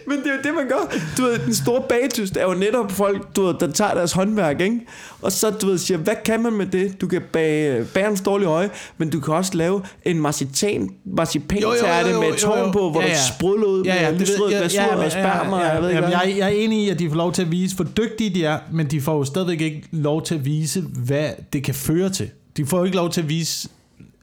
[0.08, 0.98] Men det er jo det, man gør.
[1.18, 4.62] Du ved, den store bagtyst er jo netop folk, du ved, der tager deres håndværk,
[4.62, 4.80] ikke?
[5.22, 7.02] Og så, du ved, siger, hvad kan man med det?
[7.02, 12.38] Du kan bage bærens dårlige øje, men du kan også lave en marcipan, marcipantærte med
[12.38, 13.18] tårn på, hvor Ja, ja, ja.
[13.18, 14.60] der sprudler ud Ja, ja, med det lysrød jeg.
[14.60, 16.90] glasur Ja, ja, og sperma, ja, ja, jeg ved ikke jeg, jeg er enig i,
[16.90, 19.24] at de får lov til at vise, hvor dygtige de er, men de får jo
[19.26, 22.30] stadigvæk ikke lov til at vise, hvad det kan føre til.
[22.58, 23.70] De får jo ikke lov til at vise...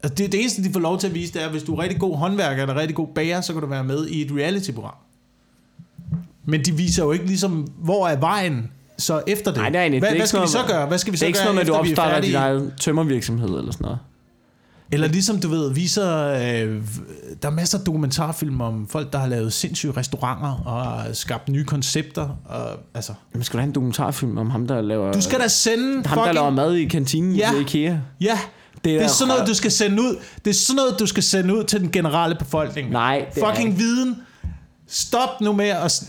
[0.02, 1.74] Altså det, det eneste, de får lov til at vise, det er, at hvis du
[1.74, 4.32] er rigtig god håndværker eller rigtig god bager, så kan du være med i et
[4.36, 4.94] reality-program.
[6.48, 9.60] Men de viser jo ikke ligesom, hvor er vejen så efter det.
[9.60, 10.86] Nej, det er egentlig- hvad, det er hvad skal vi sådan så noget- gøre?
[10.86, 12.20] Hvad skal vi Det så er ikke gøre, sådan noget med, du vi er opstarter
[12.20, 13.98] din egen tømmervirksomhed eller sådan noget.
[14.92, 16.82] Eller ligesom du ved, viser, øh,
[17.42, 21.64] der er masser af dokumentarfilm om folk, der har lavet sindssyge restauranter og skabt nye
[21.64, 22.28] koncepter.
[22.44, 22.60] Og,
[22.94, 25.12] altså, Jamen, skal du have en dokumentarfilm om ham, der laver...
[25.12, 26.34] du skal da sende ham, der fucking...
[26.34, 27.54] laver mad i kantinen Ja.
[27.54, 27.96] i IKEA.
[28.20, 28.38] Ja,
[28.74, 30.16] Det det er er, da sådan noget, du skal sende ud.
[30.44, 32.90] Det er sådan noget, du skal sende ud til den generelle befolkning.
[32.90, 33.78] Nej, det er Fucking ikke.
[33.80, 34.16] viden.
[34.88, 36.02] Stop nu med at,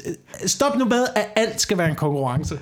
[0.46, 2.60] stop nu med, at alt skal være en konkurrence.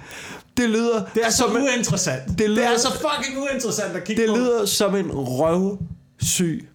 [0.57, 2.21] Det lyder, Det er så som en, uinteressant.
[2.27, 4.35] Det, det det lyder- er så fucking uinteressant at kigge det på.
[4.35, 6.67] lyder som en røvsyg,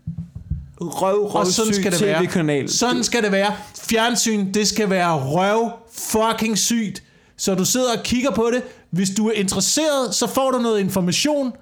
[0.81, 2.21] røv, Og sådan skal det være.
[2.23, 2.69] tv-kanal.
[2.69, 3.55] Sådan skal det være.
[3.89, 7.03] Fjernsyn, det skal være røv fucking sygt.
[7.37, 8.63] Så du sidder og kigger på det.
[8.91, 11.53] Hvis du er interesseret, så får du noget information.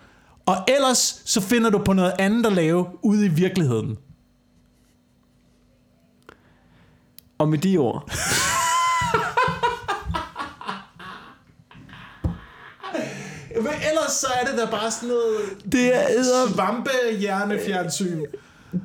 [0.47, 3.97] Og ellers, så finder du på noget andet at lave ude i virkeligheden.
[7.41, 8.11] Og med de ord,
[13.57, 18.21] Men ellers så er det da bare sådan noget det er æder, svampehjernefjernsyn.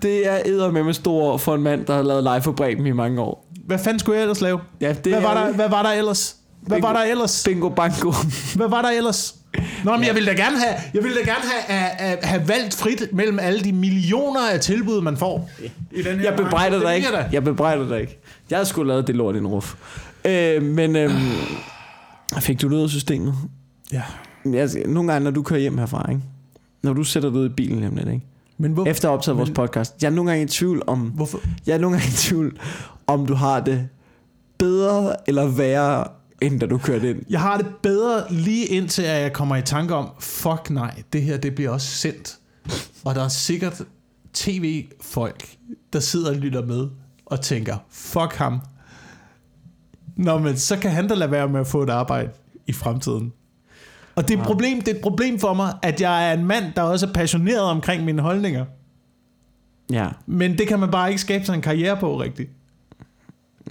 [0.02, 2.86] det er æder med med stor for en mand, der har lavet live for Bremen
[2.88, 3.48] i mange år.
[3.66, 4.60] Hvad fanden skulle jeg ellers lave?
[4.82, 6.36] Ja, det Hvad er var, der, hvad var der ellers?
[6.62, 7.44] Hvad var der ellers?
[7.46, 8.12] Bingo bango.
[8.56, 9.36] Hvad var der ellers?
[9.86, 12.76] Nå, men jeg ville da gerne have, jeg ville da gerne have, have, have valgt
[12.76, 15.50] frit mellem alle de millioner af tilbud, man får.
[15.92, 17.08] I den her Jeg bebrejder dig ikke.
[17.08, 18.20] vil jeg bebrejder dig ikke.
[18.50, 19.76] Jeg har sgu lavet det lort i en ruf.
[20.26, 21.14] Øh, men øhm,
[22.40, 23.36] fik du ud af systemet?
[23.94, 24.02] Ja.
[24.54, 26.22] Altså, nogle gange, når du kører hjem herfra, ikke?
[26.84, 28.22] når du sætter dig ud i bilen om lidt, ikke?
[28.58, 31.00] Men hvor, efter at have optaget vores podcast, jeg er nogle gange i tvivl om,
[31.00, 31.40] hvorfor?
[31.68, 32.60] jeg er nogle gange i tvivl
[33.08, 33.88] om du har det
[34.58, 36.08] bedre eller værre,
[36.42, 37.22] end da du kørte ind.
[37.30, 41.22] Jeg har det bedre lige indtil, at jeg kommer i tanke om, fuck nej, det
[41.22, 42.38] her det bliver også sendt.
[43.06, 43.82] Og der er sikkert
[44.34, 45.56] tv-folk,
[45.94, 46.88] der sidder og lytter med
[47.26, 48.62] og tænker, fuck ham.
[50.16, 52.30] Nå, men så kan han da lade være med at få et arbejde
[52.68, 53.34] i fremtiden.
[54.16, 56.46] Og det er, et problem, det er et problem for mig, at jeg er en
[56.46, 58.66] mand, der også er passioneret omkring mine holdninger.
[59.92, 60.10] Ja.
[60.26, 62.50] Men det kan man bare ikke skabe sig en karriere på rigtigt.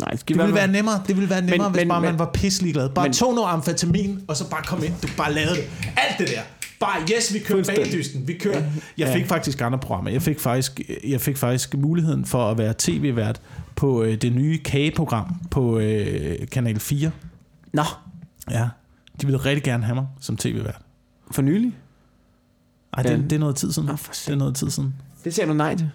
[0.00, 2.10] Nej, det Det ville være nemmere, det ville være nemmere, men, hvis men- bare men-
[2.10, 2.88] man var pisselig glad.
[2.90, 4.92] Bare men- tog noget amfetamin, og så bare kom ind.
[5.02, 5.64] Du bare lavede det.
[5.96, 6.40] Alt det der.
[6.80, 8.28] Bare, yes, vi kører bagdysten.
[8.28, 8.62] Vi kører.
[8.62, 9.14] Jeg Ja.
[9.16, 10.10] fik faktisk andre programmer.
[10.10, 13.40] Jeg fik faktisk, jeg fik faktisk muligheden for at være tv-vært
[13.76, 17.10] på øh, det nye kageprogram på øh, Kanal 4.
[17.72, 17.82] Nå,
[18.50, 18.68] Ja.
[19.20, 20.80] De ville rigtig gerne have mig som tv-vært.
[21.30, 21.72] for nylig.
[22.96, 23.16] Ej, det, Ja.
[23.16, 23.88] det er noget tid siden.
[23.88, 24.94] Nå, for Det er noget tid siden.
[25.24, 25.90] Det sagde du nej til.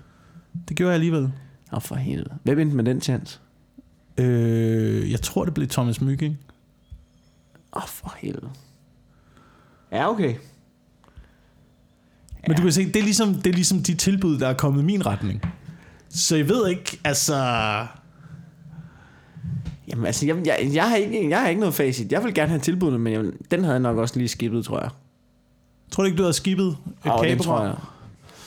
[0.69, 1.31] Det gjorde jeg alligevel.
[1.71, 2.33] Nå, for helvede.
[2.43, 3.39] Hvem endte med den chance?
[4.19, 6.39] Øh, jeg tror, det blev Thomas Mygging.
[7.75, 8.49] Åh, oh, for helvede.
[9.91, 10.35] Ja, okay.
[12.47, 14.81] Men du kan se, det er, ligesom, det er ligesom de tilbud, der er kommet
[14.81, 15.41] i min retning.
[16.09, 17.35] Så jeg ved ikke, altså...
[19.87, 22.11] Jamen, altså, jeg, jeg, jeg, har ikke, jeg har ikke noget facit.
[22.11, 24.81] Jeg vil gerne have tilbudene, men jeg, den havde jeg nok også lige skippet, tror
[24.81, 24.89] jeg.
[25.91, 27.37] Tror du ikke, du har skibet et den kageprogram?
[27.37, 27.75] tror jeg.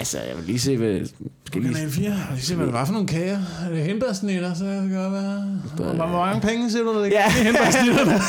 [0.03, 1.01] Altså, jeg vil lige se, hvad...
[1.47, 1.75] Skal lige...
[1.75, 2.05] Kanal 4.
[2.05, 3.39] Jeg vil lige se, hvad det var for nogle kager.
[3.67, 5.61] Er det hindbærsnitter, så kan det godt være.
[5.77, 7.41] Hvor, hvor mange penge siger du, der ligger Ja.
[7.41, 8.21] i hindbærsnitterne?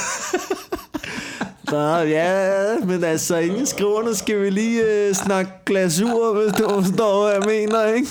[1.69, 7.23] Så, ja, men altså, inden skriverne skal vi lige øh, snakke glasur, hvis du forstår,
[7.23, 8.07] hvad jeg mener, ikke?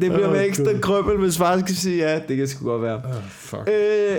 [0.00, 0.80] Det bliver Åh, med ekstra Gud.
[0.80, 2.18] krøbbel, hvis far skal sige ja.
[2.28, 2.96] Det kan sgu godt være.
[2.96, 3.68] Oh, fuck.
[3.68, 4.16] Øh,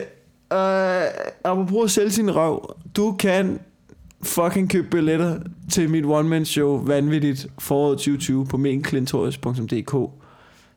[0.54, 1.04] øh,
[1.44, 2.76] apropos at sælge sin røv.
[2.96, 3.60] Du kan
[4.24, 5.40] fucking købe billetter
[5.72, 9.94] til mit one-man-show Vanvittigt foråret 2020 på menklintorius.dk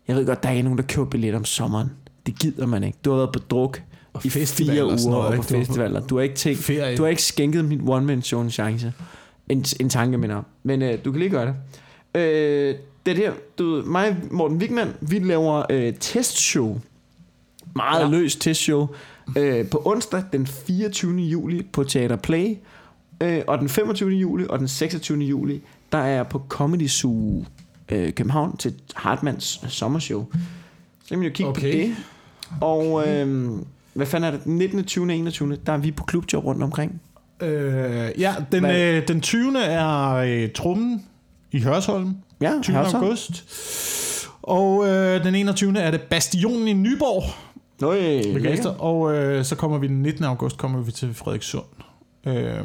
[0.08, 1.90] Jeg ved godt, der er nogen, der køber billetter om sommeren.
[2.26, 2.98] Det gider man ikke.
[3.04, 3.82] Du har været på druk
[4.12, 6.00] Og i fire sådan uger noget, og på festivaler.
[6.00, 6.96] Du har ikke tænkt, Ferie.
[6.96, 8.92] du har ikke skænket mit one-man-show en chance.
[9.48, 10.42] En, en tanke, mener.
[10.62, 11.54] Men øh, du kan lige gøre det.
[12.20, 12.74] Øh,
[13.06, 16.80] det her, du ved, mig Morten Wigman, vi laver øh, testshow.
[17.76, 18.08] Meget ja.
[18.08, 18.86] løst testshow.
[19.36, 21.16] Øh, på onsdag den 24.
[21.16, 22.56] juli på Teater Play.
[23.20, 24.10] Øh, og den 25.
[24.10, 25.18] juli og den 26.
[25.18, 25.62] juli,
[25.92, 27.44] der er jeg på Comedy Zoo
[27.88, 30.26] øh, København til Hartmanns sommershow.
[31.02, 31.60] Så kan man jo kigge Okay.
[31.60, 31.96] på det.
[32.60, 33.50] Og øh,
[33.94, 34.44] hvad fanden er det?
[34.44, 35.04] Den 19., 20.
[35.04, 35.58] og 21.
[35.66, 37.00] Der er vi på klubjob rundt omkring.
[37.42, 38.80] Øh, ja, den, Hvad?
[38.96, 39.58] øh, den 20.
[39.58, 41.04] er øh, Trummen
[41.52, 42.14] i Hørsholm.
[42.40, 42.76] Ja, 20.
[42.76, 43.04] Hørsholm.
[43.04, 43.44] august.
[44.42, 45.78] Og øh, den 21.
[45.78, 47.22] er det Bastionen i Nyborg.
[47.80, 48.74] Nøj.
[48.78, 50.24] Og øh, så kommer vi den 19.
[50.24, 51.64] august kommer vi til Frederikssund.
[52.28, 52.64] Øh,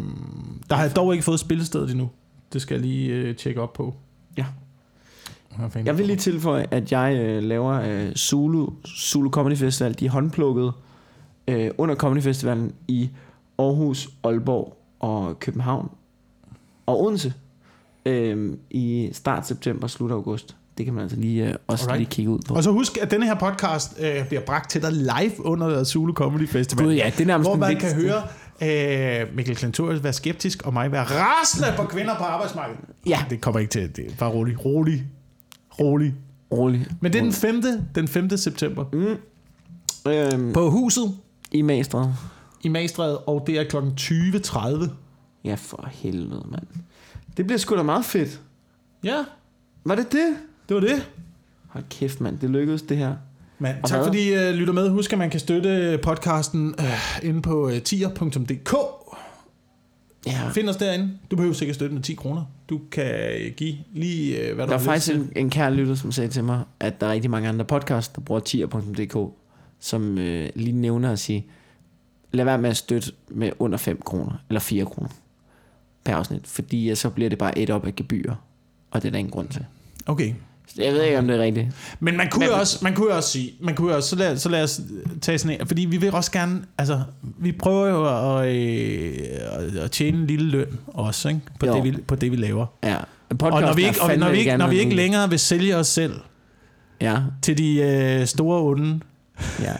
[0.69, 2.09] der har jeg dog ikke fået spillestedet endnu.
[2.53, 3.95] Det skal jeg lige øh, tjekke op på.
[4.37, 4.45] Ja.
[5.85, 9.99] Jeg vil lige tilføje, at jeg øh, laver øh, Zulu, Zulu Comedy Festival.
[9.99, 10.71] De er håndplukket
[11.47, 13.09] øh, under Comedy Festivalen i
[13.59, 15.89] Aarhus, Aalborg og København
[16.85, 17.33] og Odense
[18.05, 20.55] øh, i start september, slut august.
[20.77, 21.99] Det kan man altså lige øh, også Alright.
[21.99, 22.55] lige kigge ud på.
[22.55, 26.13] Og så husk, at denne her podcast øh, bliver bragt til dig live under Zulu
[26.13, 26.85] Comedy Festival.
[26.85, 28.21] Gud ja, det er nærmest hvor man kan høre
[28.63, 32.81] øh, Mikkel Klintorius være skeptisk, og mig være rasende på kvinder på arbejdsmarkedet.
[33.05, 33.25] Ja.
[33.29, 33.95] Det kommer ikke til.
[33.95, 34.65] Det er bare rolig.
[34.65, 35.03] Rolig.
[35.79, 36.13] Rolig.
[36.51, 36.87] Rolig.
[37.01, 37.61] Men det er den 5.
[37.95, 38.37] Den 5.
[38.37, 38.85] september.
[38.93, 40.11] Mm.
[40.11, 41.17] Øhm, På huset
[41.51, 42.07] I Magstred.
[42.63, 43.77] i Magstræde, og det er kl.
[43.77, 44.89] 20.30.
[45.43, 46.67] Ja, for helvede, mand.
[47.37, 48.41] Det bliver sgu da meget fedt.
[49.03, 49.23] Ja,
[49.85, 50.35] Var det det?
[50.69, 51.09] det var det.
[51.67, 52.39] Hold kæft, mand.
[52.39, 53.15] Det lykkedes, det her.
[53.59, 54.89] Men tak fordi I uh, lytter med.
[54.89, 58.75] Husk, at man kan støtte podcasten uh, inde på uh, tier.dk.
[60.25, 60.49] Ja.
[60.49, 61.17] Find os derinde.
[61.31, 62.43] Du behøver sikkert støtte med 10 kroner.
[62.69, 65.95] Du kan øh, give lige, uh, hvad du Der er faktisk en, en kær lytter,
[65.95, 69.33] som sagde til mig, at der er rigtig mange andre podcasts, der bruger tier.dk,
[69.79, 71.47] som øh, lige nævner at sige,
[72.31, 75.09] lad være med at støtte med under 5 kroner, eller 4 kroner
[76.03, 78.35] per afsnit, fordi øh, så bliver det bare et op af gebyrer,
[78.91, 79.65] og det er der ingen grund til.
[80.05, 80.33] Okay.
[80.77, 81.67] Jeg ved ikke, om det er rigtigt.
[81.99, 84.09] Men man kunne, Men- jo også, man kunne jo også sige, man kunne jo også,
[84.09, 84.81] så lad, så lad os
[85.21, 87.01] tage sådan en, fordi vi vil også gerne, altså,
[87.39, 91.41] vi prøver jo at, øh, at, tjene en lille løn også, ikke?
[91.59, 91.75] På, Jo.
[91.75, 92.65] det, vi, på det, vi laver.
[92.83, 92.95] Ja.
[93.31, 95.39] En podcast, og når vi ikke, og når vi ikke, når vi ikke længere vil
[95.39, 96.13] sælge os selv
[97.01, 98.99] Ja, til de øh, store onde,
[99.61, 99.73] ja.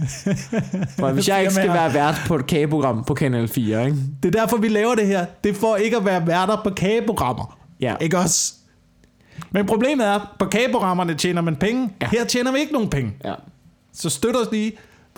[0.99, 3.97] For hvis jeg ikke skal være vært på et kageprogram på Kanal 4, ikke?
[4.23, 5.25] det er derfor, vi laver det her.
[5.43, 7.57] Det er for ikke at være værter på kageprogrammer.
[7.81, 7.95] Ja.
[8.01, 8.53] Ikke også?
[9.53, 11.89] Men problemet er, på kageprogrammerne tjener man penge.
[12.01, 12.07] Ja.
[12.09, 13.11] Her tjener vi ikke nogen penge.
[13.25, 13.33] ja.
[13.93, 14.71] Så støt os lige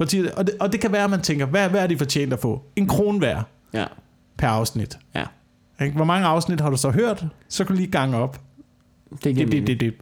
[0.08, 0.32] tider.
[0.36, 2.40] Og det, og det kan være, at man tænker, hvad, hvad er de fortjent at
[2.40, 2.62] få?
[2.76, 3.42] En kron hver
[3.74, 3.86] Ja.
[4.38, 4.98] per afsnit.
[5.16, 5.24] Ja.
[5.96, 7.26] Hvor mange afsnit har du så hørt?
[7.50, 8.42] Så kan du lige gange op.
[9.24, 9.94] Det Det, det, det, det.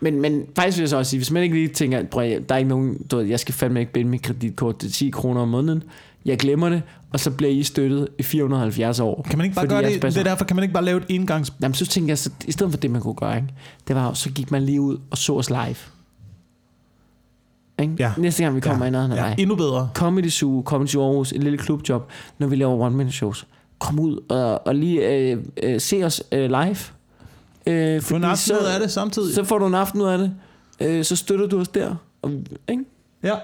[0.00, 2.48] Men, men faktisk vil jeg så også sige, hvis man ikke lige tænker, prøv, at-
[2.48, 5.10] der er ikke nogen, du ved, jeg skal fandme ikke binde mit kreditkort til 10
[5.10, 5.82] kroner om måneden,
[6.24, 9.26] jeg glemmer det, og så bliver I støttet i 470 år.
[9.30, 10.02] Kan man ikke bare gøre det?
[10.02, 11.52] Det er derfor, kan man ikke bare lave et engangs...
[11.62, 13.48] Jamen, så tænker jeg, så, i stedet for det, man kunne gøre, ikke?
[13.88, 15.76] det var så gik man lige ud og så os live.
[17.78, 17.94] Ikke?
[17.98, 18.12] Ja.
[18.18, 18.88] Næste gang vi kommer Ja.
[18.88, 19.34] i nærheden af Ja, dig.
[19.42, 19.90] endnu bedre.
[19.94, 23.46] Comedy Zoo, Comedy Zoo Aarhus, et lille klubjob, når vi laver one-man shows.
[23.78, 26.76] Kom ud og, og lige øh, øh, se os øh, live.
[27.66, 29.34] Øh, Få en aften ud af det samtidig.
[29.34, 30.34] Så får du en aften ud af det.
[30.80, 31.94] Øh, så støtter du os der.
[32.22, 32.30] Og,
[32.68, 32.84] ikke?
[33.22, 33.34] Ja.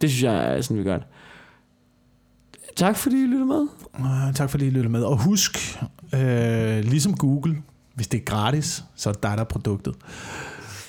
[0.00, 1.06] Det synes jeg er sådan, vi gør det.
[2.76, 3.66] Tak fordi I lyttede med.
[3.98, 5.02] Uh, tak fordi I lyttede med.
[5.02, 5.78] Og husk,
[6.14, 7.56] øh, ligesom Google,
[7.94, 9.94] hvis det er gratis, så er det dig, der er produktet.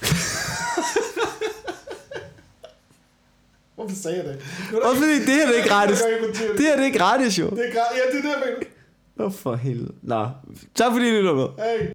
[3.75, 4.35] Hvorfor sagde jeg det?
[4.83, 6.01] Også fordi det her det er gratis.
[6.57, 7.49] Det her det er gratis jo.
[7.49, 7.97] Det er gratis.
[7.97, 9.25] Ja, det er det, jeg mener.
[9.25, 9.93] Åh for helvede.
[10.01, 10.27] Nå,
[10.75, 11.47] tak fordi I lyttede med.
[11.59, 11.87] Hey.